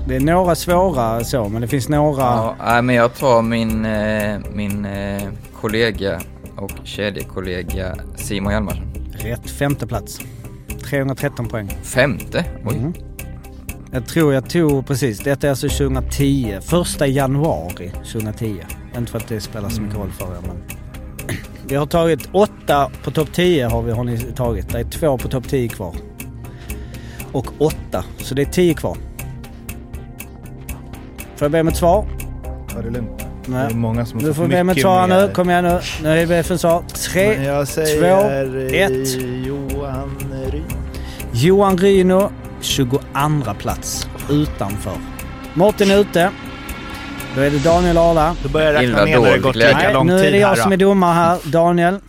[0.08, 2.22] Det är några svåra så, men det finns några...
[2.22, 5.24] Ja, nej, men jag tar min, eh, min eh,
[5.62, 6.22] kollega
[6.56, 8.94] och kedjekollega Simon Hjalmarsson.
[9.12, 10.20] Rätt femte plats.
[10.90, 11.78] 313 poäng.
[11.84, 12.46] Femte?
[12.66, 12.78] Oj.
[12.78, 12.94] Mm.
[13.92, 16.58] Jag tror jag tog precis, detta är alltså 2010.
[16.62, 18.58] Första januari 2010.
[18.98, 20.64] Inte för att det spelar så mycket roll för er men.
[21.68, 24.70] Vi har tagit åtta på topp 10 har, vi, har ni tagit.
[24.70, 25.96] Det är två på topp 10 kvar.
[27.32, 28.98] Och åtta, så det är 10 kvar.
[31.36, 32.06] Får jag be om ett svar?
[32.76, 33.20] Ja, det är lugnt.
[33.46, 33.72] Det Nej.
[33.72, 35.28] är många som har Nu fått får vi be om ett mycket svar mer.
[35.28, 35.34] nu.
[35.34, 35.80] Kom igen nu.
[36.04, 36.84] Nu är det för svar.
[37.12, 39.22] Tre, jag säger två, ett.
[39.48, 40.18] Johan
[40.52, 40.64] Ryd.
[41.32, 42.32] Johan Ryno,
[42.62, 43.00] 22
[43.60, 44.94] plats utanför.
[45.54, 46.30] Mårten är ute.
[47.36, 48.36] Då är det Daniel Arla.
[48.44, 50.38] Då börjar jag räkna ner när det gått lika Nej, lång nu tid är det
[50.38, 50.56] jag här.
[50.56, 51.38] som är domare här.
[51.46, 52.00] Daniel.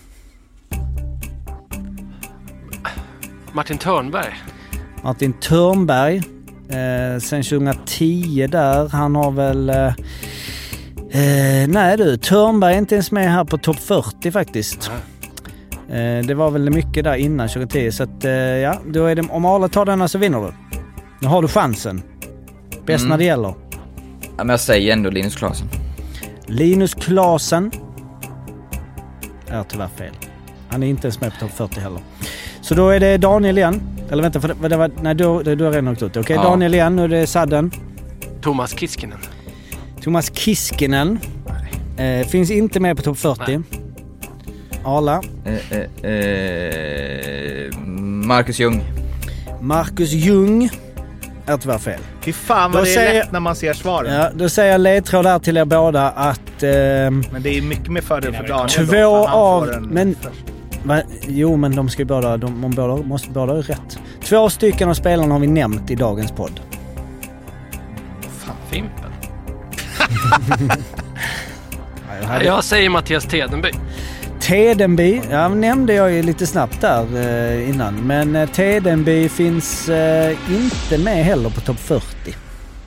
[3.53, 4.35] Martin Törnberg.
[5.03, 6.23] Martin Törnberg.
[6.69, 8.89] Eh, sen 2010 där.
[8.89, 9.71] Han har väl...
[9.71, 9.87] Eh,
[11.11, 14.91] eh, nej du, Törnberg är inte ens med här på topp 40 faktiskt.
[15.89, 19.23] Eh, det var väl mycket där innan 2010 så att eh, ja, då är det,
[19.31, 20.53] om Arla tar denna så vinner du.
[21.21, 22.03] Nu har du chansen.
[22.87, 23.09] Bäst Mm.
[23.11, 23.55] när det gäller.
[24.37, 25.69] Ja, men jag säger ändå Linus Klasen.
[26.47, 27.71] Linus Klasen
[29.49, 30.13] är tyvärr fel.
[30.69, 32.01] Han är inte ens med på topp 40 heller.
[32.61, 33.81] Så då är det Daniel igen.
[34.11, 36.17] Eller vänta, för det, det var, nej du, du, du har redan åkt ut.
[36.17, 36.43] Okej, Ja.
[36.43, 36.97] Daniel igen.
[36.97, 37.71] Nu är det Sadden.
[38.43, 39.19] Thomas Kiskinen.
[40.03, 41.19] Thomas Kiskinen.
[41.97, 43.63] Eh, finns inte med på topp 40.
[44.85, 45.23] Arla.
[45.45, 47.79] Eh, eh, eh,
[48.27, 48.85] Marcus Ljung.
[49.61, 50.71] Marcus Ljung
[51.47, 52.01] är tyvärr fel.
[52.21, 54.15] Fy fan Då vad det är säger- lätt när man ser svaren.
[54.15, 56.63] Ja, då säger jag ledtråd där till er båda att...
[56.63, 59.87] ehm, Men det är mycket mer fördel för Daniel då, Två han av...
[59.91, 60.17] Men.
[60.85, 62.37] Va, jo, men de ska ju båda...
[62.37, 63.99] De, de båda måste båda ha rätt.
[64.25, 66.61] Två stycken av spelarna har vi nämnt i dagens podd.
[68.39, 69.11] Fan, Fimpen.
[72.45, 73.71] Jag säger Mattias Tedenby.
[74.41, 77.95] Tedenby, ja nämnde jag ju lite snabbt där eh, innan.
[77.95, 82.05] Men eh, Tedenby finns eh, inte med heller på topp 40.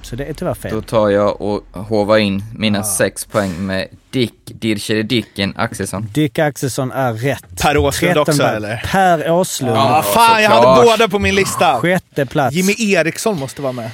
[0.10, 0.72] Så det är tyvärr fel.
[0.72, 6.08] Då tar jag och hovar in mina sex poäng med Dick Dirchede Dicken Axelsson.
[6.14, 7.62] Dick Axelsson är rätt.
[7.62, 8.84] Per Åslund också, eller?
[8.92, 9.78] Per Åslund.
[9.78, 11.80] Ja, Ja, fan jag hade båda på min lista.
[11.80, 12.56] Sjätte plats.
[12.56, 13.86] Jimmy Eriksson måste vara med.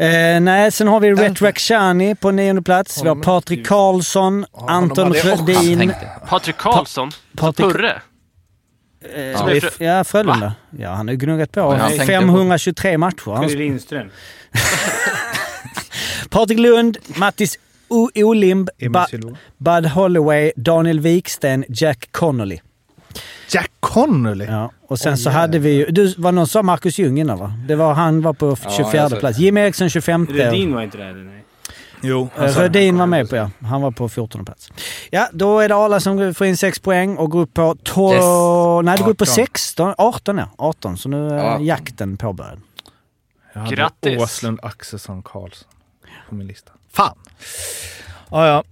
[0.00, 3.02] Eh, nej, sen har vi Ret Rakhshani på nionde plats.
[3.04, 5.44] Vi har Patrik Karlsson, Anton jag också.
[5.46, 5.92] Rödin.
[6.28, 7.10] Patrik Karlsson.
[7.36, 8.02] Patrik- Purre.
[9.14, 9.60] Eh, Ja.
[9.78, 10.52] ja, Frölunda.
[10.78, 11.60] Ja, han har ju gnuggat på.
[11.60, 13.42] Ja, jag tänkte på- 523 matcher.
[13.42, 14.08] Curry Lindström.
[16.30, 19.06] Patrik Lund, Mattis O- Olimb, ba.
[19.58, 22.58] Bud Holloway, Daniel Wiksten, Jack Connolly.
[23.50, 24.44] Jack Connolly.
[24.44, 24.70] Ja.
[24.88, 25.86] Och sen Oj, så hade vi ju...
[25.86, 27.52] Du, var någon som sa Marcus Ljung innan va?
[27.68, 29.38] Det var, han var på Ja, 24 jag såg plats.
[29.38, 30.26] Jim Eriksson 25.
[30.26, 31.24] Rödin var inte där, eller?
[31.24, 31.44] Nej.
[32.02, 32.28] Jo.
[32.36, 33.50] Rödin var med på ja.
[33.62, 34.70] Han var på 14 plats.
[35.10, 38.14] Ja, då är det Arla som får in 6 poäng och går upp på 12...
[38.14, 38.24] Yes.
[38.84, 39.34] Nej, det går upp på 18.
[39.34, 39.94] 16.
[39.98, 40.50] 18 ja.
[40.58, 40.96] 18.
[40.96, 41.58] Så nu är Ja.
[41.60, 42.58] jakten påbörjad.
[43.52, 44.22] Jag hade Grattis.
[44.22, 45.68] Åslund, Axelsson, Karlsson
[46.28, 46.72] på min lista.
[46.92, 47.14] Fan!
[48.30, 48.64] Ja, ja.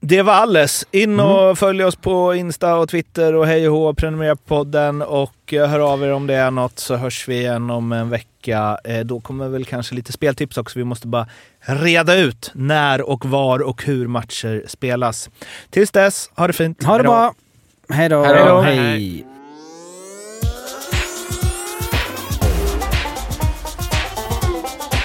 [0.00, 0.86] Det var alles.
[0.90, 1.56] In och Mm.
[1.56, 3.94] följ oss på Insta och Twitter och hej och hå.
[3.94, 7.36] Prenumerera på podden och eh, hör av er om det är något så hörs vi
[7.38, 8.78] igen om en vecka.
[8.84, 10.78] Eh, Då kommer väl kanske lite speltips också.
[10.78, 11.26] Vi måste bara
[11.60, 15.30] reda ut när och var och hur matcher spelas.
[15.70, 16.84] Tills dess, ha det fint.
[16.84, 17.10] Ha det Hej då.
[17.10, 17.34] bra!
[17.96, 18.24] Hej då!
[18.24, 18.60] Hej då.
[18.60, 19.26] Hej!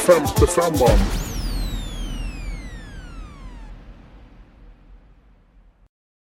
[0.05, 1.20] Femte femman.